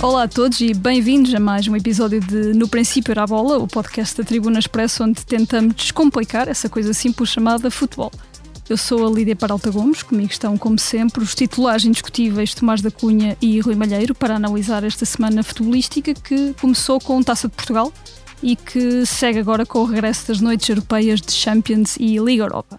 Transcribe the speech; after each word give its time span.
Olá 0.00 0.22
a 0.22 0.28
todos 0.28 0.60
e 0.60 0.72
bem-vindos 0.72 1.34
a 1.34 1.40
mais 1.40 1.66
um 1.66 1.74
episódio 1.74 2.20
de 2.20 2.54
No 2.54 2.68
Princípio 2.68 3.10
Era 3.10 3.24
a 3.24 3.26
Bola, 3.26 3.58
o 3.58 3.66
podcast 3.66 4.16
da 4.16 4.22
Tribuna 4.22 4.60
Expresso, 4.60 5.02
onde 5.02 5.26
tentamos 5.26 5.74
descomplicar 5.74 6.48
essa 6.48 6.68
coisa 6.68 6.94
simples 6.94 7.30
chamada 7.30 7.68
futebol. 7.68 8.12
Eu 8.68 8.76
sou 8.76 9.04
a 9.04 9.10
Lídia 9.10 9.34
Paralta 9.34 9.72
Gomes, 9.72 10.04
comigo 10.04 10.30
estão, 10.30 10.56
como 10.56 10.78
sempre, 10.78 11.20
os 11.24 11.34
titulares 11.34 11.84
indiscutíveis 11.84 12.54
Tomás 12.54 12.80
da 12.80 12.92
Cunha 12.92 13.36
e 13.42 13.58
Rui 13.58 13.74
Malheiro 13.74 14.14
para 14.14 14.36
analisar 14.36 14.84
esta 14.84 15.04
semana 15.04 15.42
futebolística 15.42 16.14
que 16.14 16.54
começou 16.60 17.00
com 17.00 17.20
Taça 17.20 17.48
de 17.48 17.54
Portugal 17.56 17.92
e 18.40 18.54
que 18.54 19.04
segue 19.04 19.40
agora 19.40 19.66
com 19.66 19.80
o 19.80 19.84
regresso 19.84 20.28
das 20.28 20.40
noites 20.40 20.68
europeias 20.68 21.20
de 21.20 21.32
Champions 21.32 21.96
e 21.98 22.18
Liga 22.18 22.44
Europa. 22.44 22.78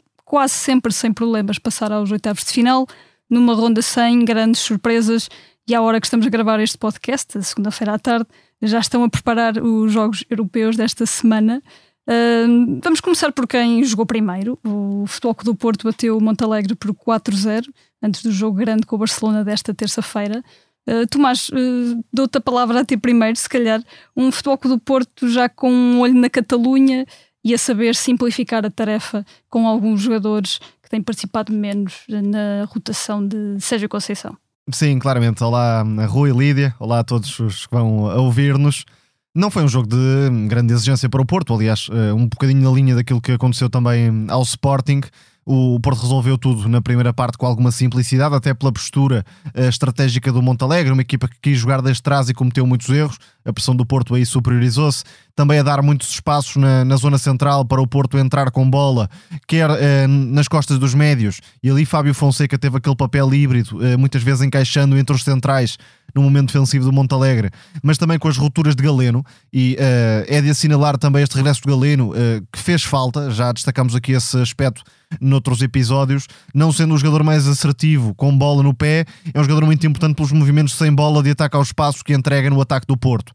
quase 0.31 0.53
sempre 0.53 0.93
sem 0.93 1.11
problemas 1.11 1.59
passar 1.59 1.91
aos 1.91 2.09
oitavos 2.09 2.45
de 2.45 2.53
final, 2.53 2.87
numa 3.29 3.53
ronda 3.53 3.81
sem 3.81 4.23
grandes 4.23 4.61
surpresas. 4.61 5.27
E 5.67 5.75
à 5.75 5.81
hora 5.81 5.99
que 5.99 6.07
estamos 6.07 6.25
a 6.25 6.29
gravar 6.29 6.57
este 6.61 6.77
podcast, 6.77 7.43
segunda-feira 7.43 7.95
à 7.95 7.99
tarde, 7.99 8.27
já 8.61 8.79
estão 8.79 9.03
a 9.03 9.09
preparar 9.09 9.57
os 9.61 9.91
jogos 9.91 10.23
europeus 10.29 10.77
desta 10.77 11.05
semana. 11.05 11.61
Uh, 12.07 12.79
vamos 12.81 13.01
começar 13.01 13.33
por 13.33 13.45
quem 13.45 13.83
jogou 13.83 14.05
primeiro. 14.05 14.57
O 14.65 15.03
Futebol 15.05 15.35
do 15.43 15.53
Porto 15.53 15.83
bateu 15.83 16.17
o 16.17 16.23
Montalegre 16.23 16.75
por 16.75 16.93
4-0, 16.93 17.65
antes 18.01 18.23
do 18.23 18.31
jogo 18.31 18.55
grande 18.55 18.85
com 18.85 18.95
o 18.95 18.99
Barcelona 18.99 19.43
desta 19.43 19.73
terça-feira. 19.73 20.41
Uh, 20.87 21.05
Tomás, 21.07 21.49
uh, 21.49 22.05
dou-te 22.13 22.37
a 22.37 22.41
palavra 22.41 22.79
a 22.79 22.85
ti 22.85 22.95
primeiro, 22.95 23.35
se 23.35 23.49
calhar. 23.49 23.83
Um 24.15 24.31
Futebol 24.31 24.57
do 24.63 24.79
Porto 24.79 25.27
já 25.27 25.49
com 25.49 25.69
um 25.69 25.99
olho 25.99 26.15
na 26.15 26.29
Catalunha, 26.29 27.05
e 27.43 27.53
a 27.53 27.57
saber 27.57 27.95
simplificar 27.95 28.65
a 28.65 28.69
tarefa 28.69 29.25
com 29.49 29.67
alguns 29.67 30.01
jogadores 30.01 30.59
que 30.81 30.89
têm 30.89 31.01
participado 31.01 31.51
menos 31.51 32.03
na 32.07 32.65
rotação 32.65 33.25
de 33.25 33.59
Sérgio 33.59 33.89
Conceição. 33.89 34.37
Sim, 34.71 34.99
claramente. 34.99 35.43
Olá, 35.43 35.83
Rui, 36.07 36.31
Lídia. 36.31 36.73
Olá 36.79 36.99
a 36.99 37.03
todos 37.03 37.39
os 37.39 37.65
que 37.65 37.73
vão 37.73 38.03
ouvir-nos. 38.17 38.85
Não 39.33 39.49
foi 39.49 39.63
um 39.63 39.67
jogo 39.67 39.87
de 39.87 40.47
grande 40.47 40.73
exigência 40.73 41.09
para 41.09 41.21
o 41.21 41.25
Porto, 41.25 41.53
aliás, 41.53 41.87
eh, 41.89 42.13
um 42.13 42.27
bocadinho 42.27 42.61
na 42.61 42.69
linha 42.69 42.95
daquilo 42.95 43.21
que 43.21 43.31
aconteceu 43.31 43.69
também 43.69 44.25
ao 44.27 44.41
Sporting. 44.41 45.01
O 45.45 45.79
Porto 45.79 46.01
resolveu 46.01 46.37
tudo 46.37 46.69
na 46.69 46.81
primeira 46.81 47.13
parte 47.13 47.37
com 47.37 47.47
alguma 47.47 47.71
simplicidade, 47.71 48.35
até 48.35 48.53
pela 48.53 48.71
postura 48.71 49.25
uh, 49.55 49.61
estratégica 49.61 50.31
do 50.31 50.41
Montalegre, 50.41 50.91
uma 50.91 51.01
equipa 51.01 51.27
que 51.27 51.35
quis 51.41 51.57
jogar 51.57 51.81
desde 51.81 52.03
trás 52.03 52.29
e 52.29 52.33
cometeu 52.33 52.65
muitos 52.67 52.87
erros. 52.89 53.17
A 53.45 53.51
pressão 53.51 53.75
do 53.75 53.85
Porto 53.85 54.15
aí 54.15 54.25
superiorizou-se. 54.25 55.03
Também 55.35 55.59
a 55.59 55.63
dar 55.63 55.81
muitos 55.81 56.09
espaços 56.09 56.57
na, 56.57 56.85
na, 56.85 56.95
zona 56.97 57.17
central 57.17 57.65
para 57.65 57.81
o 57.81 57.87
Porto 57.87 58.17
entrar 58.17 58.51
com 58.51 58.69
bola, 58.69 59.09
quer 59.47 59.69
uh, 59.69 60.07
nas 60.07 60.47
costas 60.47 60.77
dos 60.77 60.93
médios. 60.93 61.39
E 61.63 61.69
ali 61.69 61.85
Fábio 61.85 62.13
Fonseca 62.13 62.57
teve 62.57 62.77
aquele 62.77 62.95
papel 62.95 63.33
híbrido, 63.33 63.77
uh, 63.77 63.97
muitas 63.97 64.21
vezes 64.21 64.41
encaixando 64.41 64.97
entre 64.97 65.15
os 65.15 65.23
centrais 65.23 65.77
no 66.13 66.21
momento 66.21 66.47
defensivo 66.47 66.83
do 66.83 66.91
Montalegre, 66.91 67.49
mas 67.81 67.97
também 67.97 68.19
com 68.19 68.27
as 68.27 68.35
rupturas 68.35 68.75
de 68.75 68.83
Galeno. 68.83 69.25
E 69.53 69.77
é 70.27 70.41
de 70.41 70.49
assinalar 70.49 70.97
também 70.97 71.23
este 71.23 71.37
regresso 71.37 71.61
de 71.61 71.69
Galeno, 71.69 72.11
que 72.51 72.59
fez 72.59 72.83
falta, 72.83 73.31
já 73.31 73.49
destacamos 73.53 73.95
aqui 73.95 74.11
esse 74.11 74.37
aspecto 74.37 74.83
noutros 75.19 75.61
episódios, 75.61 76.27
não 76.53 76.71
sendo 76.71 76.93
o 76.93 76.97
jogador 76.97 77.23
mais 77.23 77.47
assertivo 77.47 78.13
com 78.15 78.35
bola 78.37 78.63
no 78.63 78.73
pé, 78.73 79.05
é 79.33 79.39
um 79.39 79.43
jogador 79.43 79.65
muito 79.65 79.85
importante 79.85 80.15
pelos 80.15 80.31
movimentos 80.31 80.75
sem 80.75 80.93
bola 80.93 81.21
de 81.23 81.31
ataque 81.31 81.55
aos 81.55 81.67
espaços 81.67 82.03
que 82.03 82.13
entrega 82.13 82.49
no 82.49 82.61
ataque 82.61 82.87
do 82.87 82.95
Porto. 82.95 83.30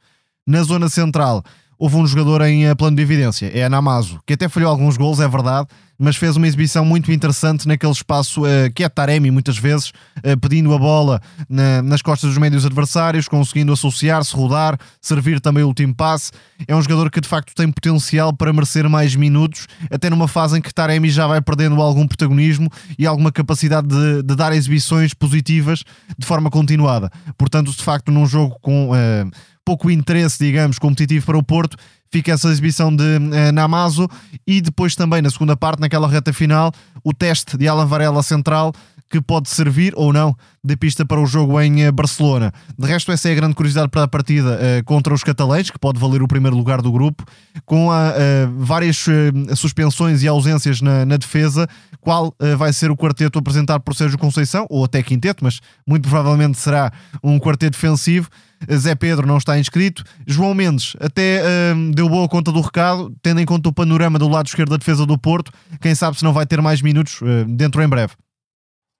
Na 0.47 0.62
zona 0.62 0.89
central, 0.89 1.43
houve 1.77 1.97
um 1.97 2.07
jogador 2.07 2.41
em 2.43 2.67
eh, 2.67 2.75
plano 2.77 2.97
de 2.97 3.03
evidência, 3.03 3.51
é 3.53 3.65
a 3.65 3.69
Namazo, 3.69 4.21
que 4.25 4.34
até 4.34 4.49
falhou 4.49 4.71
alguns 4.71 4.97
gols, 4.97 5.19
é 5.19 5.27
verdade, 5.27 5.67
mas 5.99 6.15
fez 6.15 6.37
uma 6.37 6.47
exibição 6.47 6.84
muito 6.84 7.11
interessante 7.11 7.67
naquele 7.67 7.91
espaço 7.91 8.43
uh, 8.43 8.73
que 8.75 8.84
é 8.84 8.89
Taremi, 8.89 9.31
muitas 9.31 9.59
vezes, 9.59 9.89
uh, 10.19 10.39
pedindo 10.41 10.73
a 10.75 10.79
bola 10.79 11.21
na, 11.49 11.83
nas 11.83 12.01
costas 12.01 12.31
dos 12.31 12.39
médios 12.39 12.65
adversários, 12.65 13.27
conseguindo 13.27 13.73
associar-se, 13.73 14.37
rodar, 14.37 14.79
servir 15.01 15.41
também 15.41 15.65
o 15.65 15.69
último 15.69 15.95
passe. 15.95 16.33
É 16.69 16.77
um 16.77 16.83
jogador 16.83 17.11
que 17.11 17.21
de 17.21 17.27
facto 17.27 17.55
tem 17.55 17.73
potencial 17.73 18.33
para 18.33 18.53
merecer 18.53 18.89
mais 18.89 19.17
minutos, 19.17 19.67
até 19.91 20.09
numa 20.11 20.28
fase 20.28 20.59
em 20.59 20.61
que 20.61 20.73
Taremi 20.73 21.09
já 21.09 21.27
vai 21.27 21.41
perdendo 21.41 21.81
algum 21.81 22.07
protagonismo 22.07 22.71
e 22.99 23.07
alguma 23.07 23.33
capacidade 23.33 23.89
de, 23.89 24.23
de 24.23 24.37
dar 24.37 24.53
exibições 24.53 25.13
positivas 25.13 25.83
de 26.17 26.27
forma 26.27 26.51
continuada. 26.51 27.11
Portanto, 27.37 27.71
de 27.71 27.83
facto, 27.83 28.13
num 28.13 28.27
jogo 28.27 28.57
com. 28.61 28.91
Uh, 28.91 29.56
pouco 29.66 29.91
interesse, 29.91 30.38
digamos, 30.38 30.78
competitivo 30.78 31.27
para 31.27 31.37
o 31.37 31.43
Porto, 31.43 31.77
fica 32.09 32.32
essa 32.32 32.49
exibição 32.49 32.94
de 32.94 33.03
uh, 33.03 33.53
Namazo 33.53 34.09
e 34.47 34.60
depois 34.60 34.94
também 34.94 35.21
na 35.21 35.28
segunda 35.28 35.56
parte, 35.56 35.81
naquela 35.81 36.09
reta 36.09 36.32
final, 36.32 36.72
o 37.03 37.12
teste 37.12 37.59
de 37.59 37.66
Alan 37.66 37.84
Varela 37.84 38.22
central 38.22 38.72
que 39.10 39.21
pode 39.21 39.49
servir 39.49 39.93
ou 39.97 40.12
não 40.12 40.37
de 40.65 40.77
pista 40.77 41.04
para 41.04 41.21
o 41.21 41.27
jogo 41.27 41.60
em 41.60 41.82
eh, 41.82 41.93
Barcelona. 41.93 42.53
De 42.77 42.87
resto, 42.88 43.12
essa 43.12 43.28
é 43.28 43.32
a 43.32 43.34
grande 43.37 43.54
curiosidade 43.54 43.88
para 43.88 44.03
a 44.03 44.09
partida 44.09 44.59
uh, 44.59 44.84
contra 44.84 45.15
os 45.15 45.22
catalães, 45.22 45.71
que 45.71 45.78
pode 45.78 46.00
valer 46.00 46.22
o 46.22 46.28
primeiro 46.28 46.56
lugar 46.56 46.83
do 46.83 46.91
grupo, 46.91 47.25
com 47.65 47.93
a, 47.93 48.10
uh, 48.10 48.53
várias 48.59 49.06
uh, 49.06 49.54
suspensões 49.54 50.25
e 50.25 50.28
ausências 50.28 50.81
na, 50.81 51.04
na 51.06 51.16
defesa. 51.16 51.69
Qual 52.00 52.34
vai 52.56 52.72
ser 52.72 52.88
o 52.88 52.97
quarteto 52.97 53.37
apresentado 53.37 53.81
por 53.81 53.94
Sérgio 53.94 54.16
Conceição, 54.16 54.65
ou 54.71 54.84
até 54.84 55.03
quinteto, 55.03 55.43
mas 55.43 55.60
muito 55.84 56.09
provavelmente 56.09 56.56
será 56.56 56.93
um 57.22 57.37
quarteto 57.37 57.72
defensivo. 57.72 58.28
Zé 58.72 58.94
Pedro 58.94 59.27
não 59.27 59.39
está 59.39 59.59
inscrito. 59.59 60.03
João 60.27 60.55
Mendes 60.55 60.97
até 61.00 61.43
uh, 61.43 61.93
deu 61.93 62.09
boa 62.09 62.28
conta 62.28 62.50
do 62.50 62.61
recado, 62.61 63.15
tendo 63.22 63.41
em 63.41 63.47
conta 63.47 63.69
o 63.69 63.72
panorama 63.72 64.19
do 64.19 64.28
lado 64.28 64.47
esquerdo 64.47 64.71
da 64.71 64.77
defesa 64.77 65.06
do 65.06 65.19
Porto. 65.19 65.53
Quem 65.81 65.94
sabe 65.94 66.17
se 66.17 66.25
não 66.25 66.33
vai 66.33 66.47
ter 66.47 66.61
mais 66.61 66.83
minutos 66.83 67.21
uh, 67.22 67.45
dentro 67.49 67.83
em 67.83 67.89
breve. 67.89 68.15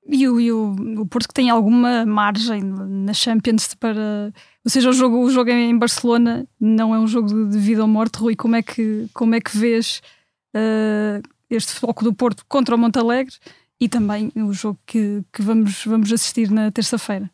E 0.09 0.28
o, 0.28 0.41
e 0.41 0.53
o, 0.53 0.71
o 1.00 1.06
Porto 1.06 1.27
que 1.27 1.34
tem 1.34 1.50
alguma 1.50 2.06
margem 2.06 2.62
na 2.62 3.12
Champions 3.12 3.75
para. 3.75 4.33
Ou 4.65 4.71
seja, 4.71 4.89
o 4.89 4.93
jogo, 4.93 5.19
o 5.19 5.31
jogo 5.31 5.50
em 5.50 5.77
Barcelona 5.77 6.47
não 6.61 6.95
é 6.95 6.99
um 6.99 7.06
jogo 7.06 7.49
de 7.49 7.59
vida 7.59 7.83
ou 7.83 7.89
morte, 7.89 8.19
Rui. 8.19 8.37
Como 8.37 8.55
é 8.55 8.62
que, 8.62 9.09
como 9.12 9.34
é 9.34 9.41
que 9.41 9.56
vês 9.56 10.00
uh, 10.55 11.21
este 11.50 11.72
foco 11.72 12.05
do 12.05 12.15
Porto 12.15 12.45
contra 12.49 12.75
o 12.75 12.78
Montalegre 12.78 13.34
e 13.81 13.89
também 13.89 14.31
o 14.37 14.53
jogo 14.53 14.78
que, 14.87 15.25
que 15.33 15.43
vamos, 15.43 15.84
vamos 15.84 16.12
assistir 16.12 16.50
na 16.50 16.71
terça-feira? 16.71 17.28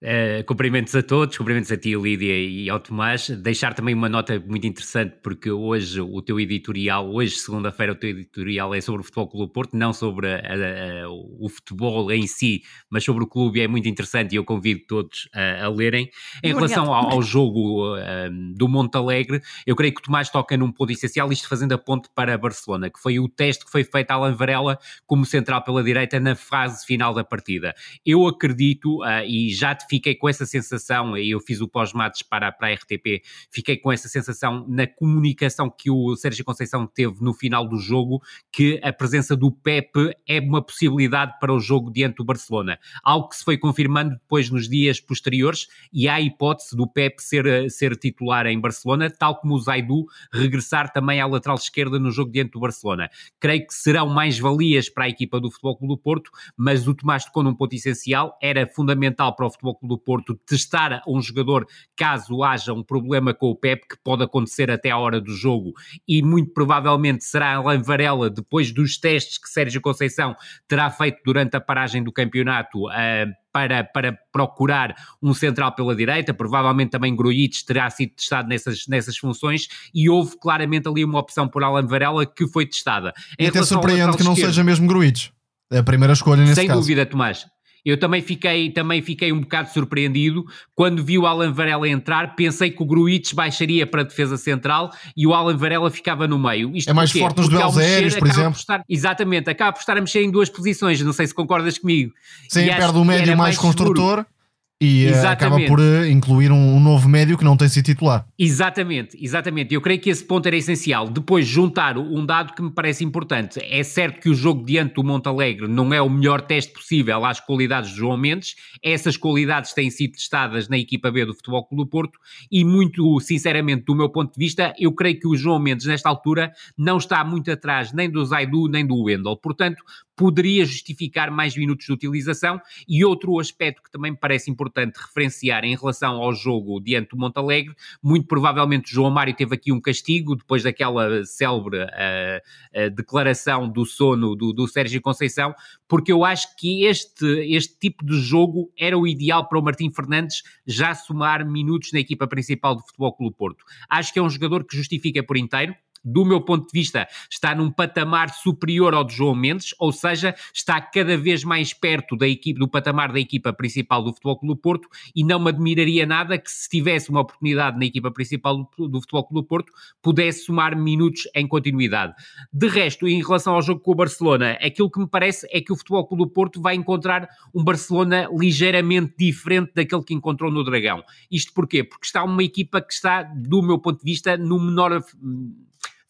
Uh, 0.00 0.44
cumprimentos 0.44 0.94
a 0.94 1.02
todos, 1.02 1.36
cumprimentos 1.36 1.72
a 1.72 1.76
ti, 1.76 1.96
Lídia, 1.96 2.32
e 2.32 2.70
ao 2.70 2.78
Tomás. 2.78 3.28
Deixar 3.30 3.74
também 3.74 3.96
uma 3.96 4.08
nota 4.08 4.38
muito 4.38 4.64
interessante, 4.64 5.16
porque 5.20 5.50
hoje 5.50 6.00
o 6.00 6.22
teu 6.22 6.38
editorial, 6.38 7.12
hoje, 7.12 7.34
segunda-feira, 7.34 7.94
o 7.94 7.96
teu 7.96 8.10
editorial 8.10 8.72
é 8.72 8.80
sobre 8.80 9.00
o 9.00 9.04
Futebol 9.04 9.28
Clube 9.28 9.52
Porto, 9.52 9.76
não 9.76 9.92
sobre 9.92 10.28
a, 10.28 10.36
a, 10.36 11.04
a, 11.04 11.10
o 11.10 11.48
futebol 11.48 12.12
em 12.12 12.28
si, 12.28 12.62
mas 12.88 13.02
sobre 13.02 13.24
o 13.24 13.26
clube, 13.26 13.58
e 13.58 13.62
é 13.62 13.66
muito 13.66 13.88
interessante 13.88 14.34
e 14.34 14.36
eu 14.36 14.44
convido 14.44 14.82
todos 14.86 15.28
a, 15.34 15.66
lerem. 15.66 16.08
Em 16.44 16.54
relação 16.54 16.94
ao, 16.94 17.14
ao 17.14 17.22
jogo 17.22 17.96
um, 17.96 18.52
do 18.54 18.68
Montalegre, 18.68 19.42
eu 19.66 19.74
creio 19.74 19.92
que 19.92 20.00
o 20.00 20.04
Tomás 20.04 20.30
toca 20.30 20.56
num 20.56 20.70
ponto 20.70 20.92
essencial, 20.92 21.32
isto 21.32 21.48
fazendo 21.48 21.72
a 21.72 21.78
ponte 21.78 22.08
para 22.14 22.38
Barcelona, 22.38 22.88
que 22.88 23.00
foi 23.00 23.18
o 23.18 23.28
teste 23.28 23.64
que 23.64 23.70
foi 23.72 23.82
feito 23.82 24.12
a 24.12 24.14
Alan 24.14 24.32
Varela 24.32 24.78
como 25.06 25.24
central 25.24 25.64
pela 25.64 25.82
direita 25.82 26.20
na 26.20 26.36
fase 26.36 26.86
final 26.86 27.12
da 27.12 27.24
partida. 27.24 27.74
Eu 28.06 28.28
acredito, 28.28 29.02
uh, 29.02 29.24
e 29.26 29.52
já 29.52 29.74
te 29.74 29.87
fiquei 29.88 30.14
com 30.14 30.28
essa 30.28 30.44
sensação, 30.44 31.16
e 31.16 31.30
eu 31.30 31.40
fiz 31.40 31.60
o 31.60 31.68
pós-mates 31.68 32.22
para, 32.22 32.52
para 32.52 32.68
a 32.68 32.74
RTP, 32.74 33.22
fiquei 33.50 33.76
com 33.76 33.90
essa 33.90 34.08
sensação 34.08 34.66
na 34.68 34.86
comunicação 34.86 35.70
que 35.70 35.90
o 35.90 36.14
Sérgio 36.16 36.44
Conceição 36.44 36.86
teve 36.86 37.16
no 37.20 37.32
final 37.32 37.66
do 37.66 37.78
jogo, 37.78 38.22
que 38.52 38.80
a 38.82 38.92
presença 38.92 39.36
do 39.36 39.50
Pepe 39.50 40.14
é 40.26 40.40
uma 40.40 40.62
possibilidade 40.62 41.38
para 41.40 41.52
o 41.52 41.60
jogo 41.60 41.90
diante 41.90 42.16
do 42.16 42.24
Barcelona. 42.24 42.78
Algo 43.02 43.28
que 43.28 43.36
se 43.36 43.44
foi 43.44 43.56
confirmando 43.56 44.14
depois 44.14 44.50
nos 44.50 44.68
dias 44.68 45.00
posteriores, 45.00 45.66
e 45.92 46.08
há 46.08 46.14
a 46.14 46.20
hipótese 46.20 46.76
do 46.76 46.86
Pepe 46.86 47.22
ser, 47.22 47.70
ser 47.70 47.96
titular 47.96 48.46
em 48.46 48.60
Barcelona, 48.60 49.10
tal 49.10 49.40
como 49.40 49.54
o 49.54 49.60
Zaidu 49.60 50.06
regressar 50.32 50.92
também 50.92 51.20
à 51.20 51.26
lateral 51.26 51.56
esquerda 51.56 51.98
no 51.98 52.10
jogo 52.10 52.30
diante 52.30 52.52
do 52.52 52.60
Barcelona. 52.60 53.10
Creio 53.40 53.66
que 53.66 53.74
serão 53.74 54.08
mais 54.08 54.38
valias 54.38 54.88
para 54.88 55.04
a 55.04 55.08
equipa 55.08 55.40
do 55.40 55.50
Futebol 55.50 55.76
Clube 55.76 55.94
do 55.94 55.98
Porto, 55.98 56.30
mas 56.56 56.86
o 56.86 56.94
Tomás 56.94 57.24
tocou 57.24 57.42
num 57.42 57.54
ponto 57.54 57.74
essencial, 57.74 58.36
era 58.42 58.66
fundamental 58.66 59.34
para 59.34 59.46
o 59.46 59.50
Futebol 59.50 59.74
Clube 59.78 59.94
do 59.94 59.98
Porto 59.98 60.34
testar 60.46 61.02
um 61.06 61.20
jogador 61.20 61.66
caso 61.96 62.42
haja 62.42 62.72
um 62.72 62.82
problema 62.82 63.32
com 63.32 63.50
o 63.50 63.56
Pep, 63.56 63.86
que 63.88 63.96
pode 64.02 64.22
acontecer 64.22 64.70
até 64.70 64.90
à 64.90 64.98
hora 64.98 65.20
do 65.20 65.32
jogo, 65.32 65.72
e 66.06 66.22
muito 66.22 66.52
provavelmente 66.52 67.24
será 67.24 67.54
Alain 67.54 67.82
Varela, 67.82 68.28
depois 68.30 68.72
dos 68.72 68.98
testes 68.98 69.38
que 69.38 69.48
Sérgio 69.48 69.80
Conceição 69.80 70.34
terá 70.66 70.90
feito 70.90 71.20
durante 71.24 71.56
a 71.56 71.60
paragem 71.60 72.02
do 72.02 72.12
campeonato, 72.12 72.86
uh, 72.86 73.48
para, 73.52 73.82
para 73.82 74.12
procurar 74.32 74.94
um 75.22 75.34
central 75.34 75.74
pela 75.74 75.96
direita, 75.96 76.32
provavelmente 76.32 76.90
também 76.90 77.14
Grujic 77.16 77.64
terá 77.64 77.88
sido 77.90 78.12
testado 78.14 78.48
nessas, 78.48 78.86
nessas 78.86 79.16
funções 79.16 79.68
e 79.94 80.08
houve 80.08 80.38
claramente 80.38 80.88
ali 80.88 81.04
uma 81.04 81.18
opção 81.18 81.48
por 81.48 81.64
Alan 81.64 81.86
Varela 81.86 82.26
que 82.26 82.46
foi 82.46 82.66
testada. 82.66 83.12
Em 83.38 83.46
e 83.46 83.48
até 83.48 83.62
surpreende 83.62 84.16
que 84.16 84.22
não 84.22 84.32
esquerdo, 84.32 84.50
seja 84.50 84.64
mesmo 84.64 84.86
Grujic. 84.86 85.30
É 85.70 85.78
a 85.78 85.82
primeira 85.82 86.12
escolha 86.12 86.42
nesse 86.42 86.54
Sem 86.54 86.68
caso. 86.68 86.80
dúvida, 86.80 87.04
Tomás. 87.04 87.46
Eu 87.84 87.98
também 87.98 88.20
fiquei, 88.20 88.70
também 88.70 89.02
fiquei 89.02 89.32
um 89.32 89.40
bocado 89.40 89.70
surpreendido 89.70 90.44
quando 90.74 91.04
vi 91.04 91.18
o 91.18 91.26
Alan 91.26 91.52
Varela 91.52 91.88
entrar. 91.88 92.34
Pensei 92.34 92.70
que 92.70 92.82
o 92.82 92.86
Gruitch 92.86 93.34
baixaria 93.34 93.86
para 93.86 94.02
a 94.02 94.04
defesa 94.04 94.36
central 94.36 94.90
e 95.16 95.26
o 95.26 95.34
Alan 95.34 95.56
Varela 95.56 95.90
ficava 95.90 96.26
no 96.26 96.38
meio. 96.38 96.74
Isto 96.74 96.90
é 96.90 96.92
mais 96.92 97.10
porquê? 97.10 97.20
forte 97.20 97.36
nos 97.38 97.48
duelos 97.48 97.78
aéreos, 97.78 98.16
por 98.16 98.28
exemplo. 98.28 98.52
Por 98.52 98.58
estar, 98.58 98.84
exatamente, 98.88 99.50
acaba 99.50 99.72
por 99.72 99.80
estar 99.80 99.96
a 99.96 100.00
mexer 100.00 100.22
em 100.22 100.30
duas 100.30 100.48
posições. 100.48 101.00
Não 101.00 101.12
sei 101.12 101.26
se 101.26 101.34
concordas 101.34 101.78
comigo. 101.78 102.12
Sim, 102.48 102.66
perde 102.66 102.98
o 102.98 103.04
médio 103.04 103.26
mais, 103.28 103.38
mais 103.38 103.58
construtor. 103.58 104.18
Seguro 104.18 104.37
e 104.80 105.06
eh, 105.06 105.08
exatamente. 105.08 105.64
acaba 105.64 105.66
por 105.66 105.80
eh, 105.80 106.08
incluir 106.08 106.52
um, 106.52 106.76
um, 106.76 106.80
novo 106.80 107.08
médio 107.08 107.36
que 107.36 107.44
não 107.44 107.56
tem 107.56 107.68
sido 107.68 107.84
titular. 107.84 108.24
Exatamente, 108.38 109.18
exatamente. 109.20 109.74
Eu 109.74 109.80
creio 109.80 110.00
que 110.00 110.08
esse 110.08 110.24
ponto 110.24 110.46
era 110.46 110.56
essencial. 110.56 111.08
Depois, 111.08 111.46
juntar 111.46 111.98
um 111.98 112.24
dado 112.24 112.54
que 112.54 112.62
me 112.62 112.70
parece 112.70 113.04
importante. 113.04 113.58
É 113.60 113.82
certo 113.82 114.20
que 114.20 114.28
o 114.28 114.34
jogo 114.34 114.64
diante 114.64 114.94
do 114.94 115.02
Montalegre 115.02 115.66
não 115.66 115.92
é 115.92 116.00
o 116.00 116.08
melhor 116.08 116.40
teste 116.42 116.72
possível 116.72 117.24
às 117.24 117.40
qualidades 117.40 117.90
de 117.90 117.96
João 117.96 118.16
Mendes. 118.16 118.54
Essas 118.82 119.16
qualidades 119.16 119.72
têm 119.72 119.90
sido 119.90 120.12
testadas 120.12 120.68
na 120.68 120.78
equipa 120.78 121.10
B 121.10 121.24
do 121.24 121.34
Futebol 121.34 121.66
Clube 121.66 121.84
do 121.84 121.88
Porto 121.88 122.18
e, 122.50 122.64
muito 122.64 123.18
sinceramente, 123.20 123.84
do 123.84 123.96
meu 123.96 124.08
ponto 124.08 124.32
de 124.32 124.38
vista, 124.38 124.72
eu 124.78 124.92
creio 124.92 125.18
que 125.18 125.26
o 125.26 125.36
João 125.36 125.58
Mendes, 125.58 125.86
nesta 125.86 126.08
altura, 126.08 126.52
não 126.76 126.98
está 126.98 127.24
muito 127.24 127.50
atrás 127.50 127.92
nem 127.92 128.08
do 128.08 128.24
Zaidu 128.24 128.68
nem 128.68 128.86
do 128.86 129.02
Wendel. 129.02 129.36
Portanto, 129.36 129.82
poderia 130.18 130.66
justificar 130.66 131.30
mais 131.30 131.56
minutos 131.56 131.86
de 131.86 131.92
utilização. 131.92 132.60
E 132.88 133.04
outro 133.04 133.38
aspecto 133.38 133.80
que 133.80 133.90
também 133.90 134.10
me 134.10 134.18
parece 134.18 134.50
importante 134.50 134.96
referenciar 134.96 135.64
em 135.64 135.76
relação 135.76 136.16
ao 136.16 136.34
jogo 136.34 136.80
diante 136.80 137.10
do 137.10 137.16
Montalegre, 137.16 137.72
muito 138.02 138.26
provavelmente 138.26 138.92
João 138.92 139.10
Mário 139.10 139.32
teve 139.32 139.54
aqui 139.54 139.72
um 139.72 139.80
castigo 139.80 140.34
depois 140.34 140.64
daquela 140.64 141.24
célebre 141.24 141.78
uh, 141.78 141.86
uh, 141.86 142.90
declaração 142.90 143.68
do 143.68 143.86
sono 143.86 144.34
do, 144.34 144.52
do 144.52 144.66
Sérgio 144.66 145.00
Conceição, 145.00 145.54
porque 145.86 146.10
eu 146.10 146.24
acho 146.24 146.56
que 146.56 146.84
este, 146.84 147.24
este 147.54 147.78
tipo 147.78 148.04
de 148.04 148.20
jogo 148.20 148.72
era 148.76 148.98
o 148.98 149.06
ideal 149.06 149.48
para 149.48 149.58
o 149.58 149.62
Martim 149.62 149.92
Fernandes 149.92 150.42
já 150.66 150.96
somar 150.96 151.46
minutos 151.46 151.92
na 151.92 152.00
equipa 152.00 152.26
principal 152.26 152.74
do 152.74 152.82
Futebol 152.82 153.12
Clube 153.12 153.36
Porto. 153.36 153.64
Acho 153.88 154.12
que 154.12 154.18
é 154.18 154.22
um 154.22 154.28
jogador 154.28 154.64
que 154.64 154.76
justifica 154.76 155.22
por 155.22 155.36
inteiro 155.36 155.76
do 156.04 156.24
meu 156.24 156.40
ponto 156.40 156.66
de 156.66 156.78
vista, 156.78 157.06
está 157.30 157.54
num 157.54 157.70
patamar 157.70 158.30
superior 158.30 158.94
ao 158.94 159.04
de 159.04 159.14
João 159.14 159.34
Mendes, 159.34 159.74
ou 159.78 159.92
seja, 159.92 160.34
está 160.52 160.80
cada 160.80 161.16
vez 161.16 161.44
mais 161.44 161.72
perto 161.72 162.16
da 162.16 162.28
equipe, 162.28 162.58
do 162.58 162.68
patamar 162.68 163.12
da 163.12 163.20
equipa 163.20 163.52
principal 163.52 164.02
do 164.02 164.12
Futebol 164.12 164.38
Clube 164.38 164.54
do 164.54 164.60
Porto 164.60 164.88
e 165.14 165.24
não 165.24 165.38
me 165.38 165.50
admiraria 165.50 166.06
nada 166.06 166.38
que 166.38 166.50
se 166.50 166.68
tivesse 166.68 167.10
uma 167.10 167.20
oportunidade 167.20 167.78
na 167.78 167.84
equipa 167.84 168.10
principal 168.10 168.68
do, 168.76 168.88
do 168.88 169.00
Futebol 169.00 169.24
Clube 169.24 169.42
do 169.42 169.48
Porto, 169.48 169.72
pudesse 170.02 170.44
somar 170.44 170.76
minutos 170.76 171.28
em 171.34 171.46
continuidade. 171.46 172.14
De 172.52 172.68
resto, 172.68 173.06
em 173.06 173.22
relação 173.22 173.54
ao 173.54 173.62
jogo 173.62 173.80
com 173.80 173.92
o 173.92 173.94
Barcelona, 173.94 174.52
aquilo 174.62 174.90
que 174.90 175.00
me 175.00 175.06
parece 175.06 175.46
é 175.50 175.60
que 175.60 175.72
o 175.72 175.76
Futebol 175.76 176.06
Clube 176.06 176.24
do 176.24 176.30
Porto 176.30 176.60
vai 176.60 176.74
encontrar 176.74 177.28
um 177.54 177.62
Barcelona 177.62 178.28
ligeiramente 178.32 179.14
diferente 179.18 179.72
daquele 179.74 180.02
que 180.02 180.14
encontrou 180.14 180.50
no 180.50 180.64
Dragão. 180.64 181.02
Isto 181.30 181.52
porquê? 181.52 181.84
Porque 181.84 182.06
está 182.06 182.24
uma 182.24 182.42
equipa 182.42 182.80
que 182.80 182.92
está, 182.92 183.22
do 183.22 183.62
meu 183.62 183.78
ponto 183.78 183.98
de 183.98 184.04
vista, 184.04 184.36
no 184.36 184.58
menor 184.60 185.02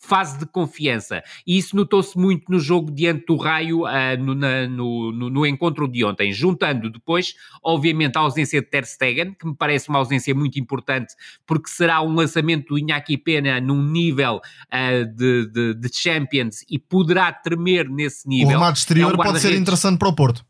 fase 0.09 0.39
de 0.39 0.47
confiança. 0.47 1.23
E 1.47 1.59
isso 1.59 1.77
notou-se 1.77 2.17
muito 2.17 2.51
no 2.51 2.59
jogo 2.59 2.91
diante 2.91 3.27
do 3.27 3.37
Raio, 3.37 3.83
uh, 3.83 4.19
no, 4.19 4.35
na, 4.35 4.67
no, 4.67 5.13
no, 5.13 5.29
no, 5.29 5.47
encontro 5.47 5.87
de 5.87 6.03
ontem, 6.03 6.33
juntando 6.33 6.89
depois, 6.89 7.35
obviamente, 7.63 8.17
a 8.17 8.21
ausência 8.21 8.63
de 8.63 8.67
Ter 8.67 8.87
Stegen, 8.87 9.35
que 9.35 9.47
me 9.47 9.55
parece 9.55 9.91
uma 9.91 9.99
ausência 9.99 10.35
muito 10.35 10.59
importante, 10.59 11.15
porque 11.47 11.69
será 11.69 12.01
um 12.01 12.15
lançamento 12.15 12.69
do 12.69 12.79
Iñaki 12.79 13.19
Pena 13.19 13.61
num 13.61 13.83
nível 13.83 14.37
uh, 14.37 15.07
de, 15.15 15.47
de, 15.47 15.75
de, 15.75 15.89
Champions 15.93 16.65
e 16.71 16.79
poderá 16.79 17.31
tremer 17.31 17.89
nesse 17.91 18.27
nível. 18.27 18.49
O 18.49 18.51
remate 18.51 18.79
exterior 18.79 19.11
é 19.11 19.15
um 19.15 19.17
pode 19.17 19.41
ser 19.41 19.55
interessante 19.55 19.99
para 19.99 20.09
o 20.09 20.13
Porto. 20.15 20.48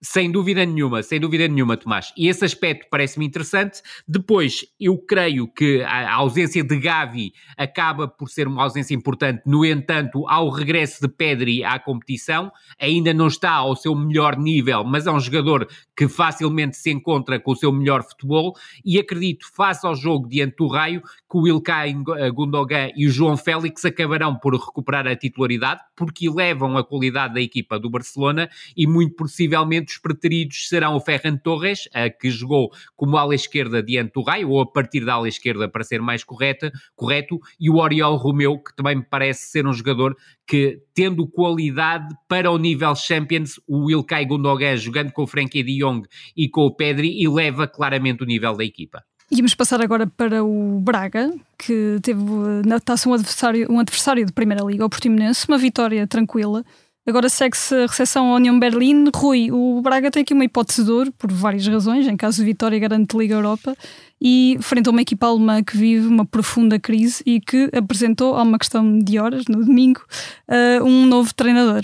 Sem 0.00 0.30
dúvida 0.30 0.64
nenhuma, 0.64 1.02
sem 1.02 1.18
dúvida 1.18 1.48
nenhuma, 1.48 1.76
Tomás. 1.76 2.12
E 2.16 2.28
esse 2.28 2.44
aspecto 2.44 2.86
parece-me 2.88 3.26
interessante. 3.26 3.82
Depois, 4.06 4.64
eu 4.78 4.96
creio 4.96 5.48
que 5.48 5.82
a 5.82 6.14
ausência 6.14 6.62
de 6.62 6.78
Gavi 6.78 7.32
acaba 7.56 8.06
por 8.06 8.30
ser 8.30 8.46
uma 8.46 8.62
ausência 8.62 8.94
importante. 8.94 9.42
No 9.44 9.64
entanto, 9.64 10.24
ao 10.28 10.50
regresso 10.50 11.00
de 11.00 11.08
Pedri 11.08 11.64
à 11.64 11.80
competição, 11.80 12.52
ainda 12.80 13.12
não 13.12 13.26
está 13.26 13.50
ao 13.54 13.74
seu 13.74 13.92
melhor 13.96 14.36
nível, 14.38 14.84
mas 14.84 15.04
é 15.08 15.10
um 15.10 15.18
jogador 15.18 15.68
que 15.96 16.06
facilmente 16.06 16.76
se 16.76 16.92
encontra 16.92 17.40
com 17.40 17.50
o 17.50 17.56
seu 17.56 17.72
melhor 17.72 18.04
futebol. 18.04 18.54
E 18.84 19.00
acredito, 19.00 19.46
face 19.52 19.84
ao 19.84 19.96
jogo 19.96 20.28
diante 20.28 20.54
do 20.58 20.68
Raio, 20.68 21.02
que 21.02 21.36
o 21.36 21.48
Ilkay 21.48 21.92
Gundogan 22.32 22.90
e 22.94 23.08
o 23.08 23.10
João 23.10 23.36
Félix 23.36 23.84
acabarão 23.84 24.36
por 24.36 24.54
recuperar 24.54 25.08
a 25.08 25.16
titularidade, 25.16 25.80
porque 25.96 26.28
elevam 26.28 26.78
a 26.78 26.84
qualidade 26.84 27.34
da 27.34 27.40
equipa 27.40 27.80
do 27.80 27.90
Barcelona 27.90 28.48
e 28.76 28.86
muito 28.86 29.16
possivelmente 29.16 29.87
os 29.92 29.98
preteridos 29.98 30.68
serão 30.68 30.96
o 30.96 31.00
Ferran 31.00 31.36
Torres, 31.36 31.88
que 32.20 32.30
jogou 32.30 32.70
como 32.96 33.16
ala 33.16 33.34
esquerda 33.34 33.82
diante 33.82 34.12
do 34.12 34.22
Raio, 34.22 34.50
ou 34.50 34.60
a 34.60 34.66
partir 34.66 35.04
da 35.04 35.14
ala 35.14 35.28
esquerda 35.28 35.68
para 35.68 35.84
ser 35.84 36.00
mais 36.00 36.24
correta, 36.24 36.70
correto, 36.94 37.38
e 37.58 37.70
o 37.70 37.76
Oriol 37.76 38.16
Romeu, 38.16 38.58
que 38.58 38.74
também 38.74 38.96
me 38.96 39.04
parece 39.04 39.50
ser 39.50 39.66
um 39.66 39.72
jogador 39.72 40.16
que, 40.46 40.80
tendo 40.94 41.26
qualidade 41.26 42.14
para 42.26 42.50
o 42.50 42.58
nível 42.58 42.94
Champions, 42.94 43.60
o 43.66 43.90
Ilkay 43.90 44.26
Gundogan 44.26 44.76
jogando 44.76 45.12
com 45.12 45.22
o 45.22 45.26
Frenkie 45.26 45.62
de 45.62 45.78
Jong 45.78 46.06
e 46.36 46.48
com 46.48 46.62
o 46.62 46.74
Pedri, 46.74 47.22
eleva 47.22 47.66
claramente 47.66 48.22
o 48.22 48.26
nível 48.26 48.56
da 48.56 48.64
equipa. 48.64 49.02
Vamos 49.30 49.54
passar 49.54 49.82
agora 49.82 50.06
para 50.06 50.42
o 50.42 50.80
Braga, 50.80 51.30
que 51.58 51.98
teve 52.02 52.18
na 52.66 52.80
taça 52.80 53.10
um 53.10 53.12
adversário, 53.12 53.70
um 53.70 53.78
adversário 53.78 54.24
de 54.24 54.32
Primeira 54.32 54.64
Liga, 54.64 54.86
o 54.86 54.88
Portimonense, 54.88 55.46
uma 55.46 55.58
vitória 55.58 56.06
tranquila, 56.06 56.64
Agora 57.08 57.30
segue-se 57.30 57.74
a 57.74 57.86
recepção 57.86 58.30
à 58.30 58.36
União 58.36 58.60
Berlim. 58.60 59.06
Rui, 59.14 59.50
o 59.50 59.80
Braga 59.80 60.10
tem 60.10 60.20
aqui 60.20 60.34
uma 60.34 60.44
hipótese 60.44 60.84
de 60.84 60.90
ouro, 60.90 61.10
por 61.12 61.32
várias 61.32 61.66
razões, 61.66 62.06
em 62.06 62.18
caso 62.18 62.36
de 62.36 62.44
vitória 62.44 62.78
garante 62.78 63.16
Liga 63.16 63.34
Europa, 63.34 63.74
e 64.20 64.58
frente 64.60 64.88
a 64.88 64.90
uma 64.90 65.00
equipa 65.00 65.26
alemã 65.26 65.64
que 65.64 65.74
vive 65.74 66.06
uma 66.06 66.26
profunda 66.26 66.78
crise 66.78 67.22
e 67.24 67.40
que 67.40 67.70
apresentou, 67.74 68.36
há 68.36 68.42
uma 68.42 68.58
questão 68.58 68.98
de 68.98 69.18
horas, 69.18 69.44
no 69.48 69.64
domingo, 69.64 70.02
uh, 70.50 70.84
um 70.84 71.06
novo 71.06 71.32
treinador. 71.32 71.80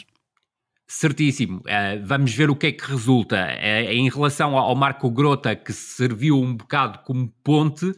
Certíssimo. 0.87 1.61
Uh, 1.61 2.05
vamos 2.05 2.35
ver 2.35 2.51
o 2.51 2.55
que 2.55 2.67
é 2.67 2.73
que 2.73 2.85
resulta. 2.85 3.37
Uh, 3.37 3.91
em 3.91 4.11
relação 4.11 4.55
ao 4.59 4.77
Marco 4.77 5.11
Grota, 5.11 5.57
que 5.57 5.73
serviu 5.73 6.39
um 6.39 6.55
bocado 6.55 6.99
como 7.07 7.33
ponte, 7.43 7.87
uh, 7.87 7.97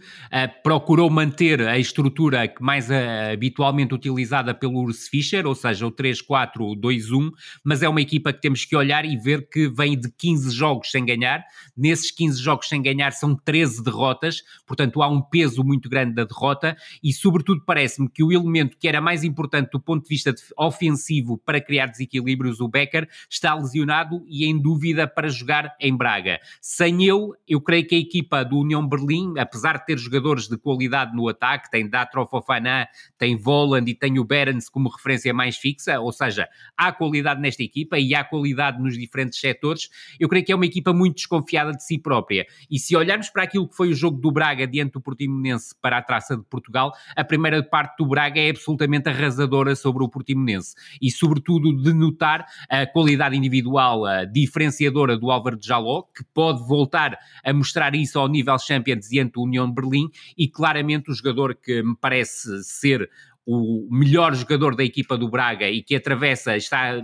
procurou 0.63 1.11
manter 1.11 1.61
a 1.63 1.77
estrutura 1.77 2.49
mais 2.61 2.89
habitualmente 2.89 3.93
utilizada 3.93 4.55
pelo 4.55 4.85
Urs 4.85 5.09
Fischer, 5.09 5.49
ou 5.49 5.55
seja, 5.57 5.85
o 5.85 5.91
3-4-2-1, 5.91 7.33
mas 7.65 7.83
é 7.83 7.89
uma 7.89 8.01
equipa 8.01 8.33
que 8.33 8.41
temos 8.41 8.65
que 8.65 8.77
olhar 8.77 9.05
e 9.05 9.17
ver 9.17 9.49
que 9.49 9.69
vem 9.69 9.99
de 9.99 10.09
15 10.09 10.55
jogos 10.55 10.89
sem 10.93 11.05
ganhar. 11.05 11.45
Nesses 11.77 12.13
15 12.13 12.41
jogos 12.41 12.69
sem 12.69 12.81
ganhar 12.81 13.11
são 13.11 13.35
13 13.35 13.83
derrotas, 13.83 14.43
portanto 14.65 15.03
há 15.03 15.09
um 15.09 15.21
peso 15.21 15.65
muito 15.65 15.89
grande 15.89 16.15
da 16.15 16.23
derrota 16.23 16.77
e, 17.03 17.13
sobretudo, 17.13 17.65
parece-me 17.67 18.09
que 18.09 18.23
o 18.23 18.33
elemento 18.33 18.77
que 18.79 18.87
era 18.87 19.01
mais 19.01 19.25
importante 19.25 19.71
do 19.73 19.81
ponto 19.81 20.05
de 20.05 20.09
vista 20.09 20.33
de 20.33 20.41
ofensivo 20.57 21.37
para 21.37 21.61
criar 21.61 21.87
desequilíbrios, 21.87 22.61
o 22.61 22.69
Becker 22.77 23.09
está 23.31 23.55
lesionado 23.55 24.23
e 24.29 24.45
em 24.45 24.61
dúvida 24.61 25.09
para 25.09 25.29
jogar 25.29 25.75
em 25.81 25.97
Braga. 25.97 26.39
Sem 26.61 27.09
ele, 27.09 27.33
eu 27.49 27.59
creio 27.59 27.87
que 27.87 27.95
a 27.95 27.99
equipa 27.99 28.45
do 28.45 28.59
União 28.59 28.87
Berlim, 28.87 29.39
apesar 29.39 29.79
de 29.79 29.87
ter 29.87 29.99
jogadores 29.99 30.47
de 30.47 30.59
qualidade 30.59 31.17
no 31.17 31.27
ataque, 31.27 31.71
tem 31.71 31.89
Datro 31.89 32.27
Fofana, 32.27 32.87
tem 33.17 33.35
Voland 33.35 33.91
e 33.91 33.95
tem 33.95 34.19
o 34.19 34.25
Berens 34.25 34.69
como 34.69 34.91
referência 34.91 35.33
mais 35.33 35.57
fixa, 35.57 35.99
ou 36.01 36.13
seja, 36.13 36.47
há 36.77 36.93
qualidade 36.93 37.41
nesta 37.41 37.63
equipa 37.63 37.99
e 37.99 38.15
há 38.15 38.23
qualidade 38.23 38.79
nos 38.79 38.99
diferentes 38.99 39.41
setores, 39.41 39.89
eu 40.21 40.29
creio 40.29 40.45
que 40.45 40.53
é 40.53 40.55
uma 40.55 40.67
equipa 40.67 40.93
muito 40.93 41.17
desconfiada 41.17 41.73
de 41.73 41.83
si 41.83 41.99
própria. 41.99 42.47
E 42.71 42.79
se 42.79 42.95
olharmos 42.95 43.31
para 43.31 43.45
aquilo 43.45 43.67
que 43.67 43.75
foi 43.75 43.89
o 43.89 43.95
jogo 43.95 44.21
do 44.21 44.31
Braga 44.31 44.67
diante 44.67 44.93
do 44.93 45.01
Portimonense 45.01 45.75
para 45.81 45.97
a 45.97 46.03
traça 46.03 46.37
de 46.37 46.45
Portugal, 46.45 46.93
a 47.17 47.25
primeira 47.25 47.63
parte 47.63 47.97
do 47.97 48.07
Braga 48.07 48.39
é 48.39 48.51
absolutamente 48.51 49.09
arrasadora 49.09 49.75
sobre 49.75 50.05
o 50.05 50.09
Portimonense 50.09 50.75
e, 51.01 51.11
sobretudo, 51.11 51.73
de 51.73 51.93
notar 51.95 52.45
a 52.69 52.87
qualidade 52.87 53.37
individual 53.37 54.03
diferenciadora 54.33 55.17
do 55.17 55.31
Álvaro 55.31 55.57
de 55.57 55.67
Jaló, 55.67 56.03
que 56.03 56.25
pode 56.35 56.67
voltar 56.67 57.19
a 57.45 57.53
mostrar 57.53 57.95
isso 57.95 58.19
ao 58.19 58.29
nível 58.29 58.59
Champions 58.59 59.09
diante 59.09 59.33
do 59.33 59.43
União 59.43 59.67
de 59.69 59.75
Berlim, 59.75 60.09
e 60.37 60.49
claramente 60.49 61.11
o 61.11 61.15
jogador 61.15 61.55
que 61.55 61.83
me 61.83 61.97
parece 61.97 62.63
ser 62.65 63.09
o 63.47 63.87
melhor 63.89 64.35
jogador 64.35 64.75
da 64.75 64.83
equipa 64.83 65.17
do 65.17 65.31
Braga 65.31 65.71
e 65.71 65.81
que 65.81 65.95
atravessa, 65.95 66.57
está 66.57 67.01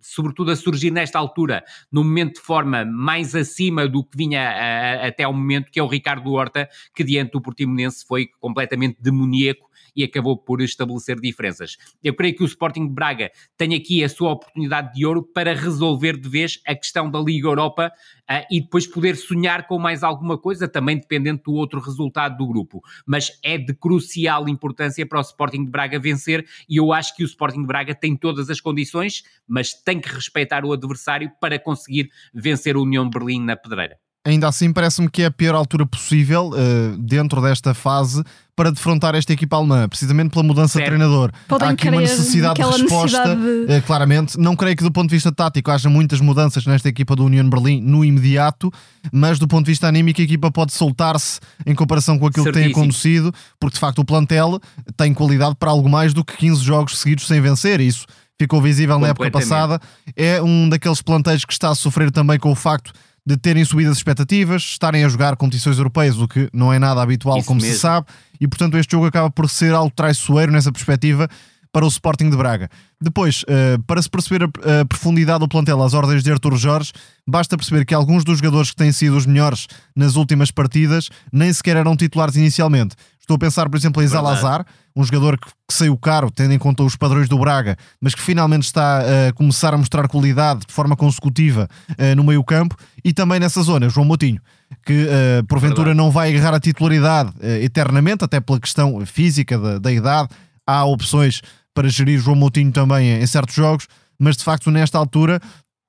sobretudo 0.00 0.50
a 0.50 0.56
surgir 0.56 0.90
nesta 0.90 1.20
altura, 1.20 1.64
no 1.90 2.02
momento 2.02 2.34
de 2.34 2.40
forma 2.40 2.84
mais 2.84 3.36
acima 3.36 3.86
do 3.86 4.02
que 4.02 4.16
vinha 4.16 4.42
a, 4.42 5.04
a, 5.04 5.06
até 5.06 5.22
ao 5.22 5.32
momento, 5.32 5.70
que 5.70 5.78
é 5.78 5.82
o 5.82 5.86
Ricardo 5.86 6.32
Horta, 6.32 6.68
que 6.92 7.04
diante 7.04 7.30
do 7.30 7.40
Portimonense 7.40 8.04
foi 8.04 8.26
completamente 8.40 8.96
demoníaco 9.00 9.63
e 9.94 10.04
acabou 10.04 10.36
por 10.36 10.60
estabelecer 10.60 11.20
diferenças. 11.20 11.76
Eu 12.02 12.14
creio 12.14 12.34
que 12.34 12.42
o 12.42 12.46
Sporting 12.46 12.86
de 12.86 12.94
Braga 12.94 13.30
tem 13.56 13.74
aqui 13.74 14.02
a 14.02 14.08
sua 14.08 14.32
oportunidade 14.32 14.94
de 14.94 15.06
ouro 15.06 15.22
para 15.22 15.54
resolver 15.54 16.16
de 16.16 16.28
vez 16.28 16.60
a 16.66 16.74
questão 16.74 17.10
da 17.10 17.20
Liga 17.20 17.48
Europa 17.48 17.92
uh, 18.30 18.46
e 18.50 18.60
depois 18.60 18.86
poder 18.86 19.16
sonhar 19.16 19.66
com 19.66 19.78
mais 19.78 20.02
alguma 20.02 20.38
coisa, 20.38 20.68
também 20.68 20.98
dependendo 20.98 21.42
do 21.44 21.52
outro 21.52 21.80
resultado 21.80 22.36
do 22.36 22.46
grupo. 22.46 22.82
Mas 23.06 23.38
é 23.42 23.58
de 23.58 23.74
crucial 23.74 24.48
importância 24.48 25.06
para 25.06 25.18
o 25.18 25.22
Sporting 25.22 25.64
de 25.64 25.70
Braga 25.70 25.98
vencer 25.98 26.46
e 26.68 26.76
eu 26.76 26.92
acho 26.92 27.14
que 27.16 27.22
o 27.22 27.26
Sporting 27.26 27.60
de 27.60 27.66
Braga 27.66 27.94
tem 27.94 28.16
todas 28.16 28.50
as 28.50 28.60
condições, 28.60 29.22
mas 29.46 29.72
tem 29.72 30.00
que 30.00 30.08
respeitar 30.08 30.64
o 30.64 30.72
adversário 30.72 31.30
para 31.40 31.58
conseguir 31.58 32.10
vencer 32.32 32.76
o 32.76 32.82
União 32.82 33.08
de 33.08 33.18
Berlim 33.18 33.40
na 33.40 33.56
pedreira. 33.56 34.03
Ainda 34.26 34.48
assim, 34.48 34.72
parece-me 34.72 35.10
que 35.10 35.22
é 35.22 35.26
a 35.26 35.30
pior 35.30 35.54
altura 35.54 35.84
possível 35.84 36.50
uh, 36.50 36.96
dentro 36.96 37.42
desta 37.42 37.74
fase 37.74 38.24
para 38.56 38.70
defrontar 38.70 39.14
esta 39.14 39.32
equipa 39.34 39.56
alemã, 39.56 39.86
precisamente 39.86 40.30
pela 40.30 40.42
mudança 40.42 40.74
certo. 40.74 40.84
de 40.84 40.90
treinador. 40.96 41.30
Podem 41.46 41.68
Há 41.68 41.70
aqui 41.72 41.88
uma 41.88 42.00
necessidade 42.00 42.54
de 42.54 42.62
resposta, 42.62 43.18
necessidade 43.18 43.66
de... 43.66 43.72
Uh, 43.74 43.82
claramente. 43.82 44.38
Não 44.38 44.56
creio 44.56 44.76
que 44.76 44.82
do 44.82 44.90
ponto 44.90 45.10
de 45.10 45.16
vista 45.16 45.30
tático 45.30 45.70
haja 45.70 45.90
muitas 45.90 46.20
mudanças 46.22 46.64
nesta 46.64 46.88
equipa 46.88 47.14
do 47.14 47.24
União 47.24 47.46
Berlim 47.50 47.82
no 47.82 48.02
imediato, 48.02 48.72
mas 49.12 49.38
do 49.38 49.46
ponto 49.46 49.66
de 49.66 49.72
vista 49.72 49.88
anímico 49.88 50.20
a 50.22 50.24
equipa 50.24 50.50
pode 50.50 50.72
soltar-se 50.72 51.40
em 51.66 51.74
comparação 51.74 52.18
com 52.18 52.26
aquilo 52.26 52.44
Certíssimo. 52.44 52.68
que 52.68 52.74
tem 52.74 52.82
acontecido, 52.82 53.34
porque 53.60 53.74
de 53.74 53.80
facto 53.80 53.98
o 53.98 54.04
plantel 54.06 54.58
tem 54.96 55.12
qualidade 55.12 55.56
para 55.56 55.70
algo 55.70 55.88
mais 55.88 56.14
do 56.14 56.24
que 56.24 56.34
15 56.38 56.62
jogos 56.62 56.98
seguidos 56.98 57.26
sem 57.26 57.42
vencer. 57.42 57.78
Isso 57.78 58.06
ficou 58.40 58.62
visível 58.62 58.98
na 58.98 59.08
época 59.08 59.30
passada. 59.30 59.78
É 60.16 60.40
um 60.40 60.68
daqueles 60.68 61.02
plantéis 61.02 61.44
que 61.44 61.52
está 61.52 61.68
a 61.68 61.74
sofrer 61.74 62.10
também 62.10 62.38
com 62.38 62.52
o 62.52 62.56
facto 62.56 62.92
de 63.26 63.36
terem 63.36 63.64
subido 63.64 63.90
as 63.90 63.96
expectativas, 63.96 64.62
estarem 64.62 65.04
a 65.04 65.08
jogar 65.08 65.36
competições 65.36 65.78
europeias, 65.78 66.18
o 66.18 66.28
que 66.28 66.48
não 66.52 66.72
é 66.72 66.78
nada 66.78 67.00
habitual, 67.00 67.38
Isso 67.38 67.46
como 67.46 67.60
mesmo. 67.60 67.74
se 67.74 67.80
sabe, 67.80 68.06
e 68.40 68.46
portanto 68.46 68.76
este 68.76 68.92
jogo 68.92 69.06
acaba 69.06 69.30
por 69.30 69.48
ser 69.48 69.72
algo 69.72 69.90
traiçoeiro 69.90 70.52
nessa 70.52 70.70
perspectiva 70.70 71.28
para 71.74 71.84
o 71.84 71.88
Sporting 71.88 72.30
de 72.30 72.36
Braga. 72.36 72.70
Depois, 73.00 73.42
uh, 73.42 73.82
para 73.82 74.00
se 74.00 74.08
perceber 74.08 74.44
a, 74.44 74.80
a, 74.80 74.84
profundidade 74.84 75.40
do 75.40 75.48
plantel 75.48 75.82
às 75.82 75.92
ordens 75.92 76.22
de 76.22 76.30
Artur 76.30 76.56
Jorge, 76.56 76.92
basta 77.26 77.56
perceber 77.56 77.84
que 77.84 77.92
alguns 77.92 78.22
dos 78.22 78.38
jogadores 78.38 78.70
que 78.70 78.76
têm 78.76 78.92
sido 78.92 79.16
os 79.16 79.26
melhores 79.26 79.66
nas 79.94 80.14
últimas 80.14 80.52
partidas 80.52 81.08
nem 81.32 81.52
sequer 81.52 81.76
eram 81.76 81.96
titulares 81.96 82.36
inicialmente. 82.36 82.94
Estou 83.24 83.36
a 83.36 83.38
pensar, 83.38 83.70
por 83.70 83.78
exemplo, 83.78 84.02
em 84.02 84.06
Zalazar, 84.06 84.66
um 84.94 85.02
jogador 85.02 85.38
que, 85.38 85.46
que, 85.46 85.72
saiu 85.72 85.96
caro, 85.96 86.30
tendo 86.30 86.52
em 86.52 86.58
conta 86.58 86.82
os 86.82 86.94
padrões 86.94 87.26
do 87.26 87.38
Braga, 87.38 87.74
mas 87.98 88.14
que 88.14 88.20
finalmente 88.20 88.64
está 88.64 89.00
a 89.00 89.32
começar 89.32 89.72
a 89.72 89.78
mostrar 89.78 90.06
qualidade 90.08 90.66
de 90.66 90.72
forma 90.74 90.94
consecutiva 90.94 91.66
uh, 91.92 92.14
no 92.14 92.22
meio-campo, 92.22 92.76
e 93.02 93.14
também 93.14 93.40
nessa 93.40 93.62
zona, 93.62 93.88
João 93.88 94.04
Moutinho, 94.04 94.42
que 94.84 95.06
uh, 95.06 95.44
porventura 95.46 95.86
Verdade. 95.86 95.96
não 95.96 96.10
vai 96.10 96.36
agarrar 96.36 96.54
a 96.54 96.60
titularidade 96.60 97.30
uh, 97.30 97.46
eternamente, 97.62 98.26
até 98.26 98.40
pela 98.40 98.60
questão 98.60 99.06
física 99.06 99.58
da, 99.58 99.78
da 99.78 99.90
idade. 99.90 100.28
Há 100.66 100.84
opções 100.84 101.40
para 101.72 101.88
gerir 101.88 102.20
João 102.20 102.36
Moutinho 102.36 102.72
também 102.72 103.22
em 103.22 103.26
certos 103.26 103.54
jogos, 103.54 103.88
mas 104.18 104.36
de 104.36 104.44
facto, 104.44 104.70
nesta 104.70 104.98
altura, 104.98 105.40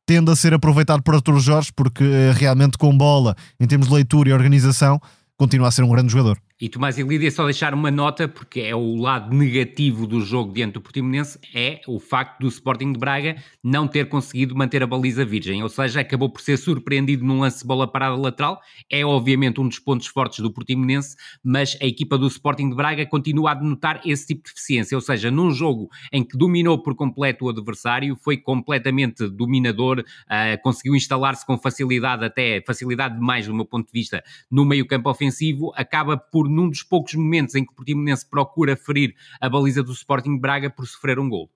tende 0.06 0.32
a 0.32 0.38
ser 0.38 0.54
aproveitado 0.54 1.04
por 1.04 1.15
Artur 1.15 1.38
Jorge, 1.42 1.70
porque 1.75 2.32
realmente 2.34 2.77
com 2.77 2.98
bola, 2.98 3.36
em 3.60 3.68
termos 3.68 3.89
de 3.89 3.94
leitura 3.94 4.30
e 4.30 4.34
organização, 4.34 5.01
continua 5.38 5.68
a 5.68 5.72
ser 5.72 5.84
um 5.84 5.89
grande 5.89 6.13
jogador. 6.13 6.39
E 6.58 6.70
Tomás 6.70 6.98
e 6.98 7.04
Lídia, 7.04 7.30
só 7.30 7.44
deixar 7.44 7.74
uma 7.74 7.92
nota, 7.92 8.30
porque 8.30 8.62
é 8.62 8.74
o 8.74 8.96
lado 8.96 9.36
negativo 9.36 10.08
do 10.08 10.22
jogo 10.22 10.54
diante 10.54 10.76
do 10.76 10.82
Portimonense, 10.82 11.38
é 11.54 11.82
o 11.86 12.00
facto 12.00 12.40
do 12.40 12.48
Sporting 12.48 12.94
de 12.94 12.98
Braga 12.98 13.36
não 13.62 13.90
ter 13.90 14.08
conseguido 14.08 14.56
manter 14.56 14.82
a 14.82 14.88
baliza 14.88 15.26
virgem, 15.26 15.62
ou 15.62 15.68
seja, 15.68 16.00
acabou 16.00 16.30
por 16.30 16.40
ser 16.40 16.56
surpreendido 16.56 17.26
num 17.26 17.42
lance 17.42 17.60
de 17.60 17.68
bola 17.68 17.86
parada 17.86 18.16
lateral, 18.16 18.62
é 18.90 19.06
obviamente 19.06 19.60
um 19.60 19.68
dos 19.68 19.80
pontos 19.80 20.08
fortes 20.08 20.40
do 20.40 20.50
Portimonense, 20.50 21.18
mas 21.44 21.78
a 21.82 21.86
equipa 21.86 22.18
do 22.18 22.26
Sporting 22.26 22.70
de 22.70 22.76
Braga 22.78 23.06
continua 23.06 23.52
a 23.52 23.56
denotar 23.56 24.00
esse 24.06 24.26
tipo 24.28 24.46
de 24.46 24.54
deficiência, 24.54 24.96
ou 24.96 25.02
seja, 25.02 25.30
num 25.30 25.52
jogo 25.52 25.90
em 26.10 26.24
que 26.24 26.38
dominou 26.38 26.82
por 26.82 26.96
completo 26.96 27.48
o 27.48 27.50
adversário, 27.50 28.16
foi 28.16 28.38
completamente 28.38 29.28
dominador, 29.28 30.00
uh, 30.00 30.62
conseguiu 30.64 30.96
instalar-se 30.96 31.46
com 31.46 31.58
facilidade, 31.58 32.24
até 32.24 32.64
facilidade 32.66 33.16
demais 33.16 33.46
do 33.46 33.54
meu 33.54 33.66
ponto 33.66 33.88
de 33.88 33.92
vista, 33.92 34.24
no 34.50 34.64
meio 34.64 34.88
campo 34.88 35.10
ofensivo, 35.10 35.74
acaba 35.76 36.16
por 36.16 36.45
num 36.50 36.70
dos 36.70 36.84
poucos 36.84 37.14
momentos 37.16 37.56
em 37.56 37.66
que 37.66 37.72
o 37.72 37.75
Portimonense 37.75 38.25
procura 38.30 38.75
ferir 38.75 39.16
a 39.40 39.50
baliza 39.50 39.84
do 39.84 39.92
Sporting 39.92 40.38
Braga 40.38 40.70
por 40.70 40.88
sofrer 40.88 41.20
um 41.20 41.30
gol. 41.30 41.50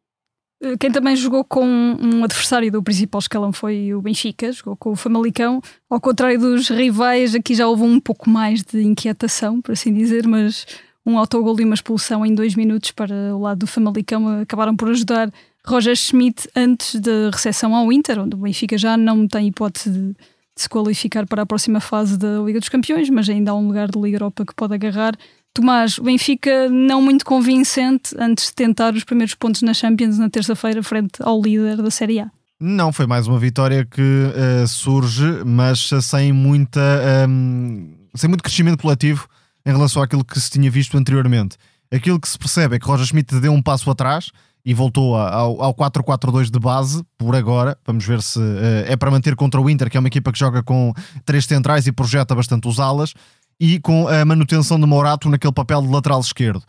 Eh, 0.62 0.78
quem 0.78 0.92
também 0.92 1.16
jogou 1.16 1.44
com 1.44 1.66
um 1.66 2.24
adversário 2.24 2.72
do 2.72 2.84
principal 2.84 3.20
escalão 3.20 3.54
foi 3.54 3.94
o 3.94 4.02
Benfica, 4.02 4.52
jogou 4.52 4.76
com 4.76 4.92
o 4.92 4.96
Famalicão. 4.96 5.62
Ao 5.90 6.00
contrário 6.00 6.40
dos 6.40 6.70
rivais, 6.70 7.34
aqui 7.34 7.56
já 7.56 7.68
houve 7.68 7.84
um 7.84 8.00
pouco 8.00 8.30
mais 8.30 8.64
de 8.64 8.82
inquietação, 8.82 9.62
por 9.62 9.72
assim 9.72 9.94
dizer, 9.94 10.28
mas 10.28 10.66
um 11.06 11.18
autogol 11.18 11.60
e 11.60 11.64
uma 11.64 11.74
expulsão 11.74 12.26
em 12.26 12.36
dois 12.36 12.56
minutos 12.56 12.92
para 12.92 13.36
o 13.36 13.40
lado 13.40 13.60
do 13.60 13.68
Famalicão 13.68 14.42
acabaram 14.42 14.76
por 14.76 14.90
ajudar 14.90 15.32
Roger 15.66 15.96
Schmidt 15.96 16.48
antes 16.56 17.00
da 17.00 17.30
recepção 17.32 17.76
ao 17.76 17.92
Inter, 17.92 18.20
onde 18.20 18.36
o 18.36 18.40
Benfica 18.40 18.78
já 18.78 18.98
não 18.98 19.28
tem 19.28 19.48
hipótese 19.48 19.92
de 19.92 20.16
de 20.60 20.64
se 20.64 20.70
qualificar 20.70 21.26
para 21.26 21.44
a 21.44 21.46
próxima 21.46 21.80
fase 21.80 22.18
da 22.18 22.40
Liga 22.40 22.60
dos 22.60 22.68
Campeões, 22.68 23.10
mas 23.10 23.30
ainda 23.30 23.52
há 23.52 23.56
um 23.56 23.68
lugar 23.68 23.88
de 23.90 23.98
Liga 23.98 24.18
Europa 24.18 24.46
que 24.46 24.54
pode 24.54 24.74
agarrar. 24.74 25.14
Tomás, 25.54 25.98
o 25.98 26.04
Benfica 26.04 26.68
não 26.70 27.02
muito 27.02 27.24
convincente 27.24 28.14
antes 28.20 28.48
de 28.48 28.56
tentar 28.56 28.94
os 28.94 29.06
primeiros 29.06 29.34
pontos 29.36 29.62
na 29.62 29.74
Champions 29.74 30.18
na 30.18 30.30
terça-feira, 30.30 30.84
frente 30.84 31.24
ao 31.24 31.42
líder 31.42 31.78
da 31.78 31.90
Série 31.90 32.20
A. 32.20 32.30
Não, 32.60 32.92
foi 32.92 33.08
mais 33.08 33.26
uma 33.26 33.40
vitória 33.40 33.86
que 33.86 34.02
uh, 34.02 34.68
surge, 34.68 35.24
mas 35.46 35.90
sem 36.02 36.34
muita 36.34 36.82
um, 37.30 37.96
sem 38.14 38.28
muito 38.28 38.44
crescimento 38.44 38.82
coletivo 38.82 39.30
em 39.66 39.72
relação 39.72 40.02
àquilo 40.04 40.26
que 40.26 40.38
se 40.38 40.52
tinha 40.52 40.70
visto 40.70 40.98
anteriormente. 40.98 41.56
Aquilo 41.90 42.20
que 42.20 42.28
se 42.28 42.38
percebe 42.38 42.76
é 42.76 42.80
que 42.80 42.86
Roger 42.86 43.06
Schmidt 43.06 43.40
deu 43.40 43.54
um 43.54 43.62
passo 43.62 43.90
atrás, 43.90 44.30
e 44.66 44.74
voltou 44.74 45.16
ao, 45.16 45.62
ao 45.62 45.74
4-4-2 45.74 46.50
de 46.50 46.60
base, 46.60 47.04
por 47.18 47.36
agora. 47.36 47.78
Vamos 47.86 48.06
ver 48.06 48.22
se 48.22 48.40
uh, 48.40 48.86
é 48.86 48.96
para 48.96 49.12
manter 49.12 49.36
contra 49.36 49.60
o 49.60 49.70
Inter, 49.70 49.90
que 49.90 49.98
é 49.98 50.00
uma 50.00 50.08
equipa 50.08 50.32
que 50.32 50.40
joga 50.40 50.62
com 50.62 50.94
três 51.26 51.46
centrais 51.46 51.88
e 51.88 51.92
projeta 51.92 52.36
bastante 52.36 52.68
os 52.68 52.80
alas, 52.80 53.14
e 53.60 53.80
com 53.80 54.08
a 54.08 54.24
manutenção 54.24 54.80
de 54.80 54.86
Morato 54.86 55.30
naquele 55.30 55.54
papel 55.54 55.82
de 55.82 55.88
lateral 55.88 56.20
esquerdo. 56.20 56.64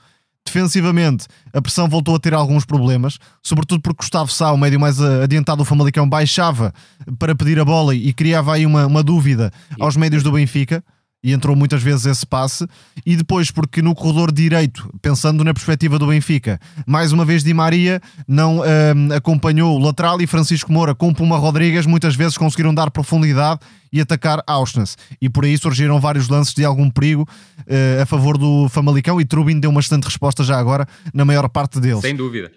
Defensivamente, 0.45 1.27
a 1.53 1.61
pressão 1.61 1.89
voltou 1.89 2.17
a 2.17 2.19
ter 2.19 2.35
alguns 2.35 2.65
problemas, 2.65 3.19
sobretudo 3.43 3.83
porque 3.83 3.99
Gustavo 3.99 4.33
Sá, 4.33 4.51
o 4.51 4.57
médio 4.57 4.81
mais 4.81 5.01
adiantado 5.01 5.59
do 5.59 5.65
Famalicão, 5.65 6.09
baixava 6.09 6.73
para 7.19 7.35
pedir 7.35 7.61
a 7.61 7.65
bola 7.65 7.95
e 7.95 8.13
criava 8.13 8.55
aí 8.55 8.65
uma, 8.65 8.87
uma 8.87 9.03
dúvida 9.03 9.53
aos 9.79 9.97
médios 9.97 10.23
do 10.23 10.33
Benfica 10.33 10.83
e 11.23 11.33
entrou 11.33 11.55
muitas 11.55 11.83
vezes 11.83 12.07
esse 12.07 12.27
passe, 12.27 12.67
e 13.05 13.15
depois 13.17 13.51
porque 13.51 13.83
no 13.83 13.95
corredor 13.95 14.33
direito, 14.33 14.93
pensando 15.03 15.45
na 15.45 15.53
perspectiva 15.53 15.99
do 15.99 16.07
Benfica, 16.07 16.59
mais 16.87 17.13
uma 17.13 17.25
vez 17.25 17.45
Di 17.45 17.53
Maria 17.53 18.01
não 18.27 18.61
um, 18.61 19.13
acompanhou 19.15 19.77
o 19.77 19.79
lateral 19.79 20.21
e 20.21 20.27
Francisco 20.27 20.73
Moura 20.73 20.95
com 20.95 21.13
Puma 21.13 21.37
Rodrigues 21.37 21.87
muitas 21.87 22.15
vezes 22.15 22.39
conseguiram 22.39 22.75
dar 22.75 22.91
profundidade 22.91 23.61
e 23.93 24.01
atacar 24.01 24.43
Auschwitz, 24.47 24.97
e 25.21 25.29
por 25.29 25.45
aí 25.45 25.59
surgiram 25.59 26.01
vários 26.01 26.29
lances 26.29 26.55
de 26.55 26.65
algum 26.65 26.89
perigo 26.89 27.29
uh, 27.61 28.03
a 28.03 28.07
favor 28.07 28.39
do 28.39 28.69
Famalicão 28.69 29.21
e 29.21 29.25
Trubin 29.25 29.59
deu 29.59 29.71
uma 29.71 29.81
excelente 29.81 30.05
resposta 30.05 30.45
já 30.45 30.59
agora 30.59 30.87
na 31.13 31.25
maior 31.25 31.49
parte 31.49 31.81
deles. 31.81 32.01
Sem 32.01 32.15
dúvida. 32.15 32.51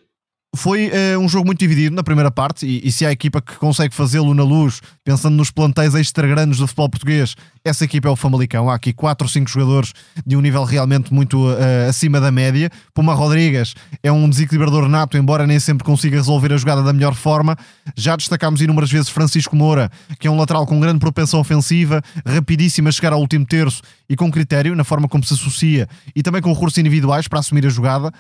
Foi 0.55 0.89
uh, 0.89 1.19
um 1.19 1.27
jogo 1.27 1.48
muito 1.48 1.60
dividido 1.60 1.95
na 1.95 2.03
primeira 2.03 2.29
parte, 2.29 2.65
e, 2.65 2.88
e 2.88 2.91
se 2.91 3.05
há 3.05 3.12
equipa 3.12 3.41
que 3.41 3.55
consegue 3.55 3.95
fazê-lo 3.95 4.33
na 4.36 4.43
luz, 4.43 4.81
pensando 5.03 5.36
nos 5.36 5.50
plantéis 5.50 5.95
extra 5.95 6.27
grandes 6.27 6.60
do 6.60 6.67
futebol 6.67 6.89
português, 6.89 7.36
essa 7.65 7.86
equipa 7.86 8.10
é 8.10 8.12
o 8.12 8.15
Famalicão. 8.15 8.69
Há 8.69 8.75
aqui 8.75 8.91
4 8.91 9.25
ou 9.25 9.29
5 9.29 9.50
jogadores 9.50 9.93
de 10.25 10.36
um 10.36 10.41
nível 10.41 10.63
realmente 10.63 11.13
muito 11.13 11.48
uh, 11.48 11.89
acima 11.89 12.19
da 12.19 12.29
média. 12.29 12.69
Puma 12.93 13.13
Rodrigues 13.13 13.74
é 14.03 14.12
um 14.12 14.29
desequilibrador 14.29 14.88
nato, 14.89 15.17
embora 15.17 15.48
nem 15.48 15.60
sempre 15.60 15.83
consiga 15.83 16.17
resolver 16.17 16.53
a 16.53 16.57
jogada 16.57 16.83
da 16.83 16.91
melhor 16.91 17.15
forma. 17.15 17.57
Já 17.95 18.15
destacámos 18.15 18.62
inúmeras 18.62 18.91
vezes 18.91 19.10
Francisco 19.10 19.55
Moura, 19.55 19.89
que 20.19 20.27
é 20.27 20.31
um 20.31 20.38
lateral 20.38 20.67
com 20.67 20.79
grande 20.79 21.00
propensão 21.00 21.39
ofensiva, 21.39 22.01
rapidíssimo 22.25 22.89
a 22.89 22.91
chegar 22.91 23.13
ao 23.13 23.19
último 23.19 23.45
terço 23.45 23.81
e 24.10 24.15
com 24.15 24.29
critério 24.29 24.75
na 24.75 24.83
forma 24.83 25.07
como 25.07 25.24
se 25.24 25.33
associa 25.33 25.88
e 26.13 26.22
também 26.22 26.41
com 26.41 26.51
recursos 26.53 26.77
individuais 26.77 27.27
para 27.27 27.39
assumir 27.39 27.65
a 27.65 27.69
jogada. 27.69 28.12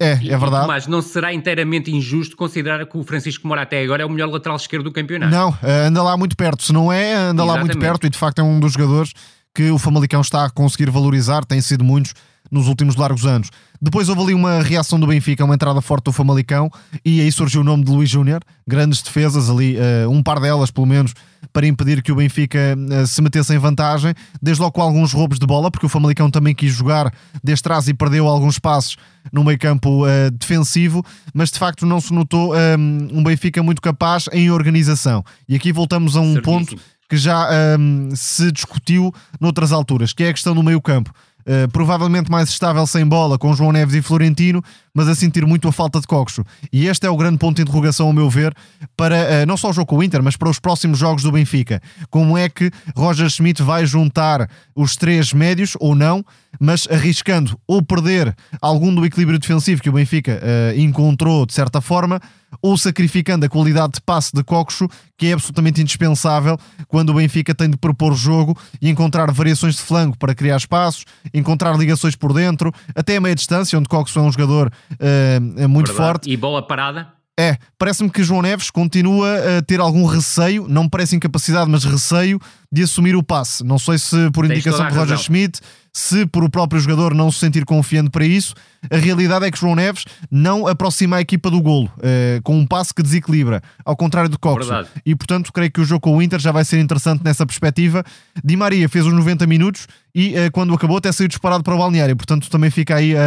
É, 0.00 0.12
é 0.12 0.38
verdade. 0.38 0.66
Mas 0.66 0.86
não 0.86 1.02
será 1.02 1.32
inteiramente 1.34 1.94
injusto 1.94 2.34
considerar 2.34 2.86
que 2.86 2.96
o 2.96 3.04
Francisco 3.04 3.46
Moura 3.46 3.62
até 3.62 3.82
agora 3.82 4.02
é 4.02 4.06
o 4.06 4.08
melhor 4.08 4.30
lateral 4.30 4.56
esquerdo 4.56 4.84
do 4.84 4.92
campeonato. 4.92 5.30
Não, 5.30 5.54
eh, 5.62 5.86
anda 5.86 6.02
lá 6.02 6.16
muito 6.16 6.34
perto. 6.34 6.64
Se 6.64 6.72
não 6.72 6.90
é, 6.90 7.12
anda 7.12 7.42
Exatamente. 7.42 7.48
lá 7.48 7.58
muito 7.58 7.78
perto 7.78 8.06
e 8.06 8.10
de 8.10 8.16
facto 8.16 8.38
é 8.38 8.42
um 8.42 8.58
dos 8.58 8.72
jogadores 8.72 9.12
que 9.54 9.70
o 9.70 9.78
Famalicão 9.78 10.22
está 10.22 10.46
a 10.46 10.50
conseguir 10.50 10.90
valorizar, 10.90 11.44
têm 11.44 11.60
sido 11.60 11.84
muitos 11.84 12.14
nos 12.50 12.66
últimos 12.66 12.96
largos 12.96 13.26
anos. 13.26 13.50
Depois 13.80 14.08
houve 14.08 14.22
ali 14.22 14.34
uma 14.34 14.62
reação 14.62 14.98
do 14.98 15.06
Benfica, 15.06 15.44
uma 15.44 15.54
entrada 15.54 15.80
forte 15.80 16.04
do 16.04 16.12
Famalicão, 16.12 16.70
e 17.04 17.20
aí 17.20 17.30
surgiu 17.30 17.60
o 17.60 17.64
nome 17.64 17.84
de 17.84 17.90
Luís 17.90 18.08
Júnior. 18.08 18.42
Grandes 18.66 19.02
defesas 19.02 19.50
ali, 19.50 19.76
uh, 19.76 20.10
um 20.10 20.22
par 20.22 20.40
delas 20.40 20.70
pelo 20.70 20.86
menos, 20.86 21.14
para 21.52 21.66
impedir 21.66 22.02
que 22.02 22.12
o 22.12 22.16
Benfica 22.16 22.76
uh, 22.76 23.06
se 23.06 23.20
metesse 23.22 23.54
em 23.54 23.58
vantagem. 23.58 24.14
Desde 24.40 24.62
logo 24.62 24.72
com 24.72 24.82
alguns 24.82 25.12
roubos 25.12 25.38
de 25.38 25.46
bola, 25.46 25.70
porque 25.70 25.86
o 25.86 25.88
Famalicão 25.88 26.30
também 26.30 26.54
quis 26.54 26.72
jogar 26.72 27.12
desde 27.42 27.62
trás 27.62 27.88
e 27.88 27.94
perdeu 27.94 28.26
alguns 28.26 28.58
passos 28.58 28.96
no 29.32 29.44
meio 29.44 29.58
campo 29.58 30.04
uh, 30.04 30.30
defensivo, 30.30 31.04
mas 31.34 31.50
de 31.50 31.58
facto 31.58 31.84
não 31.84 32.00
se 32.00 32.12
notou 32.12 32.54
um, 32.54 33.18
um 33.18 33.22
Benfica 33.22 33.62
muito 33.62 33.82
capaz 33.82 34.28
em 34.32 34.50
organização. 34.50 35.24
E 35.48 35.54
aqui 35.56 35.72
voltamos 35.72 36.16
a 36.16 36.20
um 36.20 36.34
Certíssimo. 36.34 36.42
ponto 36.42 36.76
que 37.08 37.16
já 37.16 37.48
um, 37.76 38.10
se 38.14 38.52
discutiu 38.52 39.12
noutras 39.40 39.72
alturas, 39.72 40.12
que 40.12 40.22
é 40.22 40.28
a 40.28 40.32
questão 40.32 40.54
do 40.54 40.62
meio 40.62 40.80
campo. 40.80 41.12
Uh, 41.40 41.68
provavelmente 41.70 42.30
mais 42.30 42.48
estável 42.50 42.86
sem 42.86 43.06
bola 43.06 43.38
com 43.38 43.54
João 43.54 43.72
Neves 43.72 43.94
e 43.94 44.02
Florentino, 44.02 44.62
mas 44.94 45.08
a 45.08 45.14
sentir 45.14 45.46
muito 45.46 45.68
a 45.68 45.72
falta 45.72 46.00
de 46.00 46.06
Coxo. 46.06 46.44
E 46.72 46.86
este 46.86 47.06
é 47.06 47.10
o 47.10 47.16
grande 47.16 47.38
ponto 47.38 47.56
de 47.56 47.62
interrogação, 47.62 48.06
ao 48.06 48.12
meu 48.12 48.28
ver, 48.28 48.54
para 48.96 49.16
uh, 49.16 49.46
não 49.46 49.56
só 49.56 49.70
o 49.70 49.72
jogo 49.72 49.86
com 49.86 49.98
o 49.98 50.02
Inter, 50.02 50.22
mas 50.22 50.36
para 50.36 50.50
os 50.50 50.58
próximos 50.58 50.98
jogos 50.98 51.22
do 51.22 51.32
Benfica. 51.32 51.80
Como 52.10 52.36
é 52.36 52.48
que 52.48 52.70
Roger 52.96 53.28
Schmidt 53.28 53.62
vai 53.62 53.86
juntar 53.86 54.48
os 54.74 54.96
três 54.96 55.32
médios 55.32 55.76
ou 55.80 55.94
não, 55.94 56.24
mas 56.58 56.86
arriscando 56.90 57.58
ou 57.66 57.82
perder 57.82 58.34
algum 58.60 58.94
do 58.94 59.04
equilíbrio 59.04 59.38
defensivo 59.38 59.82
que 59.82 59.88
o 59.88 59.92
Benfica 59.92 60.40
uh, 60.42 60.78
encontrou 60.78 61.46
de 61.46 61.54
certa 61.54 61.80
forma, 61.80 62.20
ou 62.60 62.76
sacrificando 62.76 63.46
a 63.46 63.48
qualidade 63.48 63.94
de 63.94 64.00
passe 64.00 64.32
de 64.34 64.42
Coxo, 64.42 64.88
que 65.16 65.26
é 65.28 65.32
absolutamente 65.32 65.80
indispensável 65.80 66.58
quando 66.88 67.10
o 67.10 67.14
Benfica 67.14 67.54
tem 67.54 67.70
de 67.70 67.76
propor 67.76 68.14
jogo 68.14 68.56
e 68.80 68.90
encontrar 68.90 69.30
variações 69.30 69.76
de 69.76 69.82
flanco 69.82 70.18
para 70.18 70.34
criar 70.34 70.56
espaços, 70.56 71.04
encontrar 71.40 71.76
ligações 71.76 72.14
por 72.14 72.32
dentro, 72.32 72.72
até 72.94 73.16
a 73.16 73.20
meia 73.20 73.34
distância, 73.34 73.78
onde 73.78 73.88
Coxo 73.88 74.18
é 74.18 74.22
um 74.22 74.30
jogador 74.32 74.72
uh, 74.92 75.68
muito 75.68 75.88
Verdade. 75.88 76.08
forte. 76.08 76.30
E 76.30 76.36
bola 76.36 76.62
parada? 76.62 77.19
É, 77.40 77.56
parece-me 77.78 78.10
que 78.10 78.22
João 78.22 78.42
Neves 78.42 78.68
continua 78.68 79.56
a 79.56 79.62
ter 79.62 79.80
algum 79.80 80.04
receio, 80.04 80.68
não 80.68 80.84
me 80.84 80.90
parece 80.90 81.16
incapacidade, 81.16 81.70
mas 81.70 81.84
receio 81.84 82.38
de 82.70 82.82
assumir 82.82 83.16
o 83.16 83.22
passe. 83.22 83.64
Não 83.64 83.78
sei 83.78 83.98
se 83.98 84.30
por 84.30 84.44
indicação 84.44 84.86
de 84.86 84.94
Roger 84.94 85.16
Schmidt, 85.16 85.58
se 85.90 86.26
por 86.26 86.44
o 86.44 86.50
próprio 86.50 86.78
jogador 86.78 87.14
não 87.14 87.32
se 87.32 87.38
sentir 87.38 87.64
confiante 87.64 88.10
para 88.10 88.26
isso, 88.26 88.54
a 88.90 88.96
realidade 88.96 89.46
é 89.46 89.50
que 89.50 89.58
João 89.58 89.74
Neves 89.74 90.04
não 90.30 90.66
aproxima 90.66 91.16
a 91.16 91.20
equipa 91.22 91.50
do 91.50 91.62
golo, 91.62 91.90
uh, 91.96 92.42
com 92.42 92.58
um 92.58 92.66
passe 92.66 92.92
que 92.92 93.02
desequilibra, 93.02 93.62
ao 93.86 93.96
contrário 93.96 94.28
do 94.28 94.38
Cox. 94.38 94.68
E 95.04 95.16
portanto, 95.16 95.50
creio 95.50 95.70
que 95.72 95.80
o 95.80 95.84
jogo 95.84 96.02
com 96.02 96.18
o 96.18 96.22
Inter 96.22 96.38
já 96.38 96.52
vai 96.52 96.64
ser 96.64 96.78
interessante 96.78 97.24
nessa 97.24 97.46
perspectiva. 97.46 98.04
Di 98.44 98.54
Maria 98.54 98.86
fez 98.86 99.06
os 99.06 99.14
90 99.14 99.46
minutos 99.46 99.86
e 100.14 100.34
uh, 100.34 100.52
quando 100.52 100.74
acabou 100.74 100.98
até 100.98 101.10
saiu 101.10 101.26
disparado 101.26 101.64
para 101.64 101.74
o 101.74 101.78
balneário. 101.78 102.14
Portanto, 102.14 102.50
também 102.50 102.70
fica 102.70 102.96
aí 102.96 103.14
uh, 103.14 103.18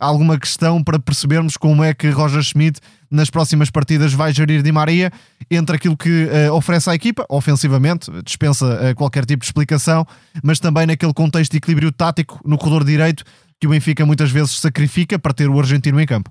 alguma 0.00 0.38
questão 0.38 0.82
para 0.82 0.98
percebermos 0.98 1.58
como 1.58 1.84
é 1.84 1.92
que 1.92 2.08
Roger 2.08 2.42
Schmidt 2.42 2.80
nas 3.12 3.30
próximas 3.30 3.70
partidas 3.70 4.12
vai 4.12 4.32
gerir 4.32 4.62
Di 4.62 4.72
Maria 4.72 5.12
entre 5.50 5.76
aquilo 5.76 5.96
que 5.96 6.28
oferece 6.52 6.88
à 6.88 6.94
equipa, 6.94 7.26
ofensivamente, 7.28 8.10
dispensa 8.24 8.94
qualquer 8.96 9.24
tipo 9.26 9.40
de 9.40 9.46
explicação, 9.46 10.06
mas 10.42 10.58
também 10.58 10.86
naquele 10.86 11.12
contexto 11.12 11.52
de 11.52 11.58
equilíbrio 11.58 11.92
tático 11.92 12.40
no 12.44 12.56
corredor 12.56 12.84
direito 12.84 13.22
que 13.60 13.66
o 13.66 13.70
Benfica 13.70 14.04
muitas 14.06 14.30
vezes 14.30 14.58
sacrifica 14.58 15.18
para 15.18 15.32
ter 15.32 15.48
o 15.48 15.58
argentino 15.58 16.00
em 16.00 16.06
campo. 16.06 16.30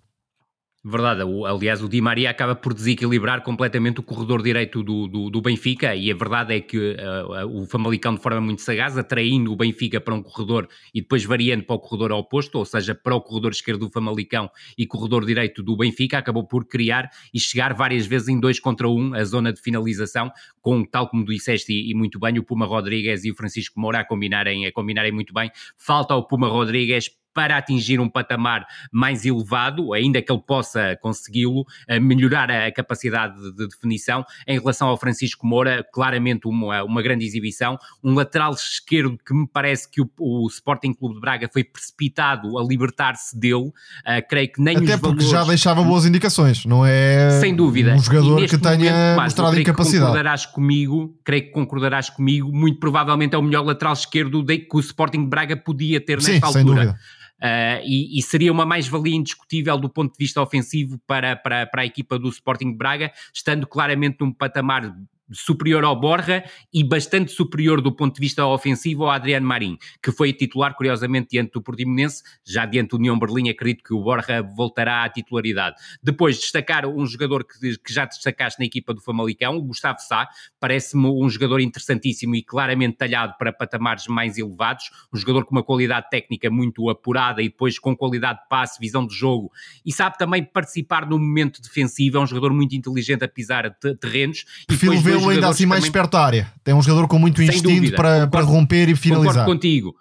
Verdade, 0.83 1.21
aliás, 1.47 1.83
o 1.83 1.87
Di 1.87 2.01
Maria 2.01 2.31
acaba 2.31 2.55
por 2.55 2.73
desequilibrar 2.73 3.43
completamente 3.43 3.99
o 3.99 4.03
corredor 4.03 4.41
direito 4.41 4.81
do, 4.81 5.07
do, 5.07 5.29
do 5.29 5.39
Benfica, 5.39 5.95
e 5.95 6.11
a 6.11 6.15
verdade 6.15 6.55
é 6.55 6.59
que 6.59 6.75
uh, 6.75 7.61
o 7.61 7.67
Famalicão, 7.67 8.15
de 8.15 8.19
forma 8.19 8.41
muito 8.41 8.63
sagaz, 8.63 8.97
atraindo 8.97 9.53
o 9.53 9.55
Benfica 9.55 10.01
para 10.01 10.15
um 10.15 10.23
corredor 10.23 10.67
e 10.91 11.01
depois 11.01 11.23
variando 11.23 11.65
para 11.65 11.75
o 11.75 11.79
corredor 11.79 12.11
oposto, 12.13 12.57
ou 12.57 12.65
seja, 12.65 12.95
para 12.95 13.13
o 13.13 13.21
corredor 13.21 13.51
esquerdo 13.51 13.81
do 13.81 13.91
Famalicão 13.91 14.49
e 14.75 14.87
corredor 14.87 15.23
direito 15.23 15.61
do 15.61 15.77
Benfica, 15.77 16.17
acabou 16.17 16.47
por 16.47 16.65
criar 16.65 17.11
e 17.31 17.39
chegar 17.39 17.75
várias 17.75 18.07
vezes 18.07 18.29
em 18.29 18.39
dois 18.39 18.59
contra 18.59 18.89
um 18.89 19.13
a 19.13 19.23
zona 19.23 19.53
de 19.53 19.61
finalização, 19.61 20.31
com, 20.61 20.83
tal 20.83 21.07
como 21.07 21.23
disseste 21.23 21.71
e, 21.71 21.91
e 21.91 21.93
muito 21.93 22.19
bem, 22.19 22.39
o 22.39 22.43
Puma 22.43 22.65
Rodrigues 22.65 23.23
e 23.23 23.29
o 23.29 23.35
Francisco 23.35 23.79
Moura 23.79 23.99
a 23.99 24.03
combinarem, 24.03 24.65
a 24.65 24.71
combinarem 24.71 25.11
muito 25.11 25.31
bem. 25.31 25.51
Falta 25.77 26.15
ao 26.15 26.25
Puma 26.25 26.47
Rodrigues 26.47 27.20
para 27.33 27.57
atingir 27.57 27.99
um 27.99 28.09
patamar 28.09 28.65
mais 28.91 29.25
elevado, 29.25 29.93
ainda 29.93 30.21
que 30.21 30.31
ele 30.31 30.41
possa 30.45 30.97
consegui-lo, 31.01 31.65
melhorar 32.01 32.49
a 32.51 32.71
capacidade 32.71 33.35
de 33.55 33.67
definição. 33.67 34.25
Em 34.47 34.59
relação 34.59 34.87
ao 34.87 34.97
Francisco 34.97 35.45
Moura, 35.45 35.85
claramente 35.93 36.47
uma, 36.47 36.83
uma 36.83 37.01
grande 37.01 37.25
exibição. 37.25 37.77
Um 38.03 38.13
lateral 38.13 38.53
esquerdo 38.53 39.17
que 39.25 39.33
me 39.33 39.47
parece 39.47 39.89
que 39.89 40.01
o, 40.01 40.09
o 40.19 40.47
Sporting 40.47 40.93
Clube 40.93 41.15
de 41.15 41.21
Braga 41.21 41.49
foi 41.51 41.63
precipitado 41.63 42.57
a 42.57 42.63
libertar-se 42.63 43.37
dele. 43.37 43.67
Uh, 43.67 44.27
creio 44.29 44.51
que 44.51 44.61
nem 44.61 44.77
Até 44.77 44.97
porque 44.97 45.23
valores... 45.23 45.29
já 45.29 45.43
deixava 45.43 45.83
boas 45.83 46.05
indicações, 46.05 46.65
não 46.65 46.85
é? 46.85 47.39
Sem 47.39 47.55
dúvida. 47.55 47.93
Um 47.93 47.99
jogador 47.99 48.45
que 48.47 48.57
tenha 48.57 48.91
momento, 48.91 49.21
mostrado 49.21 49.59
incapacidade. 49.59 50.05
Concordarás 50.05 50.45
comigo, 50.45 51.19
creio 51.23 51.43
que 51.43 51.51
concordarás 51.51 52.09
comigo, 52.09 52.51
muito 52.51 52.79
provavelmente 52.79 53.35
é 53.35 53.37
o 53.37 53.41
melhor 53.41 53.65
lateral 53.65 53.93
esquerdo 53.93 54.45
que 54.45 54.67
o 54.73 54.79
Sporting 54.79 55.23
de 55.23 55.29
Braga 55.29 55.55
podia 55.55 55.99
ter 55.99 56.17
nesta 56.17 56.31
Sim, 56.31 56.39
altura. 56.43 56.53
Sem 56.53 56.65
dúvida. 56.65 56.99
Uh, 57.41 57.81
e, 57.83 58.19
e, 58.19 58.21
seria 58.21 58.51
uma 58.51 58.67
mais-valia 58.67 59.15
indiscutível 59.15 59.75
do 59.75 59.89
ponto 59.89 60.11
de 60.11 60.17
vista 60.19 60.39
ofensivo 60.39 61.01
para, 61.07 61.35
para, 61.35 61.65
para 61.65 61.81
a 61.81 61.85
equipa 61.85 62.19
do 62.19 62.29
Sporting 62.29 62.71
Braga, 62.71 63.11
estando 63.33 63.65
claramente 63.65 64.17
num 64.21 64.31
patamar 64.31 64.95
superior 65.31 65.83
ao 65.83 65.99
Borja 65.99 66.43
e 66.73 66.83
bastante 66.83 67.31
superior 67.31 67.81
do 67.81 67.91
ponto 67.91 68.15
de 68.15 68.19
vista 68.21 68.45
ofensivo 68.45 69.03
ao 69.03 69.11
Adriano 69.11 69.47
Marim, 69.47 69.77
que 70.01 70.11
foi 70.11 70.33
titular, 70.33 70.75
curiosamente, 70.75 71.29
diante 71.31 71.51
do 71.53 71.61
Portimonense, 71.61 72.23
já 72.45 72.65
diante 72.65 72.89
do 72.89 72.97
União 72.97 73.17
Berlim, 73.17 73.49
acredito 73.49 73.83
que 73.83 73.93
o 73.93 74.01
Borja 74.01 74.41
voltará 74.41 75.03
à 75.03 75.09
titularidade. 75.09 75.75
Depois, 76.01 76.37
destacar 76.37 76.85
um 76.85 77.05
jogador 77.05 77.45
que, 77.45 77.77
que 77.77 77.93
já 77.93 78.05
destacaste 78.05 78.59
na 78.59 78.65
equipa 78.65 78.93
do 78.93 79.01
Famalicão, 79.01 79.57
o 79.57 79.61
Gustavo 79.61 79.99
Sá, 79.99 80.27
parece-me 80.59 81.07
um 81.07 81.29
jogador 81.29 81.59
interessantíssimo 81.59 82.35
e 82.35 82.43
claramente 82.43 82.97
talhado 82.97 83.35
para 83.37 83.53
patamares 83.53 84.07
mais 84.07 84.37
elevados, 84.37 84.89
um 85.13 85.17
jogador 85.17 85.45
com 85.45 85.55
uma 85.55 85.63
qualidade 85.63 86.09
técnica 86.09 86.49
muito 86.49 86.89
apurada 86.89 87.41
e 87.41 87.49
depois 87.49 87.79
com 87.79 87.95
qualidade 87.95 88.39
de 88.39 88.47
passe, 88.47 88.79
visão 88.79 89.05
de 89.05 89.13
jogo, 89.13 89.51
e 89.85 89.91
sabe 89.91 90.17
também 90.17 90.43
participar 90.43 91.07
no 91.07 91.17
momento 91.17 91.61
defensivo, 91.61 92.17
é 92.17 92.19
um 92.19 92.27
jogador 92.27 92.53
muito 92.53 92.75
inteligente 92.75 93.23
a 93.23 93.27
pisar 93.27 93.75
terrenos. 93.99 94.45
E 94.69 94.75
depois 94.75 95.01
ainda 95.29 95.49
assim 95.49 95.65
mais 95.65 95.81
também... 95.81 95.91
perto 95.91 96.11
da 96.11 96.25
área. 96.25 96.51
Tem 96.63 96.73
um 96.73 96.81
jogador 96.81 97.07
com 97.07 97.19
muito 97.19 97.41
instinto 97.41 97.95
para, 97.95 98.27
para 98.27 98.41
romper 98.41 98.89
e 98.89 98.95
finalizar. 98.95 99.33
Concordo 99.33 99.51
contigo. 99.51 99.95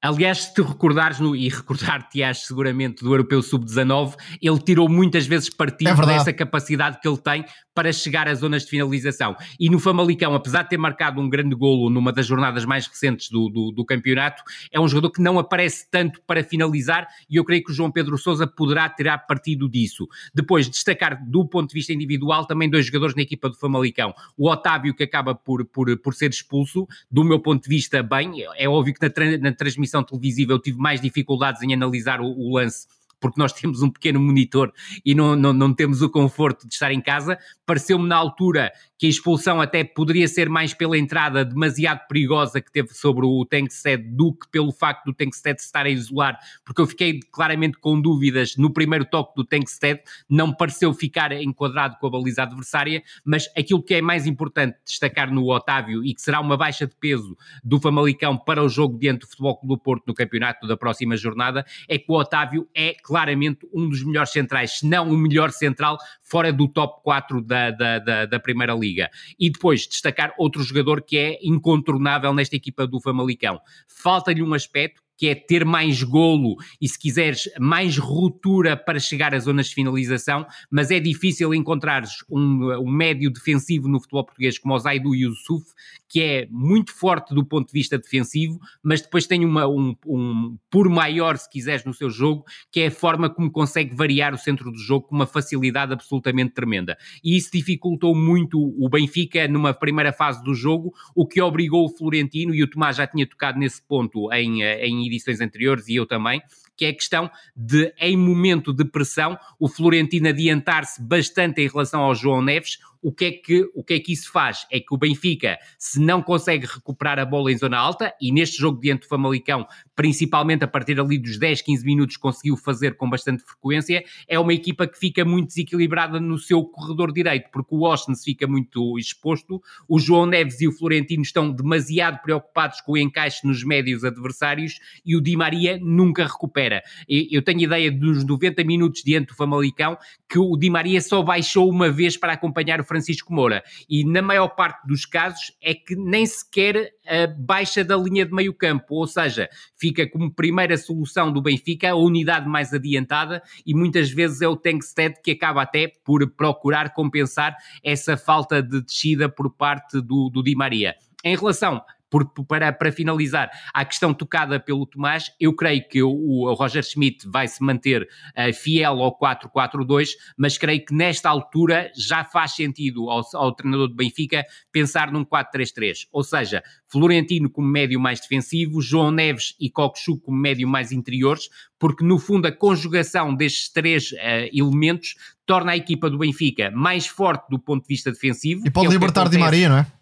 Aliás, 0.00 0.44
se 0.44 0.54
te 0.54 0.62
recordares, 0.62 1.18
no, 1.18 1.34
e 1.34 1.48
recordar-te-ás 1.48 2.46
seguramente 2.46 3.02
do 3.02 3.12
Europeu 3.12 3.42
Sub-19, 3.42 4.14
ele 4.40 4.58
tirou 4.60 4.88
muitas 4.88 5.26
vezes 5.26 5.50
partido 5.50 5.90
é 5.90 6.06
dessa 6.06 6.32
capacidade 6.32 7.00
que 7.00 7.08
ele 7.08 7.18
tem 7.18 7.44
para 7.74 7.92
chegar 7.92 8.28
às 8.28 8.38
zonas 8.38 8.62
de 8.62 8.70
finalização. 8.70 9.36
E 9.58 9.68
no 9.68 9.78
Famalicão, 9.80 10.34
apesar 10.34 10.62
de 10.62 10.70
ter 10.70 10.76
marcado 10.76 11.20
um 11.20 11.28
grande 11.28 11.54
golo 11.54 11.90
numa 11.90 12.12
das 12.12 12.26
jornadas 12.26 12.64
mais 12.64 12.86
recentes 12.86 13.28
do, 13.28 13.48
do, 13.48 13.72
do, 13.72 13.84
campeonato, 13.84 14.42
é 14.72 14.80
um 14.80 14.86
jogador 14.86 15.10
que 15.10 15.22
não 15.22 15.38
aparece 15.38 15.88
tanto 15.90 16.20
para 16.26 16.42
finalizar 16.44 17.08
e 17.28 17.36
eu 17.36 17.44
creio 17.44 17.62
que 17.64 17.70
o 17.70 17.74
João 17.74 17.90
Pedro 17.90 18.18
Sousa 18.18 18.46
poderá 18.46 18.88
tirar 18.88 19.18
partido 19.18 19.68
disso. 19.68 20.08
Depois, 20.34 20.68
destacar 20.68 21.24
do 21.24 21.44
ponto 21.44 21.68
de 21.68 21.74
vista 21.74 21.92
individual 21.92 22.46
também 22.46 22.68
dois 22.68 22.86
jogadores 22.86 23.14
na 23.14 23.22
equipa 23.22 23.48
do 23.48 23.56
Famalicão. 23.56 24.12
O 24.36 24.48
Otávio, 24.48 24.94
que 24.94 25.04
acaba 25.04 25.34
por, 25.34 25.64
por, 25.64 25.96
por 25.98 26.14
ser 26.14 26.30
expulso, 26.30 26.86
do 27.10 27.22
meu 27.24 27.40
ponto 27.40 27.62
de 27.62 27.68
vista, 27.68 28.02
bem, 28.02 28.44
é 28.56 28.68
óbvio 28.68 28.94
que 28.94 29.00
na, 29.00 29.38
na 29.38 29.52
transmissão 29.52 29.87
televisiva 30.04 30.52
eu 30.52 30.58
tive 30.58 30.78
mais 30.78 31.00
dificuldades 31.00 31.62
em 31.62 31.72
analisar 31.72 32.20
o, 32.20 32.26
o 32.26 32.54
lance 32.56 32.86
porque 33.20 33.40
nós 33.40 33.52
temos 33.52 33.82
um 33.82 33.90
pequeno 33.90 34.20
monitor 34.20 34.72
e 35.04 35.14
não, 35.14 35.34
não, 35.36 35.52
não 35.52 35.74
temos 35.74 36.02
o 36.02 36.10
conforto 36.10 36.66
de 36.66 36.74
estar 36.74 36.92
em 36.92 37.00
casa. 37.00 37.38
Pareceu-me 37.66 38.08
na 38.08 38.16
altura 38.16 38.72
que 38.98 39.06
a 39.06 39.08
expulsão 39.08 39.60
até 39.60 39.84
poderia 39.84 40.26
ser 40.26 40.48
mais 40.48 40.74
pela 40.74 40.98
entrada 40.98 41.44
demasiado 41.44 42.06
perigosa 42.08 42.60
que 42.60 42.72
teve 42.72 42.88
sobre 42.88 43.24
o 43.24 43.44
Tankstead 43.44 44.02
do 44.02 44.32
que 44.32 44.48
pelo 44.50 44.72
facto 44.72 45.04
do 45.04 45.14
Tankstead 45.14 45.60
estar 45.60 45.86
a 45.86 45.88
isolar, 45.88 46.36
porque 46.64 46.82
eu 46.82 46.86
fiquei 46.86 47.20
claramente 47.30 47.78
com 47.78 48.00
dúvidas 48.00 48.56
no 48.56 48.72
primeiro 48.72 49.04
toque 49.04 49.34
do 49.36 49.44
Tankstead, 49.44 50.00
não 50.28 50.52
pareceu 50.52 50.92
ficar 50.92 51.32
enquadrado 51.32 51.96
com 52.00 52.08
a 52.08 52.10
baliza 52.10 52.42
adversária, 52.42 53.02
mas 53.24 53.48
aquilo 53.56 53.82
que 53.82 53.94
é 53.94 54.02
mais 54.02 54.26
importante 54.26 54.76
destacar 54.84 55.32
no 55.32 55.48
Otávio 55.48 56.04
e 56.04 56.12
que 56.12 56.20
será 56.20 56.40
uma 56.40 56.56
baixa 56.56 56.86
de 56.86 56.96
peso 56.96 57.36
do 57.62 57.80
Famalicão 57.80 58.36
para 58.36 58.64
o 58.64 58.68
jogo 58.68 58.98
diante 58.98 59.20
do 59.20 59.28
Futebol 59.28 59.56
Clube 59.58 59.74
do 59.74 59.78
Porto 59.78 60.04
no 60.08 60.14
campeonato 60.14 60.66
da 60.66 60.76
próxima 60.76 61.16
jornada, 61.16 61.64
é 61.88 61.98
que 61.98 62.06
o 62.08 62.14
Otávio 62.14 62.68
é 62.74 62.94
claramente 63.08 63.66
um 63.72 63.88
dos 63.88 64.04
melhores 64.04 64.30
centrais, 64.30 64.80
se 64.80 64.86
não 64.86 65.08
o 65.08 65.16
melhor 65.16 65.50
central, 65.50 65.96
fora 66.20 66.52
do 66.52 66.68
top 66.68 67.02
4 67.02 67.40
da, 67.40 67.70
da, 67.70 67.98
da, 67.98 68.26
da 68.26 68.38
Primeira 68.38 68.74
Liga. 68.74 69.08
E 69.40 69.48
depois 69.48 69.86
destacar 69.86 70.34
outro 70.36 70.62
jogador 70.62 71.00
que 71.00 71.16
é 71.16 71.38
incontornável 71.42 72.34
nesta 72.34 72.54
equipa 72.54 72.86
do 72.86 73.00
Famalicão. 73.00 73.58
Falta-lhe 73.88 74.42
um 74.42 74.52
aspecto 74.52 75.00
que 75.16 75.26
é 75.26 75.34
ter 75.34 75.64
mais 75.64 76.02
golo 76.04 76.56
e, 76.80 76.88
se 76.88 76.96
quiseres, 76.96 77.50
mais 77.58 77.96
ruptura 77.98 78.76
para 78.76 79.00
chegar 79.00 79.34
às 79.34 79.44
zonas 79.44 79.66
de 79.66 79.74
finalização, 79.74 80.46
mas 80.70 80.92
é 80.92 81.00
difícil 81.00 81.52
encontrares 81.52 82.10
um, 82.30 82.72
um 82.78 82.90
médio 82.90 83.28
defensivo 83.28 83.88
no 83.88 83.98
futebol 83.98 84.24
português 84.24 84.58
como 84.58 84.74
o 84.74 84.78
Zaidu 84.78 85.14
Yusuf, 85.16 85.64
que 86.08 86.20
é 86.22 86.48
muito 86.50 86.92
forte 86.92 87.34
do 87.34 87.44
ponto 87.44 87.66
de 87.66 87.72
vista 87.72 87.98
defensivo, 87.98 88.58
mas 88.82 89.02
depois 89.02 89.26
tem 89.26 89.44
uma, 89.44 89.68
um, 89.68 89.94
um 90.06 90.56
por 90.70 90.88
maior, 90.88 91.36
se 91.36 91.48
quiseres, 91.48 91.84
no 91.84 91.92
seu 91.92 92.08
jogo, 92.08 92.44
que 92.72 92.80
é 92.80 92.86
a 92.86 92.90
forma 92.90 93.28
como 93.28 93.50
consegue 93.50 93.94
variar 93.94 94.34
o 94.34 94.38
centro 94.38 94.72
do 94.72 94.78
jogo 94.78 95.08
com 95.08 95.14
uma 95.14 95.26
facilidade 95.26 95.92
absolutamente 95.92 96.54
tremenda. 96.54 96.96
E 97.22 97.36
isso 97.36 97.50
dificultou 97.52 98.14
muito 98.14 98.58
o 98.58 98.88
Benfica 98.88 99.46
numa 99.46 99.74
primeira 99.74 100.12
fase 100.12 100.42
do 100.42 100.54
jogo, 100.54 100.94
o 101.14 101.26
que 101.26 101.40
obrigou 101.42 101.84
o 101.84 101.88
Florentino, 101.88 102.54
e 102.54 102.62
o 102.62 102.70
Tomás 102.70 102.96
já 102.96 103.06
tinha 103.06 103.26
tocado 103.26 103.58
nesse 103.58 103.82
ponto 103.82 104.32
em, 104.32 104.62
eh, 104.62 104.86
em 104.86 105.06
edições 105.06 105.40
anteriores, 105.40 105.88
e 105.88 105.96
eu 105.96 106.06
também, 106.06 106.40
que 106.76 106.84
é 106.84 106.88
a 106.88 106.94
questão 106.94 107.30
de, 107.54 107.92
em 107.98 108.16
momento 108.16 108.72
de 108.72 108.84
pressão, 108.84 109.38
o 109.58 109.68
Florentino 109.68 110.28
adiantar-se 110.28 111.02
bastante 111.02 111.60
em 111.60 111.68
relação 111.68 112.00
ao 112.00 112.14
João 112.14 112.40
Neves, 112.40 112.78
o 113.02 113.12
que, 113.12 113.24
é 113.24 113.32
que, 113.32 113.70
o 113.74 113.82
que 113.82 113.94
é 113.94 114.00
que 114.00 114.12
isso 114.12 114.30
faz? 114.30 114.66
É 114.70 114.80
que 114.80 114.92
o 114.94 114.96
Benfica, 114.96 115.58
se 115.78 116.00
não 116.00 116.22
consegue 116.22 116.66
recuperar 116.66 117.18
a 117.18 117.24
bola 117.24 117.52
em 117.52 117.56
zona 117.56 117.78
alta, 117.78 118.14
e 118.20 118.32
neste 118.32 118.58
jogo 118.58 118.80
diante 118.80 119.02
do 119.02 119.08
Famalicão, 119.08 119.66
principalmente 119.94 120.64
a 120.64 120.68
partir 120.68 121.00
ali 121.00 121.18
dos 121.18 121.38
10, 121.38 121.62
15 121.62 121.84
minutos, 121.84 122.16
conseguiu 122.16 122.56
fazer 122.56 122.96
com 122.96 123.08
bastante 123.08 123.42
frequência, 123.42 124.04
é 124.26 124.38
uma 124.38 124.52
equipa 124.52 124.86
que 124.86 124.98
fica 124.98 125.24
muito 125.24 125.48
desequilibrada 125.48 126.20
no 126.20 126.38
seu 126.38 126.64
corredor 126.64 127.12
direito, 127.12 127.48
porque 127.52 127.74
o 127.74 127.86
Austin 127.86 128.14
fica 128.14 128.46
muito 128.46 128.98
exposto, 128.98 129.62
o 129.88 129.98
João 129.98 130.26
Neves 130.26 130.60
e 130.60 130.68
o 130.68 130.72
Florentino 130.72 131.22
estão 131.22 131.50
demasiado 131.50 132.20
preocupados 132.22 132.80
com 132.80 132.92
o 132.92 132.98
encaixe 132.98 133.46
nos 133.46 133.64
médios 133.64 134.04
adversários 134.04 134.78
e 135.04 135.16
o 135.16 135.20
Di 135.20 135.36
Maria 135.36 135.78
nunca 135.80 136.24
recupera. 136.24 136.82
Eu 137.08 137.42
tenho 137.42 137.60
ideia 137.60 137.90
dos 137.90 138.24
90 138.24 138.64
minutos 138.64 139.02
diante 139.02 139.28
do 139.28 139.34
Famalicão 139.34 139.96
que 140.28 140.38
o 140.38 140.56
Di 140.56 140.70
Maria 140.70 141.00
só 141.00 141.22
baixou 141.22 141.70
uma 141.70 141.90
vez 141.90 142.16
para 142.16 142.32
acompanhar 142.32 142.80
o 142.80 142.84
Francisco 142.88 143.32
Moura. 143.32 143.62
E 143.88 144.04
na 144.04 144.22
maior 144.22 144.48
parte 144.48 144.86
dos 144.86 145.04
casos 145.04 145.52
é 145.62 145.74
que 145.74 145.94
nem 145.94 146.26
sequer 146.26 146.92
baixa 147.38 147.84
da 147.84 147.96
linha 147.96 148.24
de 148.26 148.32
meio 148.32 148.52
campo, 148.52 148.96
ou 148.96 149.06
seja, 149.06 149.48
fica 149.78 150.08
como 150.08 150.32
primeira 150.32 150.76
solução 150.76 151.32
do 151.32 151.40
Benfica 151.40 151.90
a 151.90 151.94
unidade 151.94 152.48
mais 152.48 152.72
adiantada 152.72 153.42
e 153.64 153.74
muitas 153.74 154.10
vezes 154.10 154.42
é 154.42 154.48
o 154.48 154.56
Tankstead 154.56 155.20
que 155.22 155.32
acaba 155.32 155.62
até 155.62 155.92
por 156.04 156.28
procurar 156.30 156.92
compensar 156.92 157.56
essa 157.82 158.16
falta 158.16 158.62
de 158.62 158.82
descida 158.82 159.28
por 159.28 159.50
parte 159.50 160.00
do, 160.00 160.28
do 160.30 160.42
Di 160.42 160.54
Maria. 160.54 160.94
Em 161.24 161.36
relação 161.36 161.82
por, 162.10 162.28
para, 162.46 162.72
para 162.72 162.92
finalizar, 162.92 163.50
a 163.72 163.84
questão 163.84 164.14
tocada 164.14 164.58
pelo 164.58 164.86
Tomás, 164.86 165.30
eu 165.38 165.54
creio 165.54 165.86
que 165.88 166.02
o, 166.02 166.10
o 166.10 166.54
Roger 166.54 166.82
Schmidt 166.82 167.28
vai 167.28 167.46
se 167.46 167.62
manter 167.62 168.02
uh, 168.02 168.52
fiel 168.54 169.02
ao 169.02 169.18
4-4-2, 169.18 170.10
mas 170.36 170.56
creio 170.56 170.84
que 170.84 170.94
nesta 170.94 171.28
altura 171.28 171.90
já 171.96 172.24
faz 172.24 172.52
sentido 172.52 173.10
ao, 173.10 173.22
ao 173.34 173.52
treinador 173.52 173.88
do 173.88 173.94
Benfica 173.94 174.44
pensar 174.72 175.12
num 175.12 175.24
4-3-3, 175.24 176.06
ou 176.12 176.22
seja, 176.22 176.62
Florentino 176.86 177.50
como 177.50 177.68
médio 177.68 178.00
mais 178.00 178.20
defensivo, 178.20 178.80
João 178.80 179.10
Neves 179.10 179.54
e 179.60 179.70
Coxu 179.70 180.18
como 180.18 180.38
médio 180.38 180.66
mais 180.66 180.92
interiores, 180.92 181.48
porque 181.78 182.04
no 182.04 182.18
fundo 182.18 182.46
a 182.46 182.52
conjugação 182.52 183.34
destes 183.34 183.70
três 183.70 184.12
uh, 184.12 184.16
elementos 184.52 185.14
torna 185.44 185.72
a 185.72 185.76
equipa 185.76 186.10
do 186.10 186.18
Benfica 186.18 186.70
mais 186.70 187.06
forte 187.06 187.48
do 187.50 187.58
ponto 187.58 187.82
de 187.82 187.88
vista 187.88 188.10
defensivo. 188.10 188.66
E 188.66 188.70
pode 188.70 188.88
é 188.88 188.90
libertar 188.90 189.28
Di 189.28 189.38
Maria, 189.38 189.68
não 189.68 189.78
é? 189.78 189.97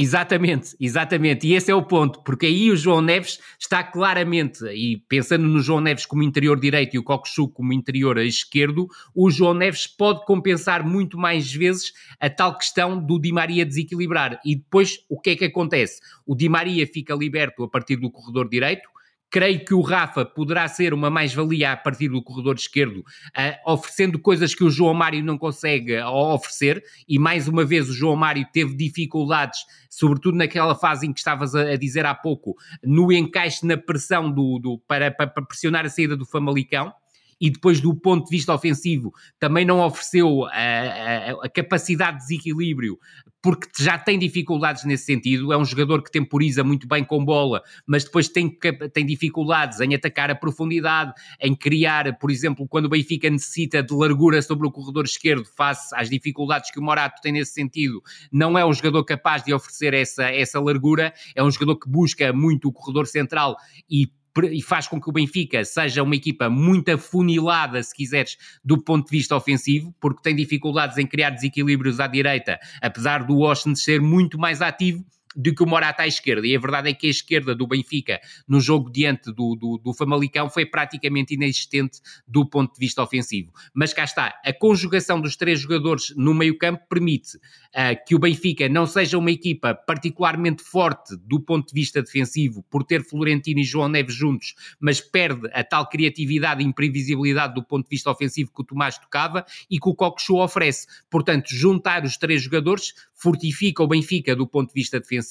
Exatamente, 0.00 0.76
exatamente. 0.78 1.48
E 1.48 1.54
esse 1.54 1.72
é 1.72 1.74
o 1.74 1.82
ponto, 1.82 2.22
porque 2.22 2.46
aí 2.46 2.70
o 2.70 2.76
João 2.76 3.00
Neves 3.02 3.40
está 3.58 3.82
claramente, 3.82 4.64
e 4.66 4.98
pensando 5.08 5.44
no 5.44 5.58
João 5.58 5.80
Neves 5.80 6.06
como 6.06 6.22
interior 6.22 6.60
direito 6.60 6.94
e 6.94 7.00
o 7.00 7.02
Coxu 7.02 7.48
como 7.48 7.72
interior 7.72 8.16
esquerdo, 8.18 8.86
o 9.12 9.28
João 9.28 9.54
Neves 9.54 9.88
pode 9.88 10.24
compensar 10.24 10.86
muito 10.86 11.18
mais 11.18 11.52
vezes 11.52 11.92
a 12.20 12.30
tal 12.30 12.56
questão 12.56 12.96
do 13.04 13.18
Di 13.18 13.32
Maria 13.32 13.66
desequilibrar. 13.66 14.40
E 14.44 14.54
depois 14.54 15.00
o 15.08 15.20
que 15.20 15.30
é 15.30 15.36
que 15.36 15.46
acontece? 15.46 16.00
O 16.24 16.36
Di 16.36 16.48
Maria 16.48 16.86
fica 16.86 17.12
liberto 17.12 17.64
a 17.64 17.68
partir 17.68 17.96
do 17.96 18.08
corredor 18.08 18.48
direito, 18.48 18.88
Creio 19.30 19.64
que 19.64 19.74
o 19.74 19.80
Rafa 19.80 20.24
poderá 20.24 20.66
ser 20.68 20.94
uma 20.94 21.10
mais-valia 21.10 21.72
a 21.72 21.76
partir 21.76 22.08
do 22.08 22.22
corredor 22.22 22.56
esquerdo, 22.56 23.00
uh, 23.00 23.72
oferecendo 23.72 24.18
coisas 24.18 24.54
que 24.54 24.64
o 24.64 24.70
João 24.70 24.94
Mário 24.94 25.22
não 25.22 25.36
consegue 25.36 26.00
oferecer, 26.00 26.82
e 27.08 27.18
mais 27.18 27.46
uma 27.46 27.64
vez 27.64 27.88
o 27.88 27.92
João 27.92 28.16
Mário 28.16 28.46
teve 28.52 28.74
dificuldades, 28.74 29.60
sobretudo 29.90 30.38
naquela 30.38 30.74
fase 30.74 31.06
em 31.06 31.12
que 31.12 31.20
estavas 31.20 31.54
a, 31.54 31.72
a 31.72 31.76
dizer 31.76 32.06
há 32.06 32.14
pouco, 32.14 32.54
no 32.82 33.12
encaixe 33.12 33.66
na 33.66 33.76
pressão 33.76 34.30
do, 34.30 34.58
do 34.58 34.78
para, 34.86 35.10
para, 35.10 35.28
pressionar 35.42 35.84
a 35.84 35.90
saída 35.90 36.16
do 36.16 36.24
Famalicão 36.24 36.92
e 37.40 37.50
depois 37.50 37.80
do 37.80 37.94
ponto 37.94 38.24
de 38.24 38.30
vista 38.30 38.52
ofensivo 38.52 39.12
também 39.38 39.64
não 39.64 39.80
ofereceu 39.80 40.44
a, 40.46 40.50
a, 40.50 41.30
a, 41.44 41.48
capacidade 41.48 42.18
de 42.18 42.26
desequilíbrio 42.28 42.98
porque 43.40 43.68
já 43.78 43.96
tem 43.96 44.18
dificuldades 44.18 44.84
nesse 44.84 45.04
sentido, 45.04 45.52
é 45.52 45.56
um 45.56 45.64
jogador 45.64 46.02
que 46.02 46.10
temporiza 46.10 46.64
muito 46.64 46.88
bem 46.88 47.04
com 47.04 47.24
bola, 47.24 47.62
mas 47.86 48.04
depois 48.04 48.28
tem, 48.28 48.50
tem 48.92 49.06
dificuldades 49.06 49.80
em 49.80 49.94
atacar 49.94 50.30
a 50.30 50.34
profundidade, 50.34 51.12
em 51.40 51.54
criar, 51.54 52.18
por 52.18 52.30
exemplo, 52.30 52.66
quando 52.66 52.86
o 52.86 52.88
Benfica 52.88 53.30
necessita 53.30 53.82
de 53.82 53.94
largura 53.94 54.42
sobre 54.42 54.66
o 54.66 54.72
corredor 54.72 55.04
esquerdo 55.04 55.44
face 55.44 55.94
às 55.94 56.10
dificuldades 56.10 56.70
que 56.70 56.80
o 56.80 56.82
Morato 56.82 57.20
tem 57.22 57.32
nesse 57.32 57.52
sentido, 57.52 58.02
não 58.32 58.58
é 58.58 58.66
um 58.66 58.72
jogador 58.72 59.04
capaz 59.04 59.44
de 59.44 59.54
oferecer 59.54 59.94
essa, 59.94 60.24
essa 60.24 60.60
largura, 60.60 61.14
é 61.34 61.42
um 61.42 61.50
jogador 61.50 61.76
que 61.76 61.88
busca 61.88 62.32
muito 62.32 62.68
o 62.68 62.72
corredor 62.72 63.06
central 63.06 63.56
e 63.88 64.10
e 64.44 64.62
faz 64.62 64.86
com 64.88 65.00
que 65.00 65.08
o 65.08 65.12
Benfica 65.12 65.64
seja 65.64 66.02
uma 66.02 66.14
equipa 66.14 66.48
muito 66.48 66.90
afunilada, 66.90 67.82
se 67.82 67.94
quiseres, 67.94 68.36
do 68.64 68.82
ponto 68.82 69.06
de 69.06 69.16
vista 69.16 69.36
ofensivo, 69.36 69.94
porque 70.00 70.22
tem 70.22 70.34
dificuldades 70.34 70.98
em 70.98 71.06
criar 71.06 71.30
desequilíbrios 71.30 72.00
à 72.00 72.06
direita, 72.06 72.58
apesar 72.80 73.24
do 73.24 73.36
Washington 73.36 73.74
ser 73.74 74.00
muito 74.00 74.38
mais 74.38 74.60
ativo 74.62 75.04
do 75.38 75.54
que 75.54 75.62
o 75.62 75.66
Morata 75.66 76.02
à 76.02 76.06
esquerda. 76.06 76.44
E 76.44 76.56
a 76.56 76.58
verdade 76.58 76.90
é 76.90 76.92
que 76.92 77.06
a 77.06 77.10
esquerda 77.10 77.54
do 77.54 77.66
Benfica 77.66 78.20
no 78.46 78.60
jogo 78.60 78.90
diante 78.90 79.32
do, 79.32 79.54
do, 79.54 79.78
do 79.78 79.94
Famalicão 79.94 80.50
foi 80.50 80.66
praticamente 80.66 81.34
inexistente 81.34 82.00
do 82.26 82.44
ponto 82.44 82.74
de 82.74 82.80
vista 82.80 83.00
ofensivo. 83.00 83.52
Mas 83.72 83.94
cá 83.94 84.02
está, 84.02 84.34
a 84.44 84.52
conjugação 84.52 85.20
dos 85.20 85.36
três 85.36 85.60
jogadores 85.60 86.12
no 86.16 86.34
meio-campo 86.34 86.82
permite 86.88 87.36
uh, 87.36 88.04
que 88.06 88.16
o 88.16 88.18
Benfica 88.18 88.68
não 88.68 88.84
seja 88.84 89.16
uma 89.16 89.30
equipa 89.30 89.74
particularmente 89.74 90.62
forte 90.62 91.16
do 91.16 91.38
ponto 91.38 91.68
de 91.68 91.74
vista 91.74 92.02
defensivo 92.02 92.64
por 92.68 92.82
ter 92.82 93.04
Florentino 93.04 93.60
e 93.60 93.64
João 93.64 93.88
Neves 93.88 94.14
juntos, 94.14 94.54
mas 94.80 95.00
perde 95.00 95.48
a 95.52 95.62
tal 95.62 95.88
criatividade 95.88 96.62
e 96.62 96.66
imprevisibilidade 96.66 97.54
do 97.54 97.62
ponto 97.62 97.84
de 97.84 97.90
vista 97.90 98.10
ofensivo 98.10 98.50
que 98.52 98.62
o 98.62 98.64
Tomás 98.64 98.98
tocava 98.98 99.44
e 99.70 99.78
que 99.78 99.88
o 99.88 99.94
Cockchu 99.94 100.38
oferece. 100.42 100.86
Portanto, 101.08 101.48
juntar 101.50 102.04
os 102.04 102.16
três 102.16 102.42
jogadores 102.42 102.92
fortifica 103.14 103.82
o 103.82 103.88
Benfica 103.88 104.34
do 104.34 104.46
ponto 104.46 104.68
de 104.68 104.74
vista 104.74 104.98
defensivo, 104.98 105.27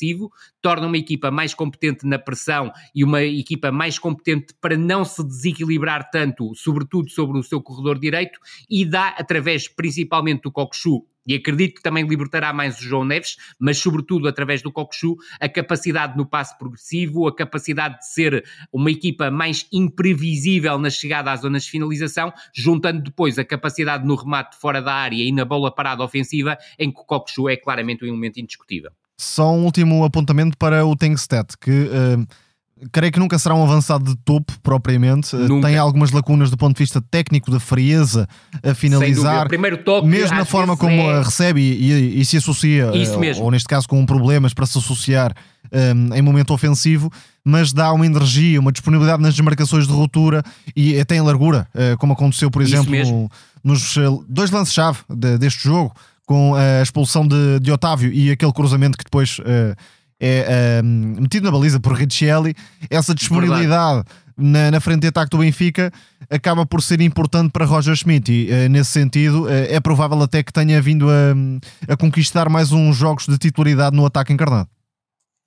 torna 0.62 0.88
uma 0.88 0.98
equipa 0.98 1.32
mais 1.32 1.54
competente 1.54 2.06
na 2.06 2.20
pressão 2.20 2.72
e 2.94 3.04
uma 3.04 3.24
equipa 3.24 3.72
mais 3.72 3.98
competente 3.98 4.54
para 4.60 4.78
não 4.78 5.04
se 5.06 5.24
desequilibrar 5.24 6.10
tanto, 6.10 6.54
sobretudo 6.56 7.10
sobre 7.10 7.38
o 7.38 7.44
seu 7.44 7.62
corredor 7.62 8.00
direito, 8.00 8.40
e 8.70 8.86
dá, 8.86 9.10
através 9.10 9.68
principalmente 9.68 10.44
do 10.44 10.52
Coxu 10.52 11.06
e 11.28 11.36
acredito 11.36 11.76
que 11.76 11.82
também 11.82 12.08
libertará 12.08 12.54
mais 12.54 12.80
o 12.80 12.84
João 12.84 13.04
Neves, 13.04 13.36
mas 13.60 13.78
sobretudo 13.78 14.28
através 14.28 14.62
do 14.62 14.72
Coxu, 14.72 15.18
a 15.40 15.50
capacidade 15.50 16.16
no 16.16 16.26
passe 16.26 16.58
progressivo, 16.58 17.28
a 17.28 17.36
capacidade 17.36 18.00
de 18.00 18.08
ser 18.08 18.46
uma 18.72 18.90
equipa 18.90 19.30
mais 19.30 19.68
imprevisível 19.74 20.80
na 20.80 20.90
chegada 20.90 21.32
às 21.32 21.42
zonas 21.42 21.66
de 21.66 21.72
finalização, 21.72 22.32
juntando 22.56 23.04
depois 23.04 23.38
a 23.38 23.44
capacidade 23.44 24.06
no 24.06 24.16
remate 24.16 24.56
fora 24.58 24.82
da 24.82 24.94
área 24.94 25.22
e 25.22 25.32
na 25.34 25.44
bola 25.44 25.70
parada 25.70 26.02
ofensiva, 26.02 26.58
em 26.80 26.90
que 26.90 27.02
o 27.02 27.04
Coxu 27.04 27.50
é 27.50 27.58
claramente 27.58 28.06
um 28.06 28.08
elemento 28.08 28.40
indiscutível. 28.40 28.92
Só 29.17 29.51
um 29.51 29.65
último 29.65 30.03
apontamento 30.03 30.58
para 30.58 30.86
o 30.86 30.95
Tengstat, 30.95 31.56
que... 31.60 31.71
Uh 31.71 32.47
creio 32.91 33.12
que 33.12 33.19
nunca 33.19 33.38
será 33.39 33.56
um 33.56 33.63
avançado 33.63 34.06
de 34.06 34.15
topo 34.17 34.53
propriamente. 34.62 35.36
Eh, 35.36 35.39
nunca. 35.39 35.67
Tem 35.67 35.77
algumas 35.77 36.12
lacunas 36.12 36.49
do 36.49 36.58
ponto 36.58 36.75
de 36.75 36.84
vista 36.84 37.01
técnico, 37.01 37.49
da 37.49 37.60
frieza 37.60 38.27
a 38.63 38.73
finalizar. 38.73 39.47
Primeiro 39.47 39.77
toque, 39.77 40.08
mesmo 40.08 40.36
na 40.36 40.45
forma 40.45 40.77
como 40.77 40.93
é... 40.93 41.21
recebe 41.21 41.62
e, 41.62 41.91
e, 41.91 42.21
e, 42.21 42.25
se 42.25 42.38
associa, 42.38 42.91
eh, 42.93 43.41
ou 43.41 43.51
neste 43.51 43.67
caso 43.67 43.88
com 43.88 44.06
problemas 44.06 44.53
para 44.53 44.65
se 44.65 44.77
associar 44.77 45.34
um, 45.71 46.13
em 46.13 46.21
momento 46.21 46.53
ofensivo, 46.53 47.12
mas 47.43 47.73
dá 47.73 47.91
uma 47.91 48.06
energia, 48.06 48.60
uma 48.60 48.71
disponibilidade 48.71 49.21
nas 49.21 49.34
desmarcações 49.34 49.88
de 49.88 49.93
ruptura 49.93 50.43
e 50.75 50.99
até 50.99 51.15
em 51.15 51.21
largura, 51.21 51.67
uh, 51.73 51.97
como 51.97 52.13
aconteceu, 52.13 52.49
por 52.49 52.62
exemplo, 52.62 53.30
nos 53.63 53.97
dois 54.27 54.51
lances-chave 54.51 54.99
de, 55.10 55.38
deste 55.38 55.63
jogo. 55.63 55.93
Com 56.28 56.54
a 56.54 56.84
expulsão 56.84 57.26
de, 57.26 57.60
de 57.62 57.72
Otávio 57.72 58.12
e 58.12 58.30
aquele 58.30 58.52
cruzamento 58.52 58.98
que 58.98 59.04
depois 59.04 59.40
uh, 59.40 59.76
é 60.20 60.82
um, 60.84 61.22
metido 61.22 61.46
na 61.46 61.52
baliza 61.52 61.80
por 61.80 61.94
Richelli, 61.94 62.54
essa 62.90 63.16
disponibilidade 63.16 64.04
na, 64.36 64.72
na, 64.72 64.80
frente 64.80 65.02
de 65.02 65.08
ataque 65.08 65.32
do 65.32 65.38
Benfica 65.38 65.92
acaba 66.30 66.66
por 66.66 66.82
ser 66.82 67.02
importante 67.02 67.52
para 67.52 67.66
Roger 67.66 67.96
Schmidt 67.96 68.32
e 68.32 68.52
uh, 68.52 68.70
nesse 68.70 68.92
sentido 68.92 69.46
uh, 69.46 69.50
é 69.50 69.80
provável 69.80 70.22
até 70.22 70.44
que 70.44 70.52
tenha 70.52 70.82
vindo 70.82 71.08
a, 71.10 71.94
a 71.94 71.98
conquistar 71.98 72.50
mais 72.50 72.72
uns 72.72 72.96
jogos 72.96 73.26
de 73.26 73.38
titularidade 73.38 73.96
no 73.96 74.06
ataque 74.06 74.34
encarnado. 74.34 74.70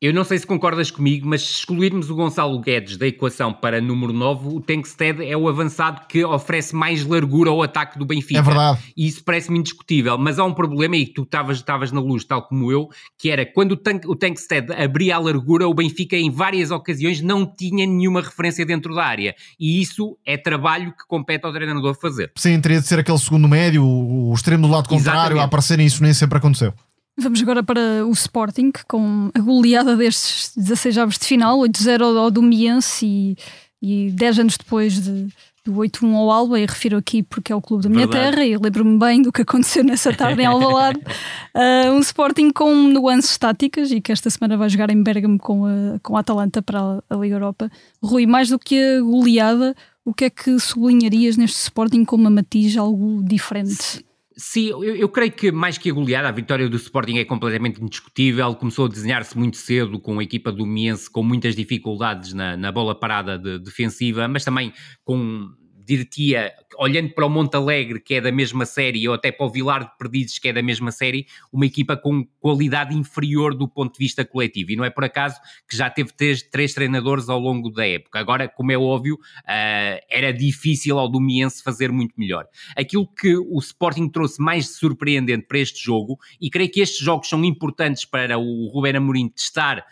Eu 0.03 0.15
não 0.15 0.25
sei 0.25 0.39
se 0.39 0.47
concordas 0.47 0.91
comigo, 0.91 1.29
mas 1.29 1.43
se 1.43 1.53
excluirmos 1.57 2.09
o 2.09 2.15
Gonçalo 2.15 2.59
Guedes 2.59 2.97
da 2.97 3.07
equação 3.07 3.53
para 3.53 3.83
número 3.83 4.15
9, 4.15 4.49
o 4.49 4.59
Tankstead 4.59 5.23
é 5.23 5.37
o 5.37 5.47
avançado 5.47 6.07
que 6.09 6.25
oferece 6.25 6.75
mais 6.75 7.05
largura 7.05 7.51
ao 7.51 7.63
ataque 7.63 7.99
do 7.99 8.07
Benfica. 8.07 8.41
É 8.41 8.43
verdade. 8.43 8.79
E 8.97 9.07
isso 9.07 9.23
parece-me 9.23 9.59
indiscutível, 9.59 10.17
mas 10.17 10.39
há 10.39 10.45
um 10.45 10.55
problema, 10.55 10.97
e 10.97 11.05
tu 11.05 11.25
estavas 11.25 11.93
na 11.93 12.01
luz, 12.01 12.25
tal 12.25 12.49
como 12.49 12.73
eu, 12.73 12.89
que 13.19 13.31
era 13.31 13.45
quando 13.45 13.73
o, 13.73 13.77
Tank, 13.77 14.09
o 14.09 14.17
Tankstead 14.17 14.73
abria 14.73 15.17
a 15.17 15.19
largura, 15.19 15.69
o 15.69 15.75
Benfica 15.75 16.17
em 16.17 16.31
várias 16.31 16.71
ocasiões 16.71 17.21
não 17.21 17.45
tinha 17.45 17.85
nenhuma 17.85 18.23
referência 18.23 18.65
dentro 18.65 18.95
da 18.95 19.05
área. 19.05 19.35
E 19.61 19.83
isso 19.83 20.17
é 20.25 20.39
trabalho 20.39 20.93
que 20.93 21.07
compete 21.07 21.45
ao 21.45 21.53
treinador 21.53 21.95
fazer. 22.01 22.33
Sim, 22.37 22.59
teria 22.63 22.81
de 22.81 22.87
ser 22.87 22.99
aquele 22.99 23.19
segundo 23.19 23.47
médio, 23.47 23.85
o 23.85 24.33
extremo 24.33 24.67
do 24.67 24.73
lado 24.73 24.89
contrário, 24.89 25.19
Exatamente. 25.19 25.43
a 25.43 25.45
aparecer, 25.45 25.79
e 25.79 25.85
isso 25.85 26.03
nem 26.03 26.15
sempre 26.15 26.39
aconteceu. 26.39 26.73
Vamos 27.19 27.43
agora 27.43 27.63
para 27.63 28.07
o 28.07 28.11
Sporting, 28.13 28.73
com 28.89 29.31
a 29.35 29.41
goleada 29.41 29.97
destes 29.97 30.53
16 30.57 30.99
aves 30.99 31.19
de 31.19 31.27
final, 31.27 31.59
8-0 31.59 32.17
ao 32.17 32.31
Domiense 32.31 33.07
e, 33.07 33.37
e 33.83 34.11
10 34.13 34.39
anos 34.39 34.57
depois 34.57 34.95
de, 35.03 35.29
do 35.65 35.75
8-1 35.75 36.15
ao 36.15 36.31
Alba, 36.31 36.59
e 36.59 36.65
refiro 36.65 36.97
aqui 36.97 37.23
porque 37.23 37.53
é 37.53 37.57
o 37.57 37.61
clube 37.61 37.83
da 37.83 37.91
minha 37.91 38.07
Verdade. 38.07 38.37
terra 38.37 38.47
e 38.47 38.57
lembro-me 38.57 38.99
bem 38.99 39.21
do 39.21 39.31
que 39.31 39.43
aconteceu 39.43 39.85
nessa 39.85 40.15
tarde 40.15 40.41
em 40.41 40.47
Alvalade. 40.47 40.99
uh, 41.55 41.93
um 41.93 42.01
Sporting 42.01 42.51
com 42.51 42.75
nuances 42.75 43.37
táticas 43.37 43.91
e 43.91 44.01
que 44.01 44.13
esta 44.13 44.31
semana 44.31 44.57
vai 44.57 44.71
jogar 44.71 44.91
em 44.91 45.03
Bergamo 45.03 45.39
com 45.39 45.67
a, 45.67 45.99
com 46.03 46.17
a 46.17 46.21
Atalanta 46.21 46.63
para 46.63 47.03
a 47.09 47.17
Liga 47.17 47.35
Europa. 47.35 47.71
Rui, 48.03 48.25
mais 48.25 48.49
do 48.49 48.59
que 48.59 48.83
a 48.83 49.01
goleada, 49.03 49.75
o 50.05 50.15
que 50.15 50.25
é 50.25 50.31
que 50.31 50.59
sublinharias 50.59 51.37
neste 51.37 51.59
Sporting 51.59 52.05
com 52.05 52.17
uma 52.17 52.31
matiz 52.31 52.77
algo 52.77 53.23
diferente? 53.23 54.05
Sim, 54.43 54.69
eu, 54.69 54.83
eu, 54.83 55.09
creio 55.11 55.31
que 55.31 55.53
mais 55.53 55.77
que 55.77 55.91
a 55.91 55.93
goleada, 55.93 56.27
a 56.27 56.33
vitória 56.33 56.67
do 56.67 56.75
Sporting 56.75 57.19
é 57.19 57.27
completamente 57.27 57.79
indiscutível. 57.79 58.55
Começou 58.55 58.87
a 58.87 58.89
desenhar-se 58.89 59.37
muito 59.37 59.59
cedo 59.59 60.01
com 60.01 60.19
a 60.19 60.23
equipa 60.23 60.51
do 60.51 60.65
Miense 60.65 61.11
com 61.11 61.23
muitas 61.23 61.55
dificuldades 61.55 62.33
na, 62.33 62.57
na 62.57 62.73
bola 62.73 62.99
parada 62.99 63.39
de, 63.39 63.59
defensiva, 63.59 64.27
mas 64.27 64.43
também 64.43 64.73
com 65.05 65.51
diria, 65.97 66.53
olhando 66.79 67.11
para 67.11 67.27
o 67.27 67.29
Monte 67.29 67.57
Alegre, 67.57 68.01
que 68.01 68.15
é 68.15 68.21
da 68.21 68.33
mesma 68.33 68.65
série, 68.67 69.09
ou 69.09 69.15
até 69.15 69.31
para 69.33 69.47
o 69.47 69.51
Vilar 69.51 69.85
de 69.85 69.99
Perdizes, 69.99 70.39
que 70.39 70.49
é 70.49 70.53
da 70.53 70.63
mesma 70.63 70.91
série, 70.91 71.27
uma 71.53 71.67
equipa 71.67 71.97
com 71.97 72.25
qualidade 72.39 72.95
inferior 72.95 73.55
do 73.55 73.69
ponto 73.69 73.93
de 73.93 73.99
vista 73.99 74.25
coletivo. 74.25 74.73
E 74.73 74.77
não 74.77 74.85
é 74.85 74.91
por 74.91 75.05
acaso 75.05 75.41
que 75.69 75.77
já 75.77 75.91
teve 75.91 76.13
três, 76.13 76.43
três 76.43 76.75
treinadores 76.75 77.29
ao 77.29 77.39
longo 77.39 77.71
da 77.71 77.87
época. 77.87 78.19
Agora, 78.19 78.49
como 78.49 78.73
é 78.73 78.79
óbvio, 78.79 79.15
uh, 79.15 80.01
era 80.09 80.33
difícil 80.33 80.99
ao 80.99 81.09
Domiense 81.09 81.63
fazer 81.63 81.91
muito 81.91 82.15
melhor. 82.17 82.47
Aquilo 82.77 83.07
que 83.07 83.37
o 83.37 83.59
Sporting 83.59 84.09
trouxe 84.09 84.41
mais 84.41 84.77
surpreendente 84.77 85.47
para 85.47 85.59
este 85.59 85.83
jogo, 85.83 86.19
e 86.41 86.51
creio 86.51 86.71
que 86.71 86.81
estes 86.81 87.05
jogos 87.05 87.29
são 87.29 87.45
importantes 87.45 88.05
para 88.05 88.39
o 88.39 88.69
Ruben 88.69 88.97
Amorim 88.97 89.29
testar 89.29 89.85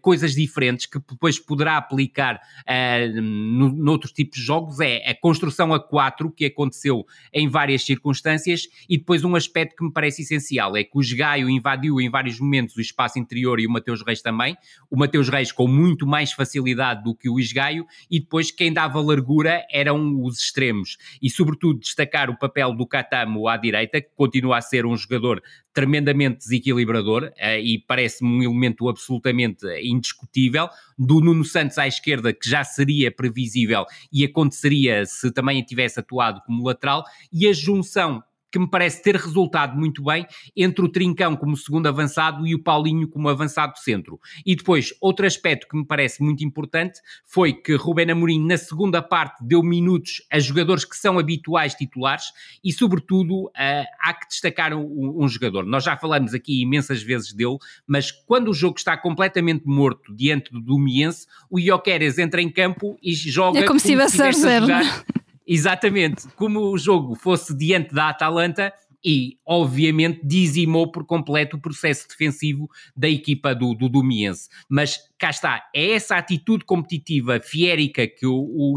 coisas 0.00 0.34
diferentes 0.34 0.86
que 0.86 0.98
depois 0.98 1.38
poderá 1.38 1.76
aplicar 1.76 2.36
uh, 2.36 3.20
no, 3.20 3.70
noutros 3.70 4.12
tipos 4.12 4.38
de 4.38 4.44
jogos. 4.44 4.80
É 4.80 5.10
a 5.10 5.14
construção 5.14 5.72
a 5.72 5.80
4 5.80 6.30
que 6.30 6.46
aconteceu 6.46 7.04
em 7.32 7.48
várias 7.48 7.84
circunstâncias 7.84 8.62
e 8.88 8.98
depois 8.98 9.24
um 9.24 9.34
aspecto 9.36 9.76
que 9.76 9.84
me 9.84 9.92
parece 9.92 10.22
essencial 10.22 10.76
é 10.76 10.84
que 10.84 10.98
o 10.98 11.16
Gaio 11.16 11.48
invadiu 11.48 12.00
em 12.00 12.10
vários 12.10 12.40
momentos 12.40 12.76
o 12.76 12.80
espaço 12.80 13.18
interior 13.18 13.60
e 13.60 13.66
o 13.66 13.70
Mateus 13.70 14.04
Reis 14.04 14.20
também, 14.20 14.56
o 14.90 14.96
Mateus 14.96 15.28
Reis 15.28 15.52
com 15.52 15.66
muito 15.66 16.06
mais 16.06 16.32
facilidade 16.32 17.02
do 17.02 17.14
que 17.14 17.28
o 17.28 17.38
Isgaio 17.38 17.86
e 18.10 18.20
depois 18.20 18.50
quem 18.50 18.72
dava 18.72 19.00
largura 19.00 19.64
eram 19.70 20.22
os 20.22 20.38
extremos. 20.38 20.96
E 21.22 21.30
sobretudo 21.30 21.80
destacar 21.80 22.30
o 22.30 22.38
papel 22.38 22.74
do 22.74 22.86
Catamo 22.86 23.48
à 23.48 23.56
direita 23.56 24.00
que 24.00 24.10
continua 24.14 24.58
a 24.58 24.60
ser 24.60 24.86
um 24.86 24.96
jogador 24.96 25.42
tremendamente 25.76 26.38
desequilibrador 26.38 27.24
uh, 27.24 27.58
e 27.62 27.84
parece-me 27.86 28.30
um 28.30 28.42
elemento 28.42 28.88
absolutamente 28.88 29.66
indiscutível. 29.80 30.68
Do 30.98 31.20
Nuno 31.20 31.44
Santos 31.44 31.78
à 31.78 31.86
esquerda, 31.86 32.32
que 32.32 32.48
já 32.48 32.64
seria 32.64 33.10
previsível 33.10 33.84
e 34.12 34.24
aconteceria 34.24 35.04
se 35.06 35.30
também 35.30 35.62
tivesse 35.62 36.00
atuado 36.00 36.40
como 36.46 36.66
lateral, 36.66 37.04
e 37.32 37.46
a 37.46 37.52
junção 37.52 38.22
que 38.50 38.58
me 38.58 38.68
parece 38.68 39.02
ter 39.02 39.16
resultado 39.16 39.76
muito 39.76 40.02
bem 40.02 40.26
entre 40.56 40.84
o 40.84 40.88
Trincão 40.88 41.36
como 41.36 41.56
segundo 41.56 41.86
avançado 41.86 42.46
e 42.46 42.54
o 42.54 42.62
Paulinho 42.62 43.08
como 43.08 43.28
avançado 43.28 43.78
centro. 43.78 44.20
E 44.44 44.54
depois, 44.54 44.94
outro 45.00 45.26
aspecto 45.26 45.66
que 45.68 45.76
me 45.76 45.84
parece 45.84 46.22
muito 46.22 46.44
importante 46.44 47.00
foi 47.24 47.52
que 47.52 47.74
Rubén 47.74 48.10
Amorim, 48.10 48.44
na 48.44 48.56
segunda 48.56 49.02
parte, 49.02 49.44
deu 49.44 49.62
minutos 49.62 50.22
a 50.30 50.38
jogadores 50.38 50.84
que 50.84 50.96
são 50.96 51.18
habituais 51.18 51.74
titulares 51.74 52.26
e, 52.62 52.72
sobretudo, 52.72 53.46
uh, 53.46 53.52
há 54.00 54.14
que 54.14 54.28
destacar 54.28 54.72
um, 54.74 55.22
um, 55.22 55.28
jogador. 55.28 55.64
Nós 55.64 55.84
já 55.84 55.96
falamos 55.96 56.34
aqui 56.34 56.62
imensas 56.62 57.02
vezes 57.02 57.32
dele, 57.32 57.58
mas 57.86 58.10
quando 58.10 58.48
o 58.48 58.54
jogo 58.54 58.76
está 58.78 58.96
completamente 58.96 59.64
morto 59.66 60.14
diante 60.14 60.52
do 60.52 60.60
Domiense, 60.60 61.26
o 61.50 61.58
Ioqueres 61.58 62.18
entra 62.18 62.40
em 62.40 62.50
campo 62.50 62.98
e 63.02 63.14
joga. 63.14 63.58
É 63.58 63.62
como, 63.62 63.76
como 63.76 63.80
se 63.80 63.92
estivesse 63.92 64.22
a 64.22 64.32
jogar 64.32 65.04
Exatamente, 65.46 66.26
como 66.34 66.60
o 66.60 66.78
jogo 66.78 67.14
fosse 67.14 67.56
diante 67.56 67.94
da 67.94 68.08
Atalanta 68.08 68.72
e, 69.04 69.38
obviamente, 69.46 70.20
dizimou 70.24 70.90
por 70.90 71.04
completo 71.06 71.56
o 71.56 71.60
processo 71.60 72.08
defensivo 72.08 72.68
da 72.96 73.08
equipa 73.08 73.54
do, 73.54 73.72
do 73.72 73.88
Domiense. 73.88 74.48
Mas 74.68 74.98
cá 75.16 75.30
está, 75.30 75.70
é 75.72 75.92
essa 75.92 76.16
atitude 76.16 76.64
competitiva 76.64 77.38
fiérica 77.38 78.08
que 78.08 78.26
o, 78.26 78.34
o 78.34 78.76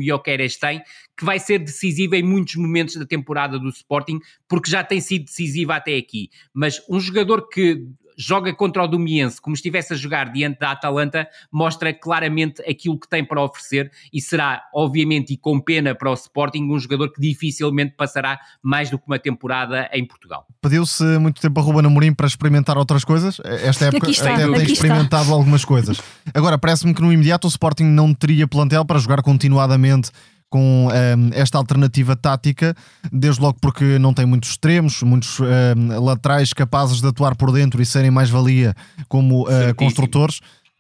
tem 0.62 0.84
que 1.17 1.25
vai 1.25 1.39
ser 1.39 1.58
decisiva 1.58 2.15
em 2.15 2.21
muitos 2.21 2.55
momentos 2.55 2.95
da 2.95 3.08
temporada 3.08 3.58
do 3.58 3.69
Sporting, 3.69 4.19
porque 4.47 4.69
já 4.69 4.84
tem 4.84 5.01
sido 5.01 5.25
decisiva 5.25 5.75
até 5.75 5.97
aqui. 5.97 6.29
Mas 6.53 6.79
um 6.88 6.99
jogador 6.99 7.49
que 7.49 7.88
joga 8.19 8.53
contra 8.53 8.84
o 8.84 8.88
Domiense 8.88 9.41
como 9.41 9.55
estivesse 9.55 9.93
a 9.93 9.95
jogar 9.95 10.29
diante 10.34 10.60
da 10.60 10.71
Atalanta, 10.71 11.25
mostra 11.49 11.93
claramente 11.93 12.62
aquilo 12.69 12.99
que 12.99 13.08
tem 13.08 13.23
para 13.23 13.41
oferecer 13.41 13.89
e 14.12 14.19
será, 14.19 14.63
obviamente, 14.73 15.34
e 15.34 15.38
com 15.38 15.58
pena 15.60 15.95
para 15.95 16.12
o 16.12 16.13
Sporting, 16.13 16.63
um 16.69 16.77
jogador 16.77 17.13
que 17.13 17.21
dificilmente 17.21 17.93
passará 17.95 18.38
mais 18.62 18.89
do 18.89 18.99
que 18.99 19.05
uma 19.08 19.17
temporada 19.17 19.89
em 19.93 20.05
Portugal. 20.05 20.45
Pediu-se 20.62 21.03
muito 21.17 21.39
tempo 21.39 21.58
a 21.62 21.63
Ruben 21.63 21.86
Amorim 21.86 22.13
para 22.13 22.27
experimentar 22.27 22.77
outras 22.77 23.05
coisas. 23.05 23.39
Esta 23.63 23.86
época 23.86 24.12
está, 24.12 24.34
até 24.34 24.45
tem 24.45 24.63
experimentado 24.63 25.23
está. 25.23 25.34
algumas 25.34 25.63
coisas. 25.63 26.01
Agora, 26.34 26.58
parece-me 26.58 26.93
que 26.93 27.01
no 27.01 27.13
imediato 27.13 27.45
o 27.45 27.49
Sporting 27.49 27.86
não 27.86 28.13
teria 28.13 28.45
plantel 28.45 28.84
para 28.84 28.99
jogar 28.99 29.21
continuadamente 29.21 30.12
com 30.49 30.88
um, 30.88 30.91
ehm, 30.91 31.29
esta 31.33 31.57
alternativa 31.57 32.15
tática, 32.15 32.75
desde 33.12 33.41
logo 33.41 33.57
porque 33.62 33.99
não 33.99 34.13
tem 34.13 34.25
muitos 34.25 34.49
extremos, 34.51 35.03
muitos 35.03 35.39
um, 35.39 35.45
ehm, 35.45 35.99
laterais 35.99 36.53
capazes 36.53 37.01
de 37.01 37.07
atuar 37.07 37.35
por 37.35 37.51
dentro 37.51 37.81
e 37.81 37.85
serem 37.85 38.09
mais-valia 38.09 38.73
como 39.07 39.43
uh, 39.43 39.75
construtores. 39.75 40.39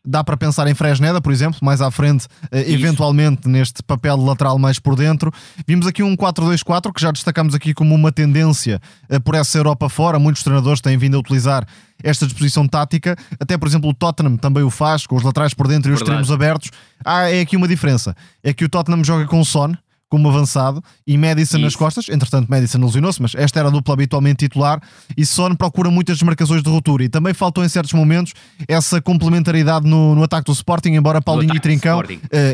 Dá 0.09 0.23
para 0.23 0.35
pensar 0.35 0.67
em 0.67 0.73
Fresneda, 0.73 1.21
por 1.21 1.31
exemplo, 1.31 1.59
mais 1.61 1.81
à 1.81 1.91
frente, 1.91 2.25
eh, 2.51 2.71
eventualmente 2.71 3.47
neste 3.47 3.83
papel 3.83 4.17
de 4.17 4.23
lateral 4.23 4.57
mais 4.57 4.79
por 4.79 4.95
dentro. 4.95 5.31
Vimos 5.67 5.85
aqui 5.85 6.01
um 6.01 6.15
4-2-4 6.15 6.91
que 6.91 6.99
já 6.99 7.11
destacamos 7.11 7.53
aqui 7.53 7.75
como 7.75 7.93
uma 7.93 8.11
tendência 8.11 8.81
eh, 9.07 9.19
por 9.19 9.35
essa 9.35 9.55
Europa 9.59 9.87
fora. 9.87 10.17
Muitos 10.17 10.41
treinadores 10.41 10.81
têm 10.81 10.97
vindo 10.97 11.15
a 11.15 11.19
utilizar 11.19 11.63
esta 12.03 12.25
disposição 12.25 12.67
tática. 12.67 13.15
Até, 13.39 13.55
por 13.55 13.67
exemplo, 13.67 13.91
o 13.91 13.93
Tottenham 13.93 14.35
também 14.35 14.63
o 14.63 14.71
faz, 14.71 15.05
com 15.05 15.15
os 15.15 15.21
laterais 15.21 15.53
por 15.53 15.67
dentro 15.67 15.91
e 15.91 15.93
os 15.93 16.01
extremos 16.01 16.31
abertos. 16.31 16.71
Ah, 17.05 17.29
é 17.29 17.41
aqui 17.41 17.55
uma 17.55 17.67
diferença. 17.67 18.15
É 18.43 18.51
que 18.51 18.65
o 18.65 18.69
Tottenham 18.69 19.03
joga 19.03 19.27
com 19.27 19.39
o 19.39 19.45
Son, 19.45 19.73
como 20.09 20.27
avançado 20.27 20.83
e 21.05 21.17
Madison 21.17 21.57
Isso. 21.57 21.65
nas 21.65 21.75
costas. 21.75 22.09
Entretanto, 22.09 22.49
Madison 22.49 22.79
lesionou-se, 22.83 23.21
mas 23.21 23.35
esta 23.35 23.59
era 23.59 23.69
a 23.69 23.71
dupla 23.71 23.93
habitualmente 23.93 24.45
titular 24.47 24.81
e 25.15 25.25
Son 25.25 25.55
procura 25.55 25.91
muitas 25.91 26.17
desmarcações 26.17 26.63
de 26.63 26.69
ruptura 26.69 27.03
e 27.03 27.09
também 27.09 27.33
faltou 27.33 27.63
em 27.63 27.69
certos 27.69 27.93
momentos 27.93 28.33
essa 28.67 29.01
complementaridade 29.01 29.87
no, 29.87 30.15
no 30.15 30.23
ataque 30.23 30.45
do 30.45 30.51
Sporting, 30.51 30.89
embora 30.89 31.21
Paulinho 31.21 31.55
e 31.55 31.59
Trincão, 31.59 31.99
uh, 31.99 32.05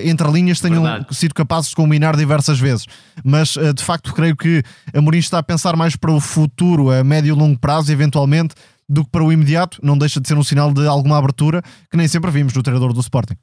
entre 0.04 0.30
linhas, 0.32 0.60
tenham 0.60 0.84
Verdade. 0.84 1.16
sido 1.16 1.34
capazes 1.34 1.70
de 1.70 1.76
combinar 1.76 2.16
diversas 2.16 2.60
vezes. 2.60 2.86
Mas, 3.24 3.56
uh, 3.56 3.74
de 3.74 3.84
facto, 3.84 4.14
creio 4.14 4.36
que 4.36 4.62
a 4.94 5.02
Mourinho 5.02 5.22
está 5.22 5.40
a 5.40 5.44
pensar 5.44 5.76
mais 5.76 5.96
para 5.96 6.12
o 6.12 6.20
futuro, 6.20 6.92
a 6.92 7.04
médio 7.04 7.34
e 7.34 7.38
longo 7.38 7.58
prazo, 7.58 7.92
eventualmente, 7.92 8.54
do 8.88 9.04
que 9.04 9.12
para 9.12 9.24
o 9.24 9.32
imediato. 9.32 9.80
Não 9.82 9.98
deixa 9.98 10.20
de 10.20 10.28
ser 10.28 10.38
um 10.38 10.44
sinal 10.44 10.74
de 10.74 10.86
alguma 10.86 11.18
abertura 11.18 11.62
que 11.90 11.98
nem 11.98 12.08
sempre 12.08 12.30
vimos 12.32 12.54
no 12.54 12.62
treinador 12.62 12.94
do 12.94 13.00
Sporting. 13.00 13.36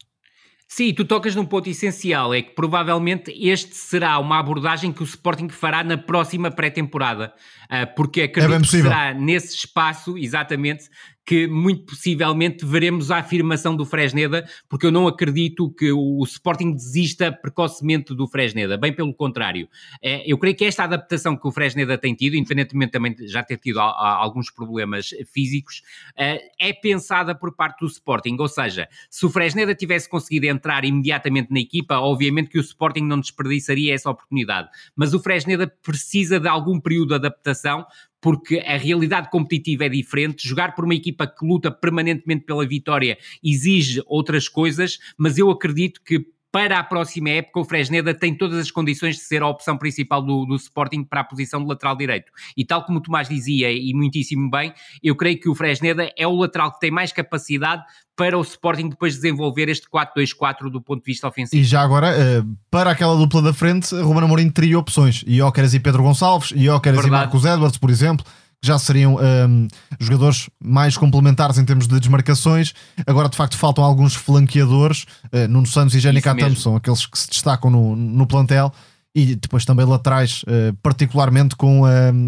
Sim, 0.75 0.95
tu 0.95 1.05
tocas 1.05 1.37
num 1.37 1.45
ponto 1.45 1.69
essencial, 1.69 2.33
é 2.33 2.41
que 2.41 2.55
provavelmente 2.55 3.31
este 3.31 3.77
será 3.77 4.19
uma 4.19 4.39
abordagem 4.39 4.91
que 4.91 5.03
o 5.03 5.05
Sporting 5.05 5.51
fará 5.51 5.85
na 5.85 5.99
próxima 5.99 6.51
pré-temporada, 6.51 7.35
ah, 7.69 7.87
porque 7.87 8.23
acredito 8.23 8.55
é 8.55 8.61
que 8.61 8.67
será 8.69 9.13
nesse 9.13 9.55
espaço, 9.55 10.17
exatamente, 10.17 10.85
que 11.25 11.47
muito 11.47 11.85
possivelmente 11.85 12.65
veremos 12.65 13.11
a 13.11 13.19
afirmação 13.19 13.77
do 13.77 13.85
Fresneda, 13.85 14.45
porque 14.69 14.87
eu 14.87 14.91
não 14.91 15.07
acredito 15.07 15.71
que 15.71 15.93
o 15.93 16.23
Sporting 16.25 16.73
desista 16.73 17.31
precocemente 17.31 18.15
do 18.15 18.27
Fresneda, 18.27 18.77
bem 18.77 18.93
pelo 18.93 19.15
contrário. 19.15 19.69
É, 20.03 20.23
eu 20.31 20.37
creio 20.37 20.57
que 20.57 20.65
esta 20.65 20.85
adaptação 20.85 21.37
que 21.37 21.47
o 21.47 21.53
Fresneda 21.53 21.97
tem 21.97 22.15
tido, 22.15 22.35
independentemente 22.35 22.93
também 22.93 23.15
de 23.15 23.29
já 23.29 23.43
ter 23.43 23.59
tido 23.59 23.79
alguns 23.81 24.51
problemas 24.51 25.11
físicos, 25.33 25.83
é, 26.17 26.41
é 26.59 26.73
pensada 26.73 27.35
por 27.35 27.55
parte 27.55 27.81
do 27.81 27.87
Sporting, 27.87 28.37
ou 28.39 28.49
seja, 28.49 28.89
se 29.09 29.25
o 29.25 29.31
Fresneda 29.31 29.75
tivesse 29.75 30.09
conseguido 30.09 30.47
entrar 30.47 30.85
imediatamente 30.85 31.53
na 31.53 31.61
equipa, 31.61 31.99
obviamente 31.99 32.51
que 32.51 32.59
o 32.59 32.61
Sporting 32.61 33.03
não 33.03 33.21
desperdiçaria 33.21 33.95
essa 33.95 34.11
oportunidade, 34.11 34.69
mas 34.97 35.15
o 35.15 35.21
Fresneda 35.21 35.73
precisa 35.83 36.41
de 36.41 36.49
algum 36.49 36.81
período 36.81 37.11
de 37.11 37.15
adaptação 37.15 37.87
porque 38.23 38.61
a 38.61 38.77
realidade 38.77 39.29
competitiva 39.31 39.85
é 39.85 39.89
diferente. 39.89 40.49
Jogar 40.49 40.77
por 40.77 40.85
uma 40.85 40.95
equipa 40.95 41.27
que 41.27 41.45
luta 41.45 41.73
permanentemente 41.73 42.45
pela 42.45 42.65
vitória 42.65 43.19
exige 43.45 44.01
outras 44.07 44.49
coisas, 44.49 44.99
mas 45.19 45.37
eu 45.37 45.51
acredito 45.51 46.01
que 46.03 46.25
para 46.53 46.79
a 46.79 46.85
próxima 46.85 47.31
época, 47.31 47.61
o 47.61 47.65
Fresneda 47.65 48.13
tem 48.13 48.37
todas 48.37 48.59
as 48.59 48.71
condições 48.71 49.17
de 49.17 49.23
ser 49.23 49.43
a 49.43 49.49
opção 49.49 49.79
principal 49.79 50.21
do, 50.21 50.45
do, 50.45 50.55
Sporting 50.55 51.03
para 51.03 51.23
a 51.23 51.25
posição 51.25 51.63
de 51.63 51.67
lateral 51.67 51.97
direito. 51.97 52.31
E 52.55 52.63
tal 52.63 52.85
como 52.85 52.99
o 52.99 53.01
Tomás 53.01 53.27
dizia, 53.27 53.73
e 53.73 53.95
muitíssimo 53.95 54.51
bem, 54.51 54.75
eu 55.03 55.17
creio 55.17 55.41
que 55.41 55.49
o 55.49 55.55
Fresneda 55.55 56.13
é 56.15 56.27
o 56.27 56.37
lateral 56.37 56.71
que 56.71 56.79
tem 56.79 56.91
mais 56.91 57.11
capacidade 57.11 57.83
para 58.15 58.39
o 58.39 58.43
Sporting 58.43 58.91
depois 58.91 59.15
desenvolver 59.15 59.71
este 59.71 59.89
4-2-4 59.89 60.71
do 60.71 60.83
ponto 60.83 61.03
de 61.03 61.11
vista 61.11 61.27
ofensivo. 61.27 61.61
E 61.61 61.65
já 61.65 61.81
agora, 61.81 62.09
eh, 62.09 62.45
para 62.71 62.91
aquela 62.91 63.17
dupla 63.17 63.41
da 63.41 63.55
frente, 63.55 63.95
Ruben 63.95 64.25
Amorim 64.25 64.51
teria 64.51 64.79
opções. 64.79 65.25
Iócaras 65.27 65.73
e 65.73 65.81
Pedro 65.81 66.03
Gonçalves, 66.03 66.51
Iócaras 66.51 67.03
e 67.07 67.11
Marcos 67.11 67.47
Edwards, 67.47 67.79
por 67.79 67.89
exemplo 67.89 68.27
já 68.63 68.79
seriam 68.79 69.17
um, 69.17 69.69
jogadores 69.99 70.49
mais 70.63 70.97
complementares 70.97 71.59
em 71.59 71.65
termos 71.65 71.89
de 71.89 71.99
desmarcações. 71.99 72.73
Agora, 73.07 73.29
de 73.29 73.37
facto, 73.37 73.57
faltam 73.57 73.83
alguns 73.83 74.15
flanqueadores. 74.15 75.05
Uh, 75.33 75.49
Nuno 75.49 75.67
Santos 75.67 75.95
e 75.95 76.01
Jenny 76.01 76.23
Catam 76.23 76.55
são 76.55 76.77
aqueles 76.77 77.05
que 77.05 77.19
se 77.19 77.29
destacam 77.29 77.71
no, 77.71 77.97
no 77.97 78.27
plantel. 78.27 78.73
E 79.15 79.35
depois 79.35 79.67
também 79.67 79.85
laterais, 79.85 80.43
uh, 80.45 80.75
particularmente 80.83 81.55
com 81.55 81.83
uh, 81.83 81.87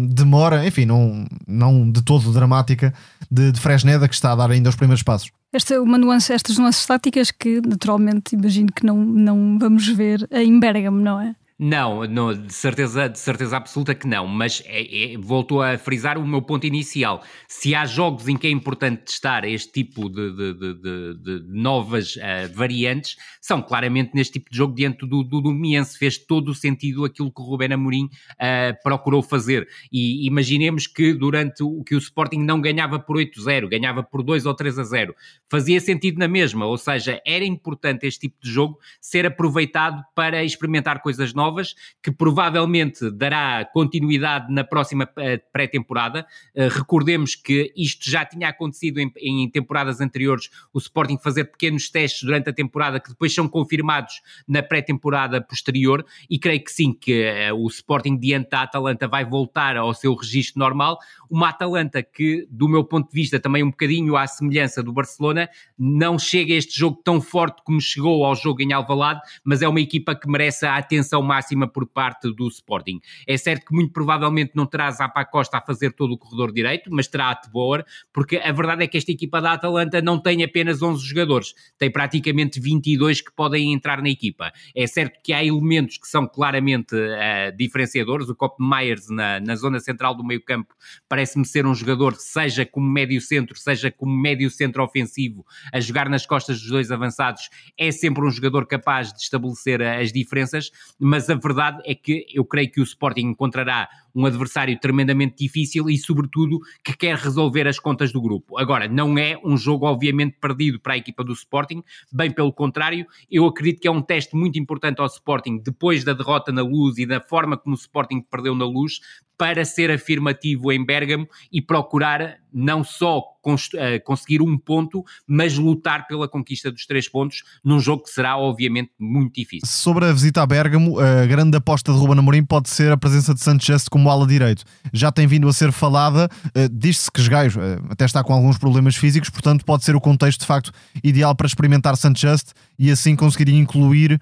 demora, 0.09 0.67
enfim, 0.67 0.85
não, 0.85 1.25
não 1.47 1.89
de 1.89 2.01
todo 2.03 2.31
dramática, 2.31 2.93
de, 3.31 3.51
de 3.51 3.59
Fresneda, 3.59 4.07
que 4.07 4.13
está 4.13 4.33
a 4.33 4.35
dar 4.35 4.51
ainda 4.51 4.69
os 4.69 4.75
primeiros 4.75 5.01
passos. 5.01 5.31
Esta 5.51 5.73
é 5.73 5.79
uma 5.79 5.97
nuance, 5.97 6.31
estas 6.31 6.57
nuances 6.57 6.85
táticas 6.85 7.31
que 7.31 7.59
naturalmente 7.65 8.35
imagino 8.35 8.71
que 8.71 8.85
não, 8.85 8.97
não 8.97 9.57
vamos 9.57 9.87
ver 9.87 10.27
em 10.31 10.59
Bergamo, 10.59 10.99
não 10.99 11.19
é? 11.19 11.33
Não, 11.57 12.05
de, 12.05 12.53
certeza, 12.53 13.07
de 13.07 13.17
certeza 13.17 13.55
absoluta 13.55 13.95
que 13.95 14.05
não, 14.05 14.27
mas 14.27 14.61
é, 14.65 15.13
é, 15.13 15.17
voltou 15.17 15.61
a 15.61 15.77
frisar 15.77 16.17
o 16.17 16.27
meu 16.27 16.41
ponto 16.41 16.67
inicial. 16.67 17.23
Se 17.47 17.73
há 17.73 17.85
jogos 17.85 18.27
em 18.27 18.35
que 18.35 18.45
é 18.45 18.49
importante 18.49 19.05
testar 19.05 19.45
este 19.45 19.71
tipo 19.71 20.09
de, 20.09 20.35
de, 20.35 21.13
de, 21.13 21.43
novas 21.47 22.17
uh, 22.17 22.53
variantes, 22.53 23.15
são 23.39 23.61
claramente 23.61 24.11
neste 24.13 24.33
tipo 24.33 24.51
de 24.51 24.57
jogo 24.57 24.75
diante 24.75 25.07
do, 25.07 25.23
do 25.23 25.39
Domiense. 25.39 25.97
Fez 25.97 26.17
todo 26.17 26.49
o 26.49 26.53
sentido 26.53 27.05
aquilo 27.05 27.31
que 27.31 27.41
o 27.41 27.45
Rubén 27.45 27.71
Amorim 27.71 28.03
uh, 28.03 28.75
procurou 28.83 29.23
fazer. 29.23 29.65
E 29.89 30.27
imaginemos 30.27 30.87
que 30.87 31.13
durante 31.13 31.63
o 31.63 31.85
que 31.85 31.95
o 31.95 31.99
Sporting 31.99 32.39
não 32.39 32.59
ganhava 32.59 32.99
por 32.99 33.15
8-0, 33.15 33.69
ganhava 33.69 34.03
por 34.03 34.23
2 34.23 34.45
ou 34.45 34.53
3 34.53 34.77
a 34.77 34.83
0. 34.83 35.15
Fazia 35.49 35.79
sentido 35.79 36.19
na 36.19 36.27
mesma, 36.27 36.65
ou 36.65 36.77
seja, 36.77 37.21
era 37.25 37.45
importante 37.45 38.05
este 38.05 38.27
tipo 38.27 38.35
de 38.43 38.51
jogo 38.51 38.77
ser 38.99 39.25
aproveitado 39.25 40.03
para 40.13 40.43
experimentar 40.43 41.01
coisas 41.01 41.33
novas 41.33 41.44
novas, 41.45 41.75
que 42.01 42.11
provavelmente 42.11 43.11
dará 43.11 43.63
continuidade 43.65 44.51
na 44.51 44.63
próxima 44.63 45.07
eh, 45.17 45.37
pré-temporada. 45.53 46.25
Eh, 46.55 46.67
recordemos 46.67 47.35
que 47.35 47.71
isto 47.75 48.09
já 48.09 48.25
tinha 48.25 48.49
acontecido 48.49 48.99
em, 48.99 49.11
em, 49.17 49.49
temporadas 49.49 50.01
anteriores, 50.01 50.49
o 50.73 50.79
Sporting 50.79 51.17
fazer 51.17 51.45
pequenos 51.45 51.89
testes 51.89 52.23
durante 52.23 52.49
a 52.49 52.53
temporada 52.53 52.99
que 52.99 53.09
depois 53.09 53.33
são 53.33 53.47
confirmados 53.47 54.21
na 54.47 54.63
pré-temporada 54.63 55.39
posterior 55.41 56.03
e 56.29 56.39
creio 56.39 56.63
que 56.63 56.71
sim, 56.71 56.91
que 56.91 57.21
eh, 57.21 57.53
o 57.53 57.67
Sporting 57.67 58.17
diante 58.17 58.49
da 58.49 58.63
Atalanta 58.63 59.07
vai 59.07 59.23
voltar 59.23 59.77
ao 59.77 59.93
seu 59.93 60.13
registro 60.15 60.59
normal. 60.59 60.97
Uma 61.29 61.49
Atalanta 61.49 62.01
que, 62.01 62.47
do 62.49 62.67
meu 62.67 62.83
ponto 62.83 63.09
de 63.09 63.13
vista, 63.13 63.39
também 63.39 63.63
um 63.63 63.69
bocadinho 63.69 64.17
à 64.17 64.25
semelhança 64.25 64.81
do 64.81 64.91
Barcelona, 64.91 65.49
não 65.77 66.17
chega 66.17 66.53
a 66.53 66.57
este 66.57 66.79
jogo 66.79 66.99
tão 67.03 67.21
forte 67.21 67.61
como 67.63 67.79
chegou 67.79 68.25
ao 68.25 68.35
jogo 68.35 68.61
em 68.61 68.73
Alvalade, 68.73 69.21
mas 69.43 69.61
é 69.61 69.67
uma 69.67 69.79
equipa 69.79 70.15
que 70.15 70.29
merece 70.29 70.65
a 70.65 70.77
atenção 70.77 71.21
máxima 71.35 71.67
por 71.67 71.85
parte 71.85 72.33
do 72.33 72.47
Sporting. 72.47 72.99
É 73.27 73.37
certo 73.37 73.65
que 73.65 73.73
muito 73.73 73.91
provavelmente 73.91 74.53
não 74.55 74.65
terá 74.65 74.89
Zapa 74.91 75.25
Costa 75.25 75.57
a 75.57 75.61
fazer 75.61 75.91
todo 75.91 76.13
o 76.13 76.17
corredor 76.17 76.51
direito, 76.51 76.89
mas 76.91 77.07
terá 77.07 77.31
a 77.31 77.35
Teboer, 77.35 77.85
porque 78.13 78.37
a 78.37 78.51
verdade 78.51 78.83
é 78.83 78.87
que 78.87 78.97
esta 78.97 79.11
equipa 79.11 79.41
da 79.41 79.53
Atalanta 79.53 80.01
não 80.01 80.19
tem 80.19 80.43
apenas 80.43 80.81
11 80.81 81.05
jogadores, 81.05 81.53
tem 81.77 81.91
praticamente 81.91 82.59
22 82.59 83.21
que 83.21 83.31
podem 83.33 83.73
entrar 83.73 84.01
na 84.01 84.09
equipa. 84.09 84.51
É 84.75 84.87
certo 84.87 85.19
que 85.23 85.33
há 85.33 85.43
elementos 85.43 85.97
que 85.97 86.07
são 86.07 86.27
claramente 86.27 86.95
uh, 86.95 87.55
diferenciadores, 87.57 88.29
o 88.29 88.35
Cop 88.35 88.55
Myers 88.59 89.09
na, 89.09 89.39
na 89.39 89.55
zona 89.55 89.79
central 89.79 90.15
do 90.15 90.23
meio 90.23 90.43
campo 90.43 90.73
parece-me 91.09 91.45
ser 91.45 91.65
um 91.65 91.73
jogador, 91.73 92.15
seja 92.15 92.65
como 92.65 92.87
médio 92.87 93.19
centro, 93.19 93.57
seja 93.57 93.91
como 93.91 94.15
médio 94.15 94.49
centro 94.49 94.83
ofensivo, 94.83 95.45
a 95.73 95.79
jogar 95.79 96.09
nas 96.09 96.25
costas 96.25 96.59
dos 96.59 96.69
dois 96.69 96.91
avançados, 96.91 97.49
é 97.77 97.91
sempre 97.91 98.23
um 98.23 98.29
jogador 98.29 98.65
capaz 98.65 99.11
de 99.11 99.19
estabelecer 99.19 99.81
as 99.81 100.11
diferenças, 100.11 100.71
mas 100.99 101.24
a 101.29 101.35
verdade 101.35 101.81
é 101.85 101.95
que 101.95 102.25
eu 102.33 102.45
creio 102.45 102.71
que 102.71 102.79
o 102.79 102.83
Sporting 102.83 103.27
encontrará 103.27 103.89
um 104.15 104.25
adversário 104.25 104.79
tremendamente 104.79 105.35
difícil 105.37 105.89
e, 105.89 105.97
sobretudo, 105.97 106.59
que 106.83 106.95
quer 106.95 107.17
resolver 107.17 107.67
as 107.67 107.77
contas 107.77 108.11
do 108.11 108.21
grupo. 108.21 108.57
Agora, 108.57 108.87
não 108.87 109.17
é 109.17 109.37
um 109.43 109.57
jogo, 109.57 109.85
obviamente, 109.85 110.37
perdido 110.39 110.79
para 110.79 110.93
a 110.93 110.97
equipa 110.97 111.23
do 111.23 111.33
Sporting, 111.33 111.83
bem 112.11 112.31
pelo 112.31 112.53
contrário, 112.53 113.05
eu 113.29 113.45
acredito 113.45 113.81
que 113.81 113.87
é 113.87 113.91
um 113.91 114.01
teste 114.01 114.35
muito 114.35 114.57
importante 114.57 115.01
ao 115.01 115.07
Sporting, 115.07 115.61
depois 115.63 116.03
da 116.03 116.13
derrota 116.13 116.51
na 116.51 116.61
luz 116.61 116.97
e 116.97 117.05
da 117.05 117.19
forma 117.19 117.57
como 117.57 117.75
o 117.75 117.79
Sporting 117.79 118.21
perdeu 118.21 118.55
na 118.55 118.65
luz, 118.65 118.99
para 119.37 119.65
ser 119.65 119.91
afirmativo 119.91 120.71
em 120.71 120.85
Bergamo 120.85 121.27
e 121.51 121.61
procurar 121.61 122.37
não 122.53 122.85
só 122.85 123.19
uh, 123.19 124.03
conseguir 124.05 124.41
um 124.41 124.57
ponto, 124.57 125.03
mas 125.27 125.57
lutar 125.57 126.07
pela 126.07 126.25
conquista 126.25 126.71
dos 126.71 126.85
três 126.85 127.09
pontos 127.09 127.43
num 127.63 127.79
jogo 127.81 128.03
que 128.03 128.09
será 128.09 128.37
obviamente 128.37 128.91
muito 128.97 129.35
difícil. 129.35 129.67
Sobre 129.67 130.05
a 130.05 130.13
visita 130.13 130.41
a 130.41 130.45
Bergamo, 130.45 130.97
a 130.99 131.25
grande 131.25 131.57
aposta 131.57 131.91
de 131.91 131.97
Ruben 131.97 132.19
Amorim 132.19 132.45
pode 132.45 132.69
ser 132.69 132.91
a 132.93 132.97
presença 132.97 133.33
de 133.33 133.41
Sanchez 133.41 133.89
como 133.89 134.04
ala 134.09 134.25
direito. 134.27 134.63
Já 134.93 135.11
tem 135.11 135.27
vindo 135.27 135.47
a 135.47 135.53
ser 135.53 135.71
falada, 135.71 136.29
uh, 136.45 136.69
diz-se 136.71 137.11
que 137.11 137.27
Gaio 137.27 137.51
uh, 137.51 137.85
até 137.89 138.05
está 138.05 138.23
com 138.23 138.33
alguns 138.33 138.57
problemas 138.57 138.95
físicos, 138.95 139.29
portanto 139.29 139.65
pode 139.65 139.83
ser 139.83 139.95
o 139.95 140.01
contexto 140.01 140.41
de 140.41 140.45
facto 140.45 140.71
ideal 141.03 141.35
para 141.35 141.47
experimentar 141.47 141.97
Sanchez 141.97 142.45
e 142.77 142.91
assim 142.91 143.15
conseguir 143.15 143.49
incluir 143.53 144.19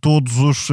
todos 0.00 0.38
os 0.38 0.68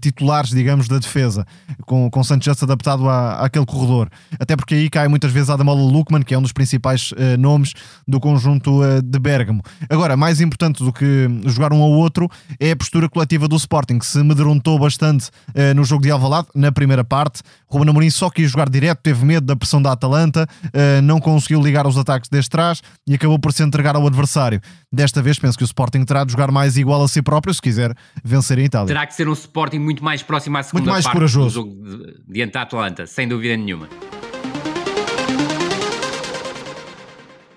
titulares, 0.00 0.50
digamos, 0.50 0.86
da 0.86 0.98
defesa, 0.98 1.44
com, 1.84 2.08
com 2.08 2.22
Sanchez 2.22 2.62
adaptado 2.62 3.08
à, 3.08 3.44
àquele 3.44 3.66
corredor. 3.66 4.08
Até 4.38 4.56
porque 4.56 4.74
aí 4.74 4.88
cai 4.88 5.08
muitas 5.08 5.32
vezes 5.32 5.50
a 5.50 5.54
Adamola 5.54 5.80
Lukman, 5.80 6.22
que 6.22 6.34
é 6.34 6.38
um 6.38 6.42
dos 6.42 6.52
principais 6.52 7.12
uh, 7.12 7.36
nomes 7.38 7.72
do 8.06 8.20
conjunto 8.20 8.82
uh, 8.82 9.02
de 9.02 9.18
Bergamo. 9.18 9.62
Agora, 9.88 10.16
mais 10.16 10.40
importante 10.40 10.82
do 10.82 10.92
que 10.92 11.28
jogar 11.46 11.72
um 11.72 11.82
ao 11.82 11.90
outro 11.90 12.28
é 12.58 12.70
a 12.72 12.76
postura 12.76 13.08
coletiva 13.08 13.48
do 13.48 13.56
Sporting, 13.56 13.98
que 13.98 14.06
se 14.06 14.20
amedrontou 14.20 14.78
bastante 14.78 15.28
uh, 15.48 15.74
no 15.74 15.84
jogo 15.84 16.02
de 16.02 16.10
Alvalade, 16.10 16.48
na 16.54 16.70
primeira 16.70 17.04
parte. 17.04 17.42
Ruben 17.66 17.89
Amorim 17.90 18.10
só 18.10 18.30
quis 18.30 18.50
jogar 18.50 18.68
direto, 18.68 19.00
teve 19.02 19.24
medo 19.24 19.46
da 19.46 19.54
pressão 19.56 19.80
da 19.80 19.92
Atalanta, 19.92 20.46
não 21.02 21.20
conseguiu 21.20 21.62
ligar 21.62 21.86
os 21.86 21.96
ataques 21.98 22.28
desde 22.30 22.50
trás 22.50 22.82
e 23.06 23.14
acabou 23.14 23.38
por 23.38 23.52
se 23.52 23.62
entregar 23.62 23.96
ao 23.96 24.06
adversário. 24.06 24.60
Desta 24.92 25.22
vez 25.22 25.38
penso 25.38 25.56
que 25.56 25.64
o 25.64 25.66
Sporting 25.66 26.04
terá 26.04 26.24
de 26.24 26.32
jogar 26.32 26.50
mais 26.50 26.76
igual 26.76 27.02
a 27.02 27.08
si 27.08 27.22
próprio 27.22 27.52
se 27.52 27.60
quiser 27.60 27.94
vencer 28.24 28.58
a 28.58 28.62
Itália. 28.62 28.86
Terá 28.86 29.06
que 29.06 29.14
ser 29.14 29.28
um 29.28 29.32
Sporting 29.32 29.78
muito 29.78 30.02
mais 30.02 30.22
próximo 30.22 30.58
à 30.58 30.62
segunda 30.62 30.82
muito 30.82 30.92
mais 30.92 31.04
parte 31.04 31.14
corajoso. 31.14 31.48
do 31.48 31.52
jogo 31.52 32.12
diante 32.28 32.52
da 32.52 32.62
Atalanta, 32.62 33.06
sem 33.06 33.26
dúvida 33.26 33.56
nenhuma. 33.56 33.88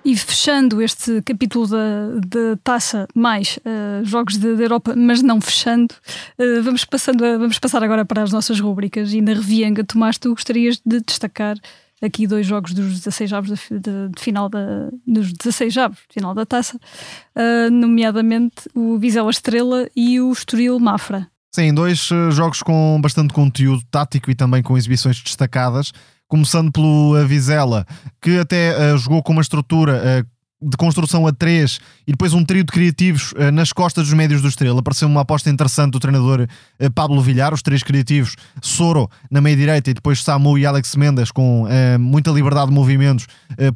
E 0.05 0.17
fechando 0.17 0.81
este 0.81 1.21
capítulo 1.21 1.65
da, 1.65 2.07
da 2.27 2.57
taça, 2.61 3.07
mais 3.15 3.57
uh, 3.59 4.03
jogos 4.03 4.37
da 4.37 4.49
Europa, 4.49 4.93
mas 4.97 5.21
não 5.21 5.39
fechando, 5.39 5.95
uh, 6.37 6.61
vamos, 6.61 6.83
passando 6.83 7.23
a, 7.23 7.37
vamos 7.37 7.57
passar 7.57 7.81
agora 7.81 8.03
para 8.03 8.21
as 8.21 8.31
nossas 8.31 8.59
rubricas. 8.59 9.13
E 9.13 9.21
na 9.21 9.33
Revianga, 9.33 9.81
Tomás, 9.81 10.17
tu 10.17 10.31
gostarias 10.31 10.81
de 10.85 10.99
destacar 10.99 11.55
aqui 12.01 12.27
dois 12.27 12.45
jogos 12.45 12.73
dos 12.73 12.99
16 12.99 13.31
avos 13.31 13.49
de, 13.49 13.79
de, 13.79 14.09
de, 14.09 14.21
final 14.21 14.49
da, 14.49 14.89
dos 15.07 15.31
16 15.31 15.77
avos 15.77 15.99
final 16.09 16.35
da 16.35 16.45
taça, 16.45 16.75
uh, 16.75 17.71
nomeadamente 17.71 18.69
o 18.75 18.97
Vizela 18.97 19.31
Estrela 19.31 19.87
e 19.95 20.19
o 20.19 20.33
Estoril 20.33 20.77
Mafra. 20.81 21.29
Sim, 21.55 21.73
dois 21.73 22.09
jogos 22.31 22.61
com 22.63 22.99
bastante 22.99 23.31
conteúdo 23.31 23.83
tático 23.89 24.31
e 24.31 24.35
também 24.35 24.63
com 24.63 24.75
exibições 24.75 25.21
destacadas 25.21 25.93
começando 26.33 26.71
pelo 26.71 27.13
Vizela, 27.27 27.85
que 28.19 28.39
até 28.39 28.91
uh, 28.91 28.97
jogou 28.97 29.21
com 29.21 29.33
uma 29.33 29.41
estrutura 29.43 30.01
uh, 30.01 30.32
de 30.63 30.77
construção 30.77 31.25
a 31.27 31.31
três 31.31 31.79
e 32.07 32.11
depois 32.11 32.33
um 32.33 32.43
trio 32.43 32.63
de 32.63 32.71
criativos 32.71 33.33
uh, 33.33 33.51
nas 33.51 33.71
costas 33.73 34.05
dos 34.05 34.13
médios 34.13 34.41
do 34.41 34.47
Estrela. 34.47 34.81
Pareceu 34.81 35.07
uma 35.07 35.21
aposta 35.21 35.49
interessante 35.49 35.91
do 35.91 35.99
treinador 35.99 36.47
Pablo 36.95 37.21
Villar, 37.21 37.53
os 37.53 37.61
três 37.61 37.83
criativos, 37.83 38.35
Soro 38.61 39.09
na 39.29 39.41
meia 39.41 39.55
direita 39.55 39.89
e 39.89 39.93
depois 39.93 40.23
Samu 40.23 40.57
e 40.57 40.65
Alex 40.65 40.95
Mendes 40.95 41.31
com 41.31 41.67
muita 41.99 42.31
liberdade 42.31 42.67
de 42.67 42.73
movimentos 42.73 43.27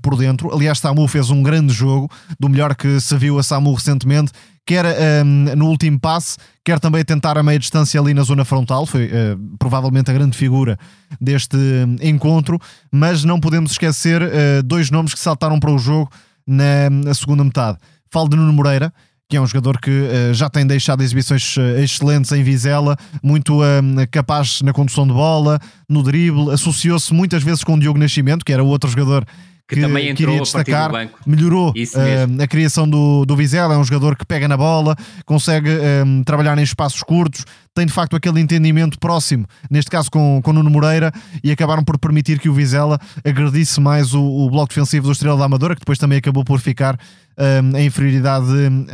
por 0.02 0.16
dentro. 0.16 0.54
Aliás, 0.54 0.80
Samu 0.80 1.08
fez 1.08 1.30
um 1.30 1.42
grande 1.42 1.74
jogo, 1.74 2.10
do 2.40 2.50
melhor 2.50 2.76
que 2.76 3.00
se 3.00 3.16
viu 3.18 3.40
a 3.40 3.44
Samu 3.44 3.74
recentemente 3.74 4.32
quer 4.68 4.86
um, 5.26 5.56
no 5.56 5.68
último 5.68 5.98
passe, 5.98 6.38
quer 6.64 6.78
também 6.78 7.04
tentar 7.04 7.38
a 7.38 7.42
meia 7.42 7.58
distância 7.58 8.00
ali 8.00 8.14
na 8.14 8.22
zona 8.22 8.44
frontal, 8.44 8.86
foi 8.86 9.06
uh, 9.06 9.40
provavelmente 9.58 10.12
a 10.12 10.14
grande 10.14 10.36
figura 10.36 10.78
deste 11.20 11.56
hum, 11.56 11.96
encontro, 12.02 12.60
mas 12.92 13.24
não 13.24 13.40
podemos 13.40 13.72
esquecer 13.72 14.22
uh, 14.22 14.62
dois 14.64 14.92
nomes 14.92 15.14
que 15.14 15.20
saltaram 15.22 15.58
para 15.58 15.72
o 15.72 15.80
jogo 15.80 16.12
na, 16.48 16.90
na 16.90 17.14
segunda 17.14 17.44
metade. 17.44 17.78
Falo 18.10 18.30
de 18.30 18.38
Nuno 18.38 18.54
Moreira, 18.54 18.94
que 19.30 19.36
é 19.36 19.42
um 19.42 19.46
jogador 19.46 19.80
que 19.80 19.92
uh, 19.92 20.34
já 20.34 20.50
tem 20.50 20.66
deixado 20.66 21.04
exibições 21.04 21.58
uh, 21.58 21.62
excelentes 21.80 22.32
em 22.32 22.42
Vizela, 22.42 22.96
muito 23.22 23.62
uh, 23.62 24.08
capaz 24.10 24.62
na 24.62 24.72
condução 24.72 25.06
de 25.06 25.14
bola, 25.14 25.60
no 25.90 26.02
drible, 26.02 26.52
associou-se 26.52 27.14
muitas 27.14 27.44
vezes 27.44 27.64
com 27.64 27.74
o 27.74 27.80
Diogo 27.80 28.00
Nascimento, 28.00 28.46
que 28.46 28.54
era 28.54 28.64
outro 28.64 28.90
jogador 28.90 29.26
que, 29.68 29.76
que 29.76 29.82
também 29.82 30.08
entrou 30.08 30.30
queria 30.30 30.42
destacar, 30.42 30.92
melhorou 31.26 31.72
uh, 31.72 32.42
a 32.42 32.48
criação 32.48 32.90
do, 32.90 33.26
do 33.26 33.36
Vizela, 33.36 33.74
é 33.74 33.78
um 33.78 33.84
jogador 33.84 34.16
que 34.16 34.26
pega 34.26 34.48
na 34.48 34.56
bola, 34.56 34.96
consegue 35.26 35.70
um, 36.06 36.24
trabalhar 36.24 36.58
em 36.58 36.64
espaços 36.64 37.04
curtos, 37.04 37.46
tem 37.76 37.86
de 37.86 37.92
facto 37.92 38.16
aquele 38.16 38.40
entendimento 38.40 38.98
próximo, 38.98 39.46
neste 39.70 39.92
caso 39.92 40.10
com, 40.10 40.42
com 40.42 40.54
Nuno 40.54 40.70
Moreira, 40.70 41.12
e 41.44 41.52
acabaram 41.52 41.84
por 41.84 42.00
permitir 42.00 42.40
que 42.40 42.48
o 42.48 42.54
Vizela 42.54 42.98
agredisse 43.26 43.82
mais 43.82 44.14
o, 44.14 44.24
o 44.24 44.50
bloco 44.50 44.70
defensivo 44.70 45.08
do 45.08 45.12
Estrela 45.12 45.38
da 45.38 45.46
Amadora, 45.46 45.76
que 45.76 45.82
depois 45.82 45.98
também 45.98 46.18
acabou 46.18 46.46
por 46.46 46.62
ficar 46.62 46.98
um, 47.38 47.78
em 47.78 47.86
inferioridade 47.86 48.48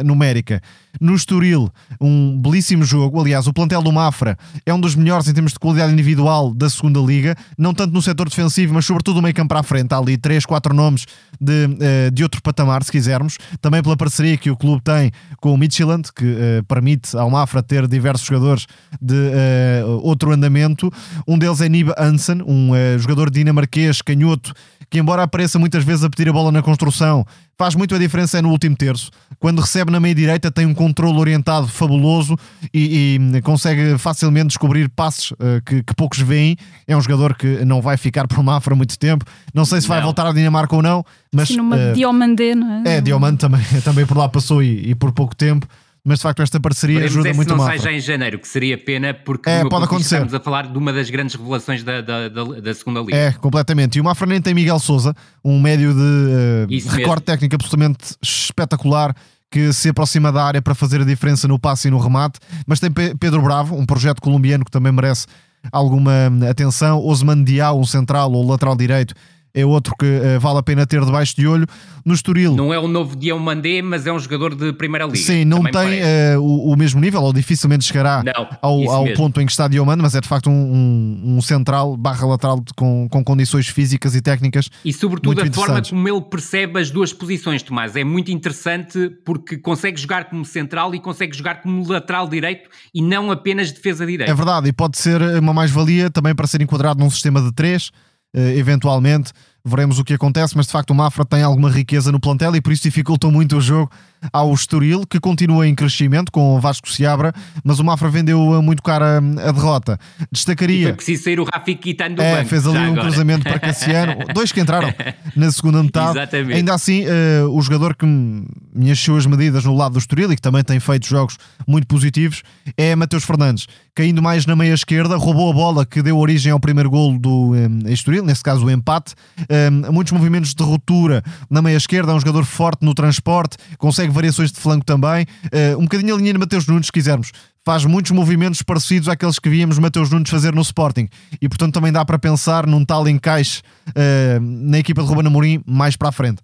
numérica. 0.04 0.62
No 1.02 1.16
Estoril, 1.16 1.72
um 2.00 2.38
belíssimo 2.40 2.84
jogo. 2.84 3.20
Aliás, 3.20 3.48
o 3.48 3.54
plantel 3.54 3.82
do 3.82 3.92
Mafra 3.92 4.38
é 4.64 4.72
um 4.72 4.80
dos 4.80 4.96
melhores 4.96 5.28
em 5.28 5.34
termos 5.34 5.54
de 5.54 5.60
qualidade 5.60 5.92
individual 5.92 6.54
da 6.54 6.70
segunda 6.70 7.00
Liga, 7.00 7.36
não 7.58 7.74
tanto 7.74 7.94
no 7.94 8.02
setor 8.02 8.30
defensivo, 8.30 8.76
mas 8.76 8.86
sobretudo 8.86 9.18
o 9.18 9.22
meio 9.22 9.34
campo 9.34 9.50
para 9.50 9.62
a 9.62 9.64
frente. 9.64 9.92
Há 9.94 9.98
ali 9.98 10.18
3, 10.18 10.46
4 10.46 10.74
nomes 10.74 11.06
de, 11.42 11.66
uh, 11.66 12.12
de 12.12 12.22
outro 12.22 12.42
patamar, 12.44 12.84
se 12.84 12.92
quisermos. 12.92 13.38
Também 13.60 13.82
pela 13.82 13.98
parceria 13.98 14.38
que 14.38 14.52
o 14.52 14.56
clube 14.56 14.84
tem 14.84 15.12
com 15.38 15.54
o 15.54 15.58
Midtjylland, 15.58 16.10
que 16.14 16.26
uh, 16.26 16.64
permite 16.68 17.18
ao 17.18 17.30
Mafra 17.30 17.64
ter 17.64 17.88
diversos 17.88 18.28
jogadores 18.28 18.68
de 19.02 19.16
uh, 19.16 20.00
outro 20.04 20.32
andamento. 20.32 20.92
Um 21.28 21.40
deles 21.40 21.60
é 21.60 21.68
Niba 21.68 21.96
Hansen, 21.98 22.44
um 22.46 22.72
jogador 23.00 23.32
dinamarquês 23.32 24.02
canhoto 24.02 24.54
que 24.94 25.00
embora 25.00 25.24
apareça 25.24 25.58
muitas 25.58 25.84
vezes 25.84 26.04
a 26.04 26.10
pedir 26.10 26.30
a 26.30 26.32
bola 26.32 26.52
na 26.52 26.62
construção, 26.62 27.26
faz 27.58 27.74
muito 27.74 27.96
a 27.96 27.98
diferença 27.98 28.38
é 28.38 28.44
no 28.44 28.52
último 28.52 28.76
terço. 28.76 29.10
Quando 29.40 29.60
recebe 29.60 29.92
na 29.92 30.00
meia 30.00 30.14
direita 30.14 30.52
tem 30.52 30.68
um 30.68 30.74
controle 30.76 31.18
orientado 31.18 31.68
fabuloso 31.68 32.38
e, 32.72 33.18
e 33.34 33.42
consegue 33.42 33.98
facilmente 33.98 34.50
descobrir 34.50 34.88
passes 34.90 35.32
uh, 35.32 35.60
que, 35.66 35.82
que, 35.82 35.96
poucos 35.96 36.20
veem. 36.20 36.56
É 36.88 36.96
um 36.96 37.02
jogador 37.02 37.34
que 37.34 37.66
não 37.66 37.82
vai 37.82 37.98
ficar 37.98 38.28
por 38.28 38.44
Mafra 38.44 38.76
muito 38.76 39.00
tempo. 39.00 39.26
Não 39.52 39.66
sei 39.66 39.82
se 39.82 39.88
vai 39.88 39.98
não. 39.98 40.06
voltar 40.06 40.28
à 40.28 40.32
Dinamarca 40.32 40.76
ou 40.76 40.84
não, 40.84 41.04
mas... 41.34 41.48
Sim, 41.48 41.58
numa 41.58 41.76
uh, 41.76 41.94
Diomandé, 41.94 42.54
não 42.54 42.84
é? 42.86 42.98
É, 42.98 43.02
Diomande 43.02 43.40
também, 43.40 43.64
também 43.84 44.06
por 44.06 44.16
lá 44.16 44.30
passou 44.30 44.62
e, 44.62 44.92
e 44.92 44.94
por 44.94 45.12
pouco 45.12 45.36
tempo 45.36 45.66
mas 46.06 46.20
de 46.20 46.24
facto 46.24 46.42
esta 46.42 46.60
parceria 46.60 47.06
ajuda 47.06 47.34
muito 47.34 47.56
mais. 47.56 47.60
não 47.60 47.68
sai 47.68 47.80
já 47.80 47.92
em 47.98 48.00
janeiro, 48.00 48.38
que 48.38 48.48
seria 48.48 48.78
pena, 48.78 49.14
porque 49.14 49.50
é, 49.50 49.64
pode 49.64 49.86
acontecer. 49.86 50.16
estamos 50.16 50.34
a 50.34 50.40
falar 50.40 50.68
de 50.68 50.78
uma 50.78 50.92
das 50.92 51.10
grandes 51.10 51.36
revelações 51.36 51.82
da, 51.82 52.02
da, 52.02 52.28
da, 52.28 52.44
da 52.44 52.74
segunda 52.74 53.00
liga. 53.00 53.16
É, 53.16 53.32
completamente. 53.32 53.98
E 53.98 54.02
o 54.02 54.04
Mafra 54.04 54.28
nem 54.28 54.42
tem 54.42 54.54
Miguel 54.54 54.80
Souza, 54.80 55.16
um 55.44 55.62
médio 55.62 55.94
de 55.94 56.76
uh, 56.76 56.90
recorde 56.90 57.24
técnico 57.24 57.56
absolutamente 57.56 58.16
espetacular 58.22 59.16
que 59.50 59.72
se 59.72 59.90
aproxima 59.90 60.32
da 60.32 60.44
área 60.44 60.62
para 60.62 60.74
fazer 60.74 61.00
a 61.00 61.06
diferença 61.06 61.48
no 61.48 61.60
passe 61.60 61.88
e 61.88 61.92
no 61.92 62.00
remate, 62.00 62.40
mas 62.66 62.80
tem 62.80 62.90
Pedro 62.92 63.42
Bravo, 63.44 63.78
um 63.78 63.86
projeto 63.86 64.20
colombiano 64.20 64.66
que 64.66 64.72
também 64.72 64.92
merece 64.92 65.28
alguma 65.72 66.12
atenção, 66.50 67.00
Osman 67.00 67.44
Diao, 67.44 67.80
um 67.80 67.86
central 67.86 68.32
ou 68.32 68.50
lateral 68.50 68.76
direito, 68.76 69.14
é 69.54 69.66
outro 69.66 69.94
que 69.98 70.06
uh, 70.06 70.40
vale 70.40 70.58
a 70.60 70.64
pena 70.64 70.86
ter 70.86 71.04
debaixo 71.06 71.36
de 71.36 71.48
olho. 71.48 71.68
No 72.06 72.14
Estoril. 72.14 72.54
Não 72.54 72.74
é 72.74 72.78
o 72.78 72.86
novo 72.86 73.16
Diomandé, 73.16 73.82
mas 73.82 74.06
é 74.06 74.12
um 74.12 74.20
jogador 74.20 74.54
de 74.56 74.74
primeira 74.74 75.06
liga. 75.06 75.18
Sim, 75.18 75.46
não 75.46 75.64
tem 75.64 76.02
uh, 76.02 76.42
o, 76.42 76.74
o, 76.74 76.76
mesmo 76.76 77.00
nível, 77.00 77.22
ou 77.22 77.32
dificilmente 77.32 77.86
chegará 77.86 78.22
não, 78.22 78.50
ao, 78.62 78.92
ao 78.92 79.14
ponto 79.14 79.40
em 79.40 79.46
que 79.46 79.52
está 79.54 79.70
Diomande, 79.70 80.02
mas 80.02 80.14
é 80.14 80.20
de 80.20 80.28
facto 80.28 80.50
um, 80.50 80.54
um, 80.54 81.38
um 81.38 81.42
central 81.42 81.96
barra 81.96 82.28
lateral 82.28 82.62
com, 82.76 83.08
com 83.10 83.24
condições 83.24 83.70
físicas 83.70 84.16
e 84.16 84.22
técnicas. 84.22 84.70
E 84.84 84.92
sobretudo 84.92 85.42
a 85.42 85.54
forma 85.54 85.82
como 85.82 86.10
ele 86.10 86.22
percebe 86.22 86.82
as 86.82 86.92
duas 86.92 87.14
posições, 87.14 87.64
Tomás. 87.64 87.96
É 87.96 88.04
muito 88.04 88.32
interessante 88.32 89.10
porque 89.24 89.58
consegue 89.58 89.98
jogar 90.02 90.26
como 90.26 90.44
central 90.44 90.94
e 90.94 91.00
consegue 91.00 91.38
jogar 91.38 91.62
como 91.62 91.88
lateral 91.88 92.28
direito 92.28 92.70
e 92.94 93.02
não 93.02 93.32
apenas 93.32 93.72
defesa 93.72 94.06
direita. 94.06 94.30
É 94.30 94.36
verdade, 94.36 94.68
e 94.68 94.74
pode 94.74 94.98
ser 94.98 95.22
uma 95.40 95.54
mais-valia 95.54 96.10
também 96.10 96.36
para 96.36 96.48
ser 96.48 96.62
enquadrado 96.62 97.02
num 97.02 97.10
sistema 97.10 97.42
de 97.42 97.54
três 97.54 97.92
eventualmente 98.34 99.32
veremos 99.66 99.98
o 99.98 100.04
que 100.04 100.14
acontece, 100.14 100.58
mas 100.58 100.66
de 100.66 100.74
facto 100.74 100.92
o 100.92 100.96
Mafra 100.96 101.24
tem 101.24 101.42
alguma 101.42 101.70
riqueza 101.70 102.12
no 102.12 102.20
plantel 102.20 102.54
e 102.56 102.62
por 102.62 102.74
isso 102.74 102.84
dificultou 102.84 103.32
muito 103.32 103.58
o 103.58 103.62
jogo 103.62 103.90
ao 104.32 104.54
Estoril, 104.54 105.06
que 105.06 105.20
continua 105.20 105.68
em 105.68 105.76
crescimento 105.76 106.32
com 106.32 106.56
o 106.56 106.60
Vasco 106.60 106.90
Seabra, 106.90 107.34
mas 107.64 107.80
o 107.80 107.84
Mafra 107.84 108.10
vendeu 108.10 108.62
muito 108.62 108.84
cara 108.84 109.18
a 109.18 109.52
derrota. 109.52 109.98
Destacaria. 110.32 110.80
E 110.80 110.84
foi 110.84 110.94
preciso 110.94 111.24
sair 111.24 111.40
o 111.40 111.44
Rafi 111.44 111.76
Quitano 111.76 112.16
do 112.16 112.22
é, 112.22 112.38
banco. 112.38 112.50
Fez 112.50 112.68
ali 112.68 112.78
um 112.78 112.92
agora. 112.92 113.02
cruzamento 113.02 113.44
para 113.44 113.60
Cassiano, 113.60 114.16
dois 114.34 114.52
que 114.52 114.62
entraram 114.62 114.94
na 115.36 115.52
segunda 115.52 115.82
metade. 115.82 116.18
Exatamente. 116.18 116.58
Ainda 116.58 116.74
assim, 116.74 117.06
uh, 117.06 117.50
o 117.50 117.62
jogador 117.62 117.96
que 117.96 118.06
me 118.06 118.92
encheu 118.92 119.16
as 119.18 119.26
medidas 119.26 119.66
no 119.66 119.76
lado 119.76 119.94
do 119.94 120.00
Estoril 120.00 120.32
e 120.32 120.36
que 120.36 120.42
também 120.42 120.64
tem 120.64 120.80
feito 120.80 121.08
jogos 121.08 121.38
muito 121.68 121.88
positivos 121.88 122.44
é 122.78 122.96
Mateus 122.96 123.24
Fernandes, 123.24 123.68
caindo 123.96 124.22
mais 124.22 124.46
na 124.46 124.56
meia 124.56 124.74
esquerda, 124.74 125.18
roubou 125.18 125.52
a 125.52 125.54
bola 125.54 125.86
que 125.86 126.02
deu 126.02 126.18
origem 126.18 126.52
ao 126.52 126.60
primeiro 126.60 126.90
golo 126.90 127.20
do 127.20 127.54
um, 127.54 127.80
Estoril, 127.88 128.24
nesse 128.24 128.44
caso 128.44 128.66
o 128.66 128.72
empate. 128.72 129.16
Um, 129.54 129.92
muitos 129.92 130.12
movimentos 130.12 130.56
de 130.56 130.64
ruptura 130.64 131.22
na 131.48 131.62
meia 131.62 131.78
esquerda, 131.78 132.12
é 132.12 132.16
um 132.16 132.20
jogador 132.20 132.44
forte 132.44 132.84
no 132.84 132.96
transporte, 132.96 133.56
consegue 133.78 134.12
variações 134.12 134.52
de 134.52 134.60
flanco 134.60 134.84
também. 134.84 135.28
Uh, 135.46 135.78
um 135.78 135.84
bocadinho 135.84 136.16
a 136.16 136.18
linha 136.18 136.34
de 136.34 136.40
Mateus 136.40 136.66
Nunes, 136.66 136.88
se 136.88 136.92
quisermos. 136.92 137.32
Faz 137.64 137.86
muitos 137.86 138.12
movimentos 138.12 138.64
parecidos 138.64 139.08
àqueles 139.08 139.38
que 139.38 139.50
víamos 139.50 139.78
Mateus 139.78 140.10
Nunes 140.10 140.30
fazer 140.30 140.56
no 140.56 140.62
Sporting. 140.62 141.08
E 141.40 141.48
portanto 141.48 141.76
também 141.76 141.92
dá 141.92 142.04
para 142.04 142.18
pensar 142.18 142.66
num 142.66 142.84
tal 142.84 143.08
encaixe 143.08 143.62
uh, 143.90 144.40
na 144.42 144.80
equipa 144.80 145.04
de 145.04 145.08
Ruben 145.08 145.28
Amorim 145.28 145.62
mais 145.68 145.96
para 145.96 146.10
a 146.10 146.12
frente. 146.12 146.42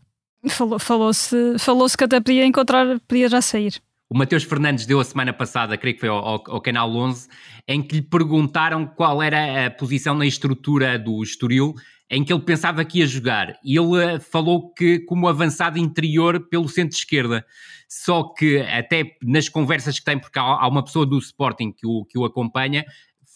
Falou-se 0.80 1.57
falou 1.57 1.88
que 1.89 2.03
até 2.03 2.22
podia 2.22 2.45
encontrar, 2.45 2.86
podia 3.07 3.28
já 3.28 3.41
sair. 3.41 3.82
O 4.12 4.18
Mateus 4.18 4.43
Fernandes 4.43 4.86
deu 4.86 4.99
a 4.99 5.03
semana 5.03 5.34
passada, 5.34 5.78
creio 5.78 5.95
que 5.95 5.99
foi 5.99 6.10
ao, 6.10 6.26
ao, 6.26 6.62
Canal 6.62 6.95
11, 6.95 7.28
em 7.68 7.82
que 7.82 7.97
lhe 7.97 8.01
perguntaram 8.01 8.86
qual 8.86 9.22
era 9.22 9.68
a 9.68 9.70
posição 9.70 10.16
na 10.16 10.26
estrutura 10.26 10.97
do 10.97 11.22
Estoril 11.22 11.76
em 12.10 12.24
que 12.24 12.34
ele 12.34 12.41
pensava 12.41 12.84
que 12.84 12.99
ia 12.99 13.07
jogar. 13.07 13.60
E 13.64 13.78
ele 13.78 14.03
eh, 14.03 14.20
falou 14.20 14.74
que 14.74 14.99
como 14.99 15.28
avançado 15.28 15.78
interior 15.78 16.47
pelo 16.49 16.68
centro-esquerda. 16.68 17.45
Só 17.88 18.24
que 18.24 18.60
até 18.60 19.18
nas 19.22 19.47
conversas 19.47 19.99
que 19.99 20.05
tem, 20.05 20.18
porque 20.18 20.39
há 20.39 20.68
uma 20.68 20.84
pessoa 20.84 21.05
do 21.05 21.18
Sporting 21.20 21.72
que 21.72 21.86
o, 21.86 22.05
que 22.05 22.18
o 22.18 22.26
acompanha, 22.26 22.86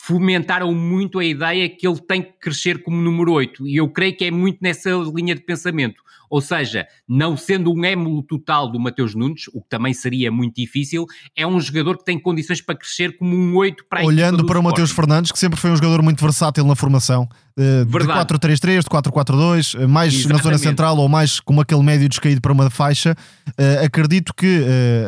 fomentaram 0.06 0.74
muito 0.74 1.20
a 1.20 1.26
ideia 1.26 1.70
que 1.70 1.88
ele 1.88 2.00
tem 2.00 2.22
que 2.22 2.34
crescer 2.34 2.84
como 2.84 2.98
número 2.98 3.32
8. 3.32 3.68
E 3.68 3.78
eu 3.78 3.90
creio 3.90 4.16
que 4.18 4.26
é 4.26 4.32
muito 4.32 4.60
nessa 4.62 4.90
linha 5.16 5.34
de 5.34 5.42
pensamento. 5.42 6.04
Ou 6.34 6.42
seja, 6.42 6.88
não 7.08 7.38
sendo 7.38 7.72
um 7.72 7.86
émulo 7.86 8.24
total 8.24 8.72
do 8.72 8.80
Mateus 8.80 9.14
Nunes, 9.14 9.44
o 9.54 9.62
que 9.62 9.70
também 9.70 9.94
seria 9.94 10.32
muito 10.32 10.56
difícil, 10.56 11.06
é 11.38 11.46
um 11.46 11.60
jogador 11.60 11.96
que 11.96 12.04
tem 12.04 12.20
condições 12.20 12.60
para 12.60 12.74
crescer 12.74 13.16
como 13.20 13.36
um 13.36 13.56
8 13.56 13.86
para 13.88 14.02
a 14.02 14.04
Olhando 14.04 14.44
para 14.44 14.58
o 14.58 14.64
Mateus 14.64 14.90
Fernandes, 14.90 15.32
que 15.32 15.38
sempre 15.38 15.60
foi 15.60 15.70
um 15.70 15.76
jogador 15.76 16.02
muito 16.02 16.20
versátil 16.20 16.66
na 16.66 16.76
formação, 16.76 17.30
eh, 17.56 17.86
de 17.86 18.08
4-3-3, 18.08 18.82
de 18.82 18.90
4-4-2, 18.90 19.76
eh, 19.76 19.86
mais 19.86 20.12
Exatamente. 20.12 20.36
na 20.36 20.44
zona 20.44 20.58
central 20.58 20.98
ou 20.98 21.08
mais 21.08 21.40
como 21.40 21.62
aquele 21.62 21.84
médio 21.84 22.10
descaído 22.10 22.42
para 22.42 22.52
uma 22.52 22.68
faixa, 22.72 23.16
uh, 23.50 23.86
acredito 23.86 24.34
que 24.34 24.66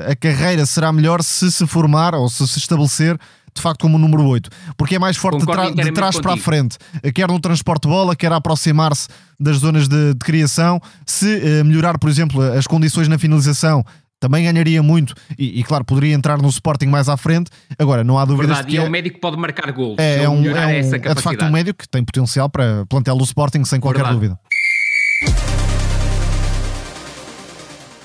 a 0.08 0.16
carreira 0.16 0.64
será 0.68 0.94
melhor 0.94 1.24
se 1.24 1.52
se 1.52 1.66
formar 1.66 2.14
ou 2.14 2.30
se 2.30 2.48
se 2.48 2.60
estabelecer 2.60 3.18
de 3.56 3.62
facto 3.62 3.82
como 3.82 3.96
o 3.96 4.00
número 4.00 4.24
8, 4.26 4.50
porque 4.78 4.96
é 4.96 5.00
mais 5.00 5.16
forte 5.16 5.46
de, 5.46 5.84
de, 5.84 5.92
trás 5.92 6.20
para 6.20 6.34
a 6.34 6.38
frente, 6.38 6.78
quer 7.14 7.28
no 7.30 7.40
transporte 7.40 7.84
de 7.84 7.90
bola, 7.90 8.16
quer 8.16 8.32
aproximar-se 8.34 9.08
das 9.40 9.58
zonas 9.58 9.88
de, 9.88 10.14
de 10.14 10.20
criação. 10.20 10.80
Se 11.06 11.26
uh, 11.26 11.66
melhorar, 11.66 11.98
por 11.98 12.10
exemplo, 12.10 12.42
as 12.42 12.68
condições 12.68 13.08
na 13.08 13.18
finalização, 13.18 13.84
também 14.20 14.44
ganharia 14.44 14.82
muito 14.82 15.14
e, 15.38 15.60
e, 15.60 15.64
claro, 15.64 15.86
poderia 15.86 16.14
entrar 16.14 16.42
no 16.42 16.50
Sporting 16.50 16.88
mais 16.88 17.10
à 17.10 17.18
frente. 17.18 17.50
Agora, 17.78 18.04
não 18.04 18.18
há 18.18 18.26
dúvidas 18.26 18.58
Verdade, 18.58 18.68
que 18.68 18.76
e 18.76 18.78
é, 18.78 18.82
um 18.82 18.90
médico 18.90 19.16
que 19.16 19.22
pode 19.22 19.38
marcar 19.38 19.72
gols. 19.72 19.98
É, 20.00 20.24
é, 20.24 20.30
um, 20.30 20.46
é, 20.46 20.66
um, 20.66 20.96
é 20.96 21.14
de 21.14 21.22
facto 21.22 21.46
um 21.46 21.52
médico 21.52 21.80
que 21.80 21.90
tem 21.90 22.04
potencial 22.04 22.50
para 22.50 22.86
plantel 22.88 23.18
do 23.18 23.24
Sporting, 23.24 23.64
sem 23.66 23.80
qualquer 23.80 24.04
Verdade. 24.04 24.16
dúvida. 24.16 25.55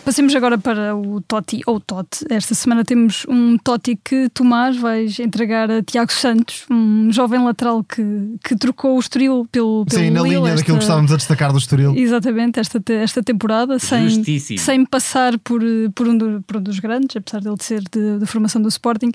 Passemos 0.05 0.35
agora 0.35 0.59
para 0.59 0.97
o 0.97 1.21
Totti 1.21 1.61
ou 1.67 1.79
Totti. 1.79 2.25
Esta 2.31 2.55
semana 2.55 2.85
temos 2.85 3.25
um 3.29 3.57
Totti 3.59 3.99
que 4.03 4.29
Tomás 4.31 4.77
vais 4.77 5.19
entregar 5.21 5.71
a 5.71 5.83
Tiago 5.83 6.13
Santos, 6.13 6.65
um 6.71 7.13
jovem 7.13 7.43
lateral 7.45 7.85
que, 7.85 8.03
que 8.43 8.57
trocou 8.57 8.97
o 8.97 9.01
Estoril 9.01 9.47
pelo, 9.53 9.85
pelo 9.87 10.03
Sim, 10.03 10.11
na 10.11 10.23
Lille, 10.23 10.37
linha 10.37 10.49
esta... 10.49 10.57
daquilo 10.57 10.79
que 10.79 10.85
estávamos 10.85 11.13
a 11.13 11.17
destacar 11.17 11.53
do 11.53 11.59
Estoril. 11.59 11.95
Exatamente, 11.97 12.59
esta, 12.59 12.83
esta 12.93 13.23
temporada, 13.23 13.79
sem, 13.79 14.25
sem 14.41 14.85
passar 14.85 15.39
por, 15.39 15.61
por, 15.95 16.09
um 16.09 16.17
do, 16.17 16.43
por 16.47 16.57
um 16.57 16.63
dos 16.63 16.81
grandes, 16.81 17.17
apesar 17.17 17.41
dele 17.41 17.57
ser 17.61 17.83
de, 17.83 18.19
de 18.19 18.27
formação 18.27 18.61
do 18.61 18.69
Sporting. 18.69 19.13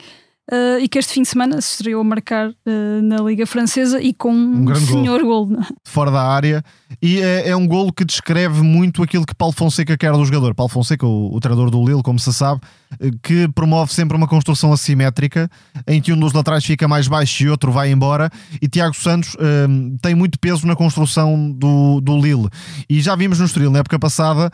Uh, 0.52 0.78
e 0.80 0.88
que 0.88 1.00
este 1.00 1.12
fim 1.12 1.24
de 1.24 1.28
semana 1.28 1.60
se 1.60 1.72
estreou 1.72 2.02
a 2.02 2.04
marcar 2.04 2.50
uh, 2.50 3.02
na 3.02 3.18
Liga 3.18 3.48
Francesa 3.48 4.00
e 4.00 4.14
com 4.14 4.32
um, 4.32 4.70
um 4.70 4.76
senhor 4.76 5.24
gol. 5.24 5.48
golo. 5.48 5.66
Fora 5.84 6.12
da 6.12 6.22
área. 6.22 6.64
E 7.02 7.20
é, 7.20 7.50
é, 7.50 7.56
um 7.56 7.68
golo 7.68 7.91
que 7.91 8.06
descreve 8.06 8.62
muito 8.62 9.02
aquilo 9.02 9.26
que 9.26 9.34
Paulo 9.34 9.56
Fonseca 9.56 9.98
quer 9.98 10.12
do 10.12 10.24
jogador. 10.24 10.54
Paulo 10.54 10.72
Fonseca, 10.72 11.06
o, 11.06 11.36
o 11.36 11.39
treinador 11.39 11.72
do 11.72 11.84
Lille, 11.84 12.04
como 12.04 12.20
se 12.20 12.32
sabe, 12.32 12.62
que 13.22 13.48
promove 13.50 13.94
sempre 13.94 14.16
uma 14.16 14.28
construção 14.28 14.72
assimétrica 14.72 15.50
em 15.88 16.02
que 16.02 16.14
um 16.14 16.20
dos 16.20 16.34
laterais 16.34 16.64
fica 16.64 16.88
mais 16.88 17.08
baixo 17.08 17.44
e 17.44 17.50
outro 17.50 17.72
vai 17.72 17.92
embora. 17.92 18.30
E 18.62 18.68
Tiago 18.68 18.96
Santos 18.96 19.36
tem 20.02 20.16
muito 20.16 20.40
peso 20.40 20.66
na 20.66 20.76
construção 20.76 21.52
do, 21.52 22.00
do 22.02 22.20
Lille. 22.20 22.48
E 22.90 23.02
já 23.02 23.16
vimos 23.16 23.40
no 23.40 23.46
Estoril, 23.46 23.72
na 23.72 23.80
época 23.80 24.00
passada, 24.00 24.52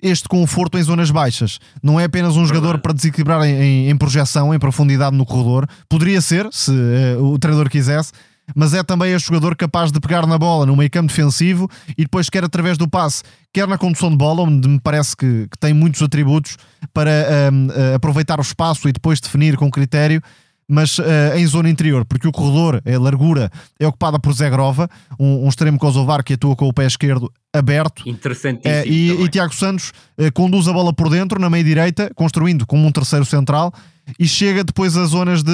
este 0.00 0.28
conforto 0.28 0.78
em 0.78 0.82
zonas 0.82 1.10
baixas. 1.10 1.58
Não 1.82 1.98
é 1.98 2.04
apenas 2.04 2.36
um 2.36 2.44
jogador 2.44 2.78
para 2.78 2.92
desequilibrar 2.92 3.44
em, 3.44 3.54
em, 3.54 3.90
em 3.90 3.96
projeção, 3.96 4.54
em 4.54 4.58
profundidade 4.58 5.16
no 5.16 5.24
corredor. 5.26 5.66
Poderia 5.88 6.20
ser, 6.20 6.48
se 6.50 6.70
uh, 6.70 7.24
o 7.24 7.38
treinador 7.38 7.70
quisesse, 7.70 8.12
mas 8.54 8.74
é 8.74 8.82
também 8.82 9.12
este 9.12 9.28
jogador 9.28 9.56
capaz 9.56 9.90
de 9.90 10.00
pegar 10.00 10.26
na 10.26 10.38
bola 10.38 10.66
no 10.66 10.76
meio 10.76 10.90
campo 10.90 11.08
defensivo 11.08 11.68
e 11.96 12.02
depois, 12.02 12.28
quer 12.28 12.44
através 12.44 12.78
do 12.78 12.88
passe, 12.88 13.22
quer 13.52 13.66
na 13.66 13.78
condução 13.78 14.10
de 14.10 14.16
bola, 14.16 14.42
onde 14.42 14.68
me 14.68 14.80
parece 14.80 15.16
que, 15.16 15.48
que 15.50 15.58
tem 15.58 15.72
muitos 15.72 16.02
atributos 16.02 16.56
para 16.92 17.10
um, 17.52 17.66
uh, 17.66 17.94
aproveitar 17.94 18.38
o 18.38 18.42
espaço 18.42 18.88
e 18.88 18.92
depois 18.92 19.20
definir 19.20 19.56
com 19.56 19.70
critério 19.70 20.22
mas 20.68 20.98
uh, 20.98 21.04
em 21.36 21.46
zona 21.46 21.68
interior, 21.68 22.04
porque 22.04 22.26
o 22.26 22.32
corredor, 22.32 22.82
a 22.84 22.98
largura, 22.98 23.50
é 23.78 23.86
ocupada 23.86 24.18
por 24.18 24.32
Zé 24.32 24.48
Grova, 24.48 24.88
um, 25.18 25.44
um 25.44 25.48
extremo 25.48 25.78
kosovar 25.78 26.22
que 26.24 26.34
atua 26.34 26.56
com 26.56 26.68
o 26.68 26.72
pé 26.72 26.86
esquerdo 26.86 27.32
aberto. 27.52 28.08
Interessantíssimo. 28.08 28.74
Uh, 28.74 28.86
e, 28.86 29.24
e, 29.24 29.28
Tiago 29.28 29.54
Santos 29.54 29.92
uh, 30.18 30.32
conduz 30.32 30.68
a 30.68 30.72
bola 30.72 30.92
por 30.92 31.08
dentro, 31.10 31.40
na 31.40 31.50
meia 31.50 31.64
direita, 31.64 32.10
construindo 32.14 32.66
como 32.66 32.86
um 32.86 32.92
terceiro 32.92 33.24
central, 33.24 33.72
e 34.18 34.26
chega 34.26 34.64
depois 34.64 34.96
a 34.96 35.04
zonas 35.04 35.44
de, 35.44 35.52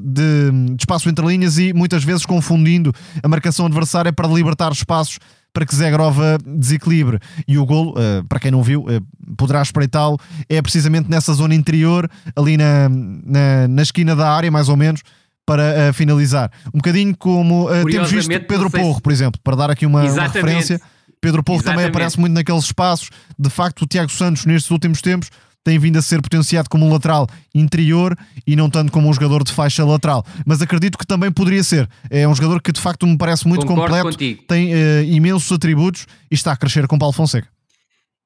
de, 0.00 0.74
de 0.76 0.82
espaço 0.82 1.08
entre 1.08 1.26
linhas 1.26 1.58
e 1.58 1.72
muitas 1.72 2.04
vezes 2.04 2.24
confundindo 2.24 2.92
a 3.20 3.26
marcação 3.26 3.66
adversária 3.66 4.12
para 4.12 4.28
libertar 4.28 4.70
espaços 4.70 5.18
para 5.52 5.66
que 5.66 5.74
Zé 5.74 5.90
Grova 5.90 6.38
desequilibre. 6.44 7.18
E 7.46 7.58
o 7.58 7.66
golo, 7.66 7.92
uh, 7.92 8.24
para 8.28 8.38
quem 8.38 8.50
não 8.50 8.62
viu, 8.62 8.82
uh, 8.82 9.34
poderá 9.36 9.62
espreitá-lo, 9.62 10.18
é 10.48 10.60
precisamente 10.62 11.10
nessa 11.10 11.32
zona 11.32 11.54
interior, 11.54 12.08
ali 12.36 12.56
na, 12.56 12.88
na, 12.88 13.68
na 13.68 13.82
esquina 13.82 14.14
da 14.14 14.30
área, 14.30 14.50
mais 14.50 14.68
ou 14.68 14.76
menos, 14.76 15.02
para 15.44 15.90
uh, 15.90 15.92
finalizar. 15.92 16.50
Um 16.68 16.78
bocadinho 16.78 17.16
como 17.16 17.68
temos 17.90 18.10
visto 18.10 18.28
Pedro 18.28 18.70
Porro, 18.70 19.00
por 19.00 19.12
exemplo, 19.12 19.40
para 19.42 19.56
dar 19.56 19.70
aqui 19.70 19.86
uma, 19.86 20.04
uma 20.04 20.22
referência. 20.22 20.80
Pedro 21.20 21.42
Porro 21.42 21.62
também 21.62 21.84
aparece 21.84 22.18
muito 22.18 22.32
naqueles 22.32 22.64
espaços. 22.64 23.10
De 23.38 23.50
facto, 23.50 23.82
o 23.82 23.86
Tiago 23.86 24.10
Santos, 24.10 24.46
nestes 24.46 24.70
últimos 24.70 25.02
tempos, 25.02 25.28
tem 25.64 25.78
vindo 25.78 25.98
a 25.98 26.02
ser 26.02 26.20
potenciado 26.22 26.68
como 26.68 26.86
um 26.86 26.92
lateral 26.92 27.26
interior 27.54 28.16
e 28.46 28.56
não 28.56 28.70
tanto 28.70 28.90
como 28.90 29.08
um 29.08 29.12
jogador 29.12 29.44
de 29.44 29.52
faixa 29.52 29.84
lateral. 29.84 30.24
Mas 30.46 30.62
acredito 30.62 30.96
que 30.96 31.06
também 31.06 31.30
poderia 31.30 31.62
ser. 31.62 31.88
É 32.08 32.26
um 32.26 32.34
jogador 32.34 32.62
que 32.62 32.72
de 32.72 32.80
facto 32.80 33.06
me 33.06 33.16
parece 33.16 33.46
muito 33.46 33.66
Concordo 33.66 33.94
completo, 33.94 34.16
contigo. 34.16 34.42
tem 34.48 34.72
uh, 34.72 35.04
imensos 35.04 35.50
atributos 35.52 36.06
e 36.30 36.34
está 36.34 36.52
a 36.52 36.56
crescer 36.56 36.86
com 36.86 36.98
Paulo 36.98 37.12
Fonseca. 37.12 37.48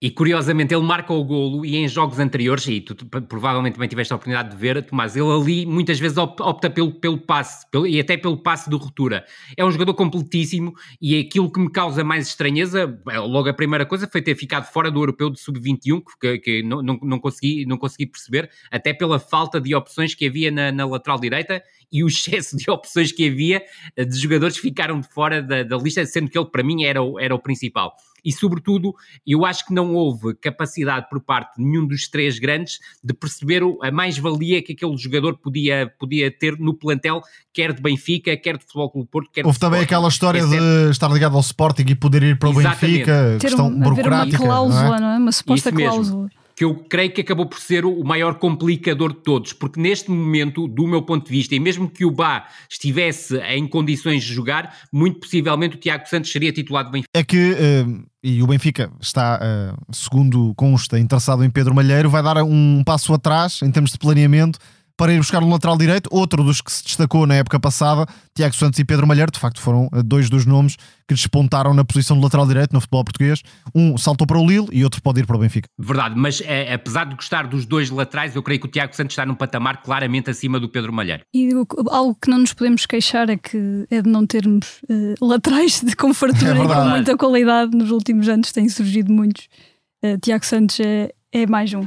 E 0.05 0.11
curiosamente 0.11 0.75
ele 0.75 0.85
marca 0.85 1.15
o 1.15 1.25
golo 1.25 1.65
e 1.65 1.77
em 1.77 1.89
jogos 1.89 2.19
anteriores, 2.19 2.69
e 2.69 2.79
tu 2.79 2.95
provavelmente 3.27 3.73
também 3.73 3.89
tiveste 3.89 4.13
a 4.13 4.17
oportunidade 4.17 4.51
de 4.51 4.57
ver, 4.59 4.83
Tomás, 4.83 5.17
ele 5.17 5.33
ali 5.33 5.65
muitas 5.65 5.99
vezes 5.99 6.19
opta 6.19 6.69
pelo, 6.69 6.93
pelo 6.93 7.17
passe 7.17 7.67
pelo, 7.71 7.87
e 7.87 7.99
até 7.99 8.15
pelo 8.19 8.37
passe 8.37 8.69
de 8.69 8.77
ruptura. 8.77 9.25
É 9.57 9.65
um 9.65 9.71
jogador 9.71 9.95
completíssimo 9.95 10.75
e 11.01 11.19
aquilo 11.19 11.51
que 11.51 11.59
me 11.59 11.71
causa 11.71 12.05
mais 12.05 12.29
estranheza, 12.29 13.01
é, 13.09 13.19
logo 13.19 13.49
a 13.49 13.55
primeira 13.55 13.87
coisa 13.87 14.07
foi 14.07 14.21
ter 14.21 14.35
ficado 14.35 14.71
fora 14.71 14.91
do 14.91 15.01
europeu 15.01 15.31
de 15.31 15.41
sub-21, 15.41 16.03
que, 16.21 16.39
que 16.39 16.63
não, 16.63 16.83
não, 16.83 16.99
não, 17.03 17.19
consegui, 17.19 17.65
não 17.65 17.79
consegui 17.79 18.05
perceber, 18.05 18.51
até 18.71 18.93
pela 18.93 19.19
falta 19.19 19.59
de 19.59 19.75
opções 19.75 20.15
que 20.15 20.27
havia 20.27 20.51
na, 20.51 20.71
na 20.71 20.85
lateral 20.85 21.19
direita 21.19 21.63
e 21.91 22.05
o 22.05 22.09
excesso 22.13 22.59
de 22.59 22.71
opções 22.71 23.11
que 23.11 23.27
havia 23.27 23.63
de 23.97 24.19
jogadores 24.19 24.57
que 24.57 24.61
ficaram 24.69 25.01
de 25.01 25.09
fora 25.09 25.43
da, 25.43 25.63
da 25.63 25.79
lista, 25.79 26.05
sendo 26.05 26.29
que 26.29 26.37
ele 26.37 26.51
para 26.51 26.63
mim 26.63 26.85
era 26.85 27.03
o, 27.03 27.19
era 27.19 27.35
o 27.35 27.39
principal 27.39 27.97
e, 28.25 28.33
sobretudo, 28.33 28.95
eu 29.27 29.45
acho 29.45 29.67
que 29.67 29.75
não 29.75 29.95
houve 29.95 30.35
capacidade 30.35 31.09
por 31.09 31.21
parte 31.21 31.57
de 31.57 31.65
nenhum 31.65 31.87
dos 31.87 32.09
três 32.09 32.39
grandes 32.39 32.79
de 33.03 33.13
perceber 33.13 33.63
a 33.83 33.91
mais-valia 33.91 34.63
que 34.63 34.73
aquele 34.73 34.97
jogador 34.97 35.37
podia, 35.37 35.93
podia 35.99 36.31
ter 36.31 36.59
no 36.59 36.75
plantel, 36.75 37.21
quer 37.53 37.73
de 37.73 37.83
Benfica, 37.83 38.37
quer 38.37 38.57
de 38.57 38.65
Futebol 38.65 38.91
Clube 38.91 39.09
Porto, 39.11 39.31
quer 39.33 39.45
Houve 39.45 39.59
também 39.59 39.81
Sporting. 39.81 39.95
aquela 39.95 40.09
história 40.09 40.47
de 40.47 40.91
estar 40.91 41.09
ligado 41.09 41.35
ao 41.35 41.41
Sporting 41.41 41.85
e 41.89 41.95
poder 41.95 42.23
ir 42.23 42.39
para 42.39 42.49
o 42.49 42.53
Exatamente. 42.53 42.81
Benfica, 42.81 43.37
ter 43.39 43.47
questão 43.49 43.69
um, 43.69 43.79
burocrática. 43.79 44.39
Uma 44.39 44.47
cláusula, 44.47 44.83
não 44.83 44.95
é? 44.95 45.01
Não 45.01 45.09
é? 45.09 45.19
Uma 45.19 45.33
suposta 45.33 45.71
cláusula 45.71 46.31
que 46.57 46.65
eu 46.65 46.75
creio 46.89 47.13
que 47.13 47.21
acabou 47.21 47.47
por 47.47 47.59
ser 47.59 47.85
o 47.85 48.05
maior 48.05 48.35
complicador 48.35 49.13
de 49.13 49.21
todos, 49.21 49.53
porque 49.53 49.81
neste 49.81 50.11
momento, 50.11 50.69
do 50.69 50.87
meu 50.87 51.03
ponto 51.03 51.27
de 51.27 51.31
vista, 51.31 51.55
e 51.55 51.61
mesmo 51.61 51.89
que 51.89 52.05
o 52.05 52.11
Bá 52.11 52.47
estivesse 52.71 53.37
em 53.39 53.67
condições 53.67 54.23
de 54.23 54.33
jogar, 54.33 54.77
muito 54.93 55.21
possivelmente 55.21 55.77
o 55.77 55.79
Tiago 55.79 56.09
Santos 56.09 56.31
seria 56.31 56.53
titular 56.53 56.85
do 56.85 56.91
Benfica. 56.91 57.11
É 57.13 57.25
que, 57.25 57.53
uh, 57.53 58.07
e 58.23 58.43
o 58.43 58.47
Benfica 58.47 58.91
está, 59.01 59.41
uh, 59.41 59.95
segundo 59.95 60.55
consta, 60.55 60.99
interessado 60.99 61.45
em 61.45 61.51
Pedro 61.51 61.75
Malheiro, 61.75 62.09
vai 62.09 62.23
dar 62.23 62.43
um 62.45 62.83
passo 62.85 63.13
atrás 63.13 63.61
em 63.63 63.71
termos 63.71 63.91
de 63.91 63.99
planeamento 63.99 64.59
para 64.97 65.13
ir 65.13 65.19
buscar 65.19 65.43
um 65.43 65.51
lateral 65.51 65.77
direito. 65.77 66.09
Outro 66.13 66.43
dos 66.43 66.61
que 66.61 66.71
se 66.71 66.85
destacou 66.85 67.27
na 67.27 67.35
época 67.35 67.59
passada, 67.59 68.07
Tiago 68.35 68.55
Santos 68.55 68.79
e 68.79 68.85
Pedro 68.85 69.07
Malheiro, 69.07 69.31
de 69.31 69.39
facto 69.39 69.61
foram 69.61 69.89
eh, 69.93 70.03
dois 70.03 70.31
dos 70.31 70.47
nomes 70.47 70.77
que 71.07 71.15
despontaram 71.15 71.75
na 71.75 71.85
posição 71.85 72.17
de 72.17 72.23
lateral 72.23 72.47
direito 72.47 72.73
no 72.73 72.81
futebol 72.81 73.05
português. 73.05 73.43
Um 73.75 73.99
saltou 73.99 74.27
para 74.27 74.39
o 74.39 74.47
Lille 74.47 74.69
e 74.73 74.85
outro 74.85 75.03
pode 75.03 75.21
ir 75.21 75.27
para 75.27 75.37
o 75.37 75.39
Benfica. 75.39 75.69
Verdade, 75.79 76.15
mas 76.17 76.41
é, 76.41 76.73
apesar 76.73 77.05
de 77.05 77.15
gostar 77.15 77.47
dos 77.47 77.67
dois 77.67 77.91
laterais, 77.91 78.35
eu 78.35 78.43
creio 78.43 78.61
que 78.61 78.67
o 78.67 78.71
Tiago 78.71 78.95
Santos 78.95 79.13
está 79.13 79.27
num 79.27 79.35
patamar 79.35 79.83
claramente 79.83 80.31
acima 80.31 80.59
do 80.59 80.69
Pedro 80.69 80.93
Malheiro. 80.93 81.23
E 81.35 81.51
algo 81.91 82.17
que 82.21 82.31
não 82.31 82.39
nos 82.39 82.53
podemos 82.53 82.87
queixar 82.87 83.29
é 83.29 83.37
que 83.37 83.87
é 83.91 84.01
de 84.01 84.09
não 84.09 84.27
termos 84.27 84.81
uh, 84.89 85.27
laterais 85.27 85.81
de 85.81 85.95
confortura 85.95 86.57
é 86.59 86.67
com 86.67 86.89
muita 86.89 87.17
qualidade. 87.17 87.77
Nos 87.77 87.91
últimos 87.91 88.29
anos 88.29 88.53
têm 88.53 88.69
surgido 88.69 89.13
muitos. 89.13 89.49
Uh, 90.03 90.19
Tiago 90.19 90.45
Santos 90.47 90.81
é, 90.81 91.13
é 91.33 91.47
mais 91.47 91.73
um. 91.75 91.87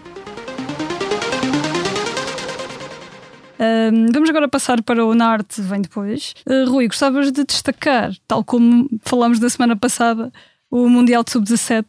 Vamos 4.11 4.29
agora 4.29 4.47
passar 4.47 4.81
para 4.83 5.05
o 5.05 5.13
Narte, 5.15 5.61
vem 5.61 5.81
depois. 5.81 6.33
Uh, 6.45 6.69
Rui, 6.69 6.87
gostavas 6.87 7.31
de 7.31 7.43
destacar, 7.43 8.13
tal 8.27 8.43
como 8.43 8.87
falámos 9.01 9.39
da 9.39 9.49
semana 9.49 9.75
passada, 9.75 10.31
o 10.69 10.87
Mundial 10.89 11.23
de 11.23 11.31
Sub-17 11.31 11.85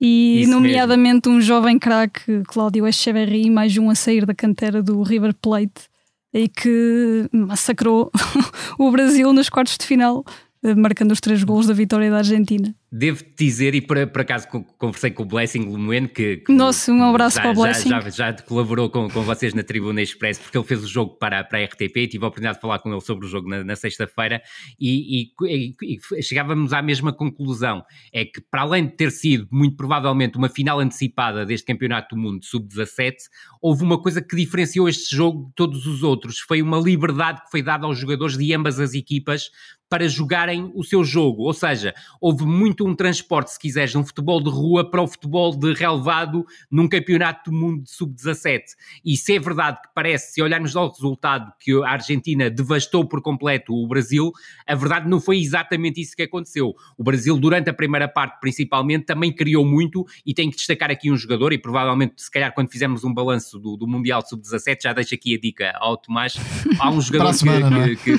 e, 0.00 0.42
Isso 0.42 0.50
nomeadamente, 0.50 1.28
mesmo. 1.28 1.38
um 1.38 1.40
jovem 1.40 1.78
craque, 1.78 2.42
Cláudio 2.48 2.86
Echeverri, 2.86 3.48
mais 3.48 3.76
um 3.78 3.88
a 3.88 3.94
sair 3.94 4.26
da 4.26 4.34
cantera 4.34 4.82
do 4.82 5.02
River 5.02 5.34
Plate 5.34 5.88
e 6.34 6.48
que 6.48 7.28
massacrou 7.32 8.10
o 8.78 8.90
Brasil 8.90 9.32
nos 9.32 9.48
quartos 9.48 9.78
de 9.78 9.86
final, 9.86 10.24
uh, 10.62 10.76
marcando 10.76 11.12
os 11.12 11.20
três 11.20 11.42
gols 11.42 11.66
da 11.66 11.72
vitória 11.72 12.10
da 12.10 12.18
Argentina. 12.18 12.74
Devo 12.90 13.24
dizer, 13.36 13.74
e 13.74 13.80
por, 13.80 14.06
por 14.06 14.20
acaso 14.20 14.46
conversei 14.78 15.10
com 15.10 15.24
o 15.24 15.26
Blessing 15.26 15.70
Lemoen, 15.70 16.06
que, 16.06 16.36
que 16.36 16.52
Nossa, 16.52 16.92
um 16.92 17.02
abraço 17.02 17.34
já, 17.36 17.42
para 17.42 17.50
o 17.50 17.54
Blessing. 17.54 17.88
Já, 17.88 18.00
já, 18.00 18.10
já, 18.10 18.32
colaborou 18.42 18.88
com, 18.88 19.10
com 19.10 19.22
vocês 19.22 19.52
na 19.54 19.64
Tribuna 19.64 20.00
Express, 20.00 20.38
porque 20.38 20.56
ele 20.56 20.64
fez 20.64 20.84
o 20.84 20.86
jogo 20.86 21.16
para, 21.16 21.42
para 21.42 21.58
a 21.58 21.64
RTP 21.64 21.96
e 21.96 22.06
tive 22.06 22.24
a 22.24 22.28
oportunidade 22.28 22.58
de 22.58 22.60
falar 22.60 22.78
com 22.78 22.92
ele 22.92 23.00
sobre 23.00 23.26
o 23.26 23.28
jogo 23.28 23.48
na, 23.48 23.64
na 23.64 23.74
sexta-feira 23.74 24.40
e, 24.78 25.32
e, 25.42 25.74
e, 25.82 26.22
chegávamos 26.22 26.72
à 26.72 26.80
mesma 26.80 27.12
conclusão: 27.12 27.84
é 28.12 28.24
que, 28.24 28.40
para 28.40 28.62
além 28.62 28.86
de 28.86 28.92
ter 28.92 29.10
sido 29.10 29.48
muito 29.50 29.76
provavelmente 29.76 30.38
uma 30.38 30.48
final 30.48 30.78
antecipada 30.78 31.44
deste 31.44 31.66
Campeonato 31.66 32.14
do 32.14 32.20
Mundo 32.20 32.44
Sub-17, 32.44 33.16
houve 33.60 33.82
uma 33.82 34.00
coisa 34.00 34.22
que 34.22 34.36
diferenciou 34.36 34.88
este 34.88 35.14
jogo 35.14 35.46
de 35.46 35.54
todos 35.56 35.86
os 35.86 36.04
outros: 36.04 36.38
foi 36.38 36.62
uma 36.62 36.78
liberdade 36.78 37.42
que 37.42 37.50
foi 37.50 37.62
dada 37.62 37.84
aos 37.84 37.98
jogadores 37.98 38.38
de 38.38 38.54
ambas 38.54 38.78
as 38.78 38.94
equipas 38.94 39.50
para 39.88 40.08
jogarem 40.08 40.70
o 40.74 40.82
seu 40.82 41.04
jogo, 41.04 41.44
ou 41.44 41.52
seja, 41.52 41.94
houve 42.20 42.44
muito 42.44 42.75
um 42.84 42.94
transporte, 42.94 43.52
se 43.52 43.58
quiseres, 43.58 43.90
de 43.90 43.98
um 43.98 44.04
futebol 44.04 44.42
de 44.42 44.50
rua 44.50 44.88
para 44.88 45.02
o 45.02 45.06
futebol 45.06 45.54
de 45.54 45.72
relevado 45.74 46.44
num 46.70 46.88
campeonato 46.88 47.50
do 47.50 47.56
mundo 47.56 47.82
de 47.82 47.90
sub-17. 47.90 48.62
E 49.04 49.16
se 49.16 49.36
é 49.36 49.38
verdade 49.38 49.80
que 49.82 49.88
parece, 49.94 50.34
se 50.34 50.42
olharmos 50.42 50.74
ao 50.76 50.90
resultado, 50.90 51.52
que 51.60 51.72
a 51.84 51.90
Argentina 51.90 52.50
devastou 52.50 53.04
por 53.06 53.20
completo 53.22 53.72
o 53.74 53.86
Brasil, 53.86 54.32
a 54.66 54.74
verdade 54.74 55.08
não 55.08 55.20
foi 55.20 55.38
exatamente 55.38 56.00
isso 56.00 56.16
que 56.16 56.22
aconteceu. 56.22 56.74
O 56.96 57.04
Brasil, 57.04 57.36
durante 57.38 57.70
a 57.70 57.74
primeira 57.74 58.08
parte, 58.08 58.40
principalmente, 58.40 59.06
também 59.06 59.32
criou 59.32 59.64
muito 59.64 60.04
e 60.24 60.34
tem 60.34 60.50
que 60.50 60.56
destacar 60.56 60.90
aqui 60.90 61.10
um 61.10 61.16
jogador, 61.16 61.52
e 61.52 61.58
provavelmente, 61.58 62.14
se 62.22 62.30
calhar, 62.30 62.52
quando 62.54 62.70
fizermos 62.70 63.04
um 63.04 63.12
balanço 63.12 63.58
do, 63.58 63.76
do 63.76 63.86
Mundial 63.86 64.22
Sub-17, 64.26 64.78
já 64.82 64.92
deixo 64.92 65.14
aqui 65.14 65.34
a 65.34 65.38
dica 65.38 65.72
ao 65.76 65.96
Tomás. 65.96 66.34
Há 66.78 66.90
um 66.90 67.00
jogador 67.02 67.32
semana, 67.32 67.96
que, 67.96 68.18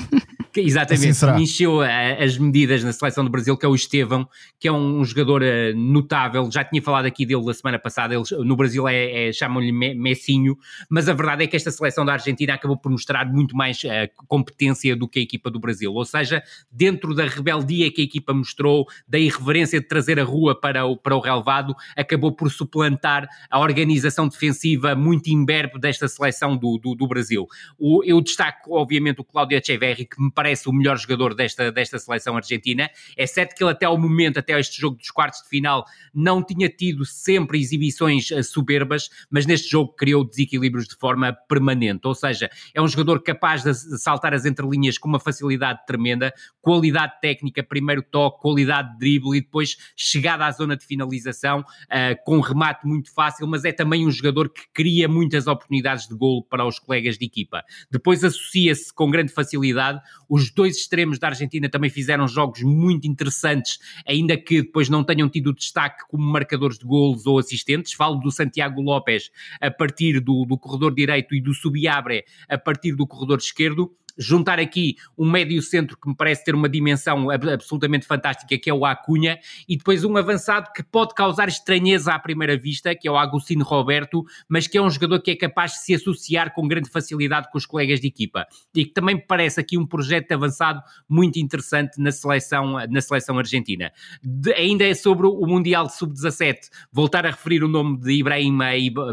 que, 0.52 0.60
exatamente 0.60 1.08
assim 1.10 1.42
encheu 1.42 1.80
as 1.80 2.38
medidas 2.38 2.82
na 2.82 2.92
seleção 2.92 3.24
do 3.24 3.30
Brasil, 3.30 3.56
que 3.56 3.64
é 3.64 3.68
o 3.68 3.74
Estevão, 3.74 4.28
que 4.58 4.68
é 4.68 4.72
um 4.72 5.04
jogador 5.04 5.42
uh, 5.42 5.76
notável, 5.76 6.50
já 6.50 6.64
tinha 6.64 6.82
falado 6.82 7.06
aqui 7.06 7.24
dele 7.24 7.42
la 7.44 7.54
semana 7.54 7.78
passada, 7.78 8.14
eles, 8.14 8.30
no 8.30 8.56
Brasil 8.56 8.88
é, 8.88 9.28
é 9.28 9.32
chamam-lhe 9.32 9.72
Messinho, 9.72 10.56
mas 10.88 11.08
a 11.08 11.14
verdade 11.14 11.44
é 11.44 11.46
que 11.46 11.56
esta 11.56 11.70
seleção 11.70 12.04
da 12.04 12.14
Argentina 12.14 12.54
acabou 12.54 12.76
por 12.76 12.90
mostrar 12.90 13.26
muito 13.26 13.56
mais 13.56 13.82
uh, 13.84 13.88
competência 14.26 14.96
do 14.96 15.08
que 15.08 15.18
a 15.18 15.22
equipa 15.22 15.50
do 15.50 15.60
Brasil, 15.60 15.92
ou 15.92 16.04
seja, 16.04 16.42
dentro 16.70 17.14
da 17.14 17.24
rebeldia 17.24 17.90
que 17.92 18.00
a 18.00 18.04
equipa 18.04 18.32
mostrou, 18.32 18.86
da 19.06 19.18
irreverência 19.18 19.80
de 19.80 19.86
trazer 19.86 20.18
a 20.18 20.24
rua 20.24 20.58
para 20.58 20.84
o, 20.84 20.96
para 20.96 21.16
o 21.16 21.20
relevado, 21.20 21.74
acabou 21.96 22.32
por 22.32 22.50
suplantar 22.50 23.28
a 23.50 23.60
organização 23.60 24.28
defensiva 24.28 24.94
muito 24.94 25.28
imberbe 25.28 25.78
desta 25.78 26.08
seleção 26.08 26.56
do, 26.56 26.78
do, 26.78 26.94
do 26.94 27.06
Brasil. 27.06 27.46
O, 27.78 28.02
eu 28.04 28.20
destaco, 28.20 28.74
obviamente, 28.74 29.20
o 29.20 29.24
Cláudio 29.24 29.58
Echeverri, 29.58 30.06
que 30.06 30.20
me 30.20 30.30
parece 30.30 30.47
parece 30.48 30.66
o 30.66 30.72
melhor 30.72 30.96
jogador 30.96 31.34
desta, 31.34 31.70
desta 31.70 31.98
seleção 31.98 32.34
argentina. 32.34 32.90
É 33.14 33.26
certo 33.26 33.54
que 33.54 33.62
ele 33.62 33.70
até 33.70 33.84
ao 33.84 33.98
momento, 33.98 34.38
até 34.38 34.58
este 34.58 34.80
jogo 34.80 34.96
dos 34.96 35.10
quartos 35.10 35.42
de 35.42 35.48
final, 35.48 35.84
não 36.14 36.42
tinha 36.42 36.70
tido 36.70 37.04
sempre 37.04 37.60
exibições 37.60 38.30
uh, 38.30 38.42
soberbas, 38.42 39.10
mas 39.30 39.44
neste 39.44 39.70
jogo 39.70 39.92
criou 39.94 40.24
desequilíbrios 40.24 40.88
de 40.88 40.96
forma 40.96 41.34
permanente. 41.46 42.06
Ou 42.06 42.14
seja, 42.14 42.48
é 42.72 42.80
um 42.80 42.88
jogador 42.88 43.22
capaz 43.22 43.62
de 43.62 43.74
saltar 43.98 44.32
as 44.32 44.46
entrelinhas 44.46 44.96
com 44.96 45.06
uma 45.06 45.20
facilidade 45.20 45.80
tremenda, 45.86 46.32
qualidade 46.62 47.20
técnica, 47.20 47.62
primeiro 47.62 48.02
toque, 48.02 48.40
qualidade 48.40 48.92
de 48.92 48.98
drible 48.98 49.36
e 49.36 49.42
depois 49.42 49.76
chegada 49.94 50.46
à 50.46 50.50
zona 50.50 50.78
de 50.78 50.86
finalização 50.86 51.60
uh, 51.60 52.24
com 52.24 52.38
um 52.38 52.40
remate 52.40 52.86
muito 52.86 53.12
fácil, 53.12 53.46
mas 53.46 53.66
é 53.66 53.72
também 53.72 54.06
um 54.06 54.10
jogador 54.10 54.48
que 54.48 54.62
cria 54.72 55.08
muitas 55.08 55.46
oportunidades 55.46 56.08
de 56.08 56.14
golo 56.14 56.42
para 56.42 56.66
os 56.66 56.78
colegas 56.78 57.18
de 57.18 57.26
equipa. 57.26 57.62
Depois 57.90 58.24
associa-se 58.24 58.94
com 58.94 59.10
grande 59.10 59.30
facilidade. 59.30 60.00
Os 60.28 60.50
dois 60.50 60.76
extremos 60.76 61.18
da 61.18 61.28
Argentina 61.28 61.68
também 61.68 61.90
fizeram 61.90 62.28
jogos 62.28 62.62
muito 62.62 63.06
interessantes, 63.06 63.78
ainda 64.06 64.36
que 64.36 64.62
depois 64.62 64.88
não 64.88 65.02
tenham 65.02 65.28
tido 65.28 65.54
destaque 65.54 66.04
como 66.08 66.24
marcadores 66.24 66.78
de 66.78 66.84
golos 66.84 67.26
ou 67.26 67.38
assistentes. 67.38 67.92
Falo 67.92 68.16
do 68.16 68.30
Santiago 68.30 68.80
Lopes 68.80 69.30
a 69.60 69.70
partir 69.70 70.20
do, 70.20 70.44
do 70.44 70.58
corredor 70.58 70.94
direito 70.94 71.34
e 71.34 71.40
do 71.40 71.54
Subiabre 71.54 72.24
a 72.48 72.58
partir 72.58 72.92
do 72.92 73.06
corredor 73.06 73.38
esquerdo 73.38 73.94
juntar 74.18 74.58
aqui 74.58 74.96
um 75.16 75.30
médio 75.30 75.62
centro 75.62 75.96
que 75.96 76.08
me 76.08 76.16
parece 76.16 76.44
ter 76.44 76.54
uma 76.54 76.68
dimensão 76.68 77.30
absolutamente 77.30 78.06
fantástica, 78.06 78.58
que 78.58 78.68
é 78.68 78.74
o 78.74 78.84
Acunha, 78.84 79.38
e 79.68 79.76
depois 79.76 80.04
um 80.04 80.16
avançado 80.16 80.72
que 80.74 80.82
pode 80.82 81.14
causar 81.14 81.48
estranheza 81.48 82.12
à 82.12 82.18
primeira 82.18 82.58
vista, 82.58 82.94
que 82.94 83.06
é 83.06 83.10
o 83.10 83.16
Agostinho 83.16 83.64
Roberto, 83.64 84.24
mas 84.48 84.66
que 84.66 84.76
é 84.76 84.82
um 84.82 84.90
jogador 84.90 85.20
que 85.20 85.30
é 85.30 85.36
capaz 85.36 85.72
de 85.72 85.78
se 85.78 85.94
associar 85.94 86.52
com 86.52 86.66
grande 86.66 86.90
facilidade 86.90 87.48
com 87.50 87.58
os 87.58 87.66
colegas 87.66 88.00
de 88.00 88.08
equipa. 88.08 88.46
E 88.74 88.84
que 88.84 88.92
também 88.92 89.14
me 89.16 89.22
parece 89.22 89.60
aqui 89.60 89.78
um 89.78 89.86
projeto 89.86 90.32
avançado 90.32 90.82
muito 91.08 91.38
interessante 91.38 92.00
na 92.00 92.10
seleção, 92.10 92.72
na 92.88 93.00
seleção 93.00 93.38
argentina. 93.38 93.92
De, 94.22 94.52
ainda 94.52 94.84
é 94.84 94.94
sobre 94.94 95.26
o 95.26 95.46
Mundial 95.46 95.86
de 95.86 95.96
Sub-17, 95.96 96.56
voltar 96.92 97.26
a 97.26 97.30
referir 97.30 97.62
o 97.62 97.68
nome 97.68 97.98
de 97.98 98.12
Ibrahim 98.12 98.58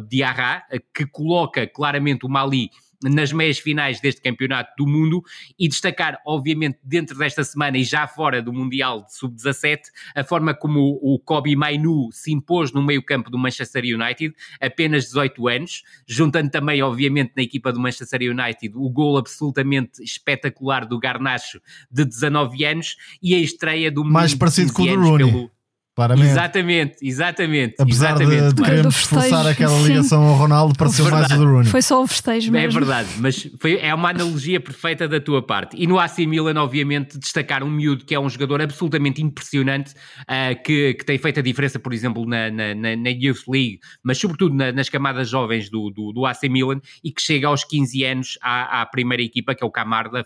Diarra, 0.08 0.64
que 0.94 1.06
coloca 1.06 1.68
claramente 1.68 2.26
o 2.26 2.30
Mali 2.30 2.70
nas 3.04 3.32
meias 3.32 3.60
finais 3.60 4.00
deste 4.00 4.22
campeonato 4.22 4.72
do 4.78 4.88
mundo 4.88 5.24
e 5.58 5.68
destacar, 5.68 6.20
obviamente, 6.26 6.80
dentro 6.84 7.18
desta 7.18 7.44
semana 7.44 7.78
e 7.78 7.84
já 7.84 8.08
fora 8.08 8.42
do 8.42 8.54
Mundial 8.54 9.06
de 9.06 9.16
Sub-17, 9.16 9.82
a 10.16 10.24
forma 10.24 10.54
como 10.54 11.00
o 11.02 11.20
Kobe 11.20 11.56
Mainu 11.56 12.10
se 12.12 12.32
impôs 12.32 12.72
no 12.72 12.84
meio-campo 12.84 13.30
do 13.30 13.38
Manchester 13.38 13.84
United, 13.84 14.34
apenas 14.62 15.06
18 15.06 15.48
anos, 15.48 15.84
juntando 16.08 16.50
também, 16.50 16.82
obviamente, 16.82 17.34
na 17.36 17.44
equipa 17.44 17.72
do 17.72 17.80
Manchester 17.80 18.22
United 18.22 18.74
o 18.76 18.90
gol 18.90 19.18
absolutamente 19.18 20.04
espetacular 20.04 20.86
do 20.86 21.00
Garnacho 21.00 21.62
de 21.92 22.06
19 22.06 22.66
anos 22.66 22.98
e 23.22 23.34
a 23.36 23.40
estreia 23.40 23.92
do 23.92 24.04
mais 24.04 24.34
parecido 24.34 24.74
com 24.74 24.84
o 24.84 24.86
do 24.86 24.96
Rooney. 24.96 25.32
Pelo, 25.32 25.55
Claramente. 25.96 26.28
Exatamente, 26.30 26.98
exatamente. 27.02 27.76
Apesar 27.80 28.22
exatamente. 28.22 28.48
de, 28.50 28.54
de 28.54 28.62
queremos 28.64 28.96
forçar 28.98 29.48
aquela 29.48 29.80
ligação 29.80 30.22
sim. 30.22 30.30
ao 30.30 30.36
Ronaldo, 30.36 30.76
pareceu 30.78 31.10
mais 31.10 31.32
o 31.32 31.38
do 31.38 31.46
Rooney. 31.46 31.72
Foi 31.72 31.82
só 31.82 32.04
o 32.04 32.06
festejo 32.08 32.52
mesmo. 32.52 32.78
É 32.78 32.80
verdade, 32.82 33.10
mas 33.18 33.50
foi, 33.62 33.78
é 33.78 33.96
uma 33.96 34.10
analogia 34.10 34.60
perfeita 34.60 35.08
da 35.08 35.22
tua 35.22 35.42
parte. 35.42 35.78
E 35.78 35.88
no 35.88 35.98
AC 35.98 36.18
Milan, 36.20 36.60
obviamente, 36.62 37.18
destacar 37.18 37.64
um 37.64 37.70
miúdo 37.70 38.04
que 38.04 38.14
é 38.14 38.20
um 38.20 38.30
jogador 38.30 38.62
absolutamente 38.62 39.22
impressionante, 39.22 39.94
uh, 40.24 40.62
que, 40.66 40.96
que 40.96 41.06
tem 41.06 41.18
feito 41.18 41.40
a 41.40 41.44
diferença, 41.44 41.80
por 41.80 41.94
exemplo, 41.94 42.26
na, 42.26 42.52
na, 42.52 42.76
na 42.76 43.10
Youth 43.10 43.48
League, 43.48 43.80
mas 44.04 44.18
sobretudo 44.18 44.54
na, 44.54 44.74
nas 44.74 44.90
camadas 44.90 45.30
jovens 45.30 45.70
do, 45.70 45.90
do, 45.90 46.12
do, 46.12 46.26
AC 46.26 46.44
Milan, 46.50 46.82
e 47.06 47.10
que 47.10 47.22
chega 47.22 47.48
aos 47.48 47.64
15 47.64 48.04
anos 48.04 48.38
à, 48.42 48.82
à 48.82 48.86
primeira 48.86 49.24
equipa, 49.24 49.56
que 49.56 49.64
é 49.64 49.66
o 49.66 49.72
Camarda, 49.72 50.26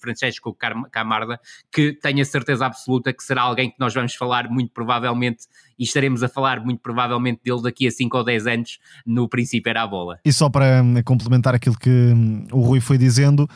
Francesco 0.00 0.56
Camarda, 0.92 1.40
que 1.72 1.92
tenho 1.94 2.22
a 2.22 2.24
certeza 2.24 2.66
absoluta 2.66 3.12
que 3.12 3.24
será 3.24 3.42
alguém 3.42 3.68
que 3.68 3.76
nós 3.80 3.92
vamos 3.92 4.14
falar 4.14 4.48
muito 4.48 4.72
provavelmente 4.72 5.07
provavelmente, 5.08 5.46
e 5.78 5.84
estaremos 5.84 6.22
a 6.22 6.28
falar 6.28 6.64
muito 6.64 6.80
provavelmente 6.80 7.40
dele 7.44 7.62
daqui 7.62 7.86
a 7.86 7.90
5 7.90 8.16
ou 8.16 8.24
10 8.24 8.46
anos, 8.46 8.78
no 9.06 9.28
princípio 9.28 9.70
era 9.70 9.82
a 9.82 9.86
bola. 9.86 10.18
E 10.24 10.32
só 10.32 10.48
para 10.48 10.82
hum, 10.82 11.02
complementar 11.04 11.54
aquilo 11.54 11.78
que 11.78 11.90
hum, 11.90 12.46
o 12.52 12.60
Rui 12.60 12.80
foi 12.80 12.98
dizendo, 12.98 13.48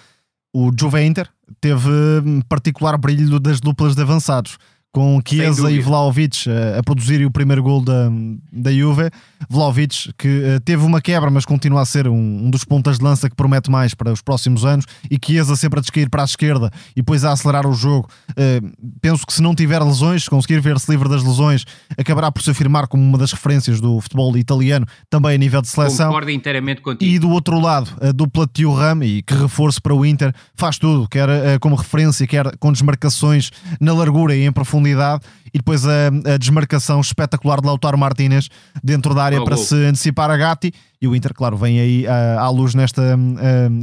o 0.55 0.71
Juve 0.79 1.03
Inter 1.03 1.29
teve 1.61 1.89
hum, 1.89 2.41
particular 2.49 2.97
brilho 2.97 3.41
das 3.41 3.61
duplas 3.61 3.95
de 3.95 4.03
avançados 4.03 4.59
com 4.93 5.21
Chiesa 5.27 5.71
e 5.71 5.81
Vlaovic 5.81 6.47
uh, 6.49 6.79
a 6.79 6.83
produzirem 6.83 7.25
o 7.25 7.31
primeiro 7.31 7.63
gol 7.63 7.83
da, 7.83 8.11
da 8.53 8.71
Juve. 8.71 9.09
Vlaovic, 9.49 10.13
que 10.19 10.29
uh, 10.29 10.61
teve 10.61 10.85
uma 10.85 11.01
quebra, 11.01 11.31
mas 11.31 11.47
continua 11.47 11.81
a 11.81 11.85
ser 11.87 12.07
um, 12.07 12.15
um, 12.15 12.51
dos 12.51 12.63
pontas 12.63 12.99
de 12.99 13.05
lança 13.05 13.29
que 13.31 13.35
promete 13.35 13.71
mais 13.71 13.95
para 13.95 14.13
os 14.13 14.21
próximos 14.21 14.67
anos. 14.67 14.85
E 15.11 15.19
Chiesa 15.25 15.57
sempre 15.57 15.79
a 15.79 15.83
descair 15.83 16.11
para 16.11 16.23
a 16.23 16.25
esquerda 16.27 16.71
e 16.91 16.97
depois 16.97 17.25
a 17.25 17.33
acelerar 17.33 17.67
o 17.67 17.73
jogo. 17.73 18.07
Uh, 18.33 18.71
penso 19.01 19.27
que 19.27 19.33
se 19.33 19.41
não 19.41 19.55
tiver 19.55 19.83
lesões, 19.83 20.25
se 20.25 20.31
conseguir 20.31 20.61
ver-se 20.61 20.91
livre 20.91 21.09
das 21.09 21.23
lesões, 21.23 21.65
acabará 21.97 22.31
por 22.31 22.43
se 22.43 22.51
afirmar 22.51 22.87
como 22.87 23.03
uma 23.03 23.17
das 23.17 23.33
referências 23.33 23.81
do 23.81 23.99
futebol 23.99 24.37
italiano, 24.37 24.87
também 25.09 25.35
a 25.35 25.39
nível 25.39 25.63
de 25.63 25.69
seleção. 25.69 26.09
Concordo 26.09 26.31
inteiramente 26.31 26.83
contigo. 26.83 27.11
E 27.11 27.19
do 27.19 27.31
outro 27.31 27.59
lado, 27.59 27.91
a 27.99 28.13
dupla 28.13 28.47
Thuram, 28.47 29.03
e 29.03 29.23
que 29.23 29.35
reforço 29.35 29.81
para 29.81 29.95
o 29.95 30.05
Inter, 30.05 30.35
faz 30.55 30.77
tudo, 30.77 31.09
quer 31.09 31.59
como 31.61 31.77
referência, 31.77 32.27
quer 32.27 32.57
com 32.59 32.71
desmarcações 32.71 33.51
na 33.81 33.95
largura 33.95 34.37
e 34.37 34.45
em 34.45 34.53
profundidade 34.53 34.82
profundidade 34.83 35.23
e 35.55 35.59
depois 35.59 35.87
a, 35.87 36.09
a 36.35 36.37
desmarcação 36.37 37.01
espetacular 37.01 37.61
de 37.61 37.67
Lautaro 37.67 37.97
Martínez 37.97 38.49
dentro 38.83 39.15
da 39.15 39.25
área 39.25 39.41
oh, 39.41 39.45
para 39.45 39.57
se 39.57 39.75
antecipar 39.75 40.31
a 40.31 40.37
Gatti. 40.37 40.73
E 41.01 41.07
o 41.07 41.15
Inter, 41.15 41.33
claro, 41.35 41.57
vem 41.57 41.81
aí 41.81 42.07
à, 42.07 42.41
à 42.41 42.49
luz 42.51 42.75
nesta 42.75 43.03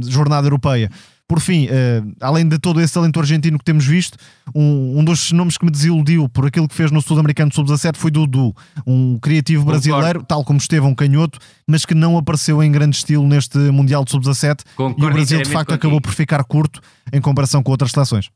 jornada 0.08 0.46
europeia. 0.46 0.90
Por 1.28 1.38
fim, 1.38 1.66
uh, 1.66 2.12
além 2.20 2.48
de 2.48 2.58
todo 2.58 2.80
esse 2.80 2.92
talento 2.92 3.20
argentino 3.20 3.56
que 3.56 3.64
temos 3.64 3.86
visto, 3.86 4.18
um, 4.52 4.98
um 4.98 5.04
dos 5.04 5.30
nomes 5.30 5.56
que 5.56 5.64
me 5.64 5.70
desiludiu 5.70 6.28
por 6.28 6.44
aquilo 6.44 6.66
que 6.66 6.74
fez 6.74 6.90
no 6.90 7.00
Sul-Americano 7.00 7.54
Sub-17 7.54 7.94
foi 7.94 8.10
Dudu, 8.10 8.52
um 8.84 9.16
criativo 9.16 9.64
brasileiro, 9.64 10.24
tal 10.24 10.42
como 10.42 10.58
Estevão 10.58 10.92
Canhoto, 10.92 11.38
mas 11.68 11.86
que 11.86 11.94
não 11.94 12.18
apareceu 12.18 12.60
em 12.60 12.72
grande 12.72 12.96
estilo 12.96 13.28
neste 13.28 13.58
Mundial 13.58 14.04
de 14.04 14.10
Sub-17 14.10 14.62
e 14.76 15.04
o 15.04 15.08
Brasil 15.08 15.40
de 15.40 15.50
facto 15.50 15.72
acabou 15.72 16.00
por 16.00 16.10
ficar 16.10 16.42
curto 16.42 16.80
em 17.12 17.20
comparação 17.20 17.62
com 17.62 17.70
outras 17.70 17.92
seleções. 17.92 18.28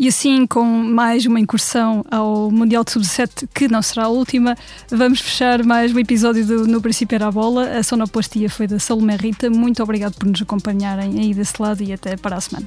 E 0.00 0.08
assim, 0.08 0.46
com 0.46 0.64
mais 0.64 1.26
uma 1.26 1.38
incursão 1.38 2.02
ao 2.10 2.50
Mundial 2.50 2.82
de 2.82 2.92
Sub-17, 2.92 3.46
que 3.52 3.68
não 3.68 3.82
será 3.82 4.04
a 4.04 4.08
última, 4.08 4.56
vamos 4.90 5.20
fechar 5.20 5.62
mais 5.62 5.94
um 5.94 5.98
episódio 5.98 6.46
do 6.46 6.66
No 6.66 6.80
Princípio 6.80 7.16
Era 7.16 7.26
a 7.26 7.30
Bola. 7.30 7.68
A 7.76 7.82
sonoplastia 7.82 8.48
foi 8.48 8.66
da 8.66 8.78
Salomé 8.78 9.14
Rita. 9.16 9.50
Muito 9.50 9.82
obrigado 9.82 10.14
por 10.14 10.26
nos 10.26 10.40
acompanharem 10.40 11.20
aí 11.20 11.34
desse 11.34 11.60
lado 11.60 11.82
e 11.82 11.92
até 11.92 12.16
para 12.16 12.36
a 12.36 12.40
semana. 12.40 12.66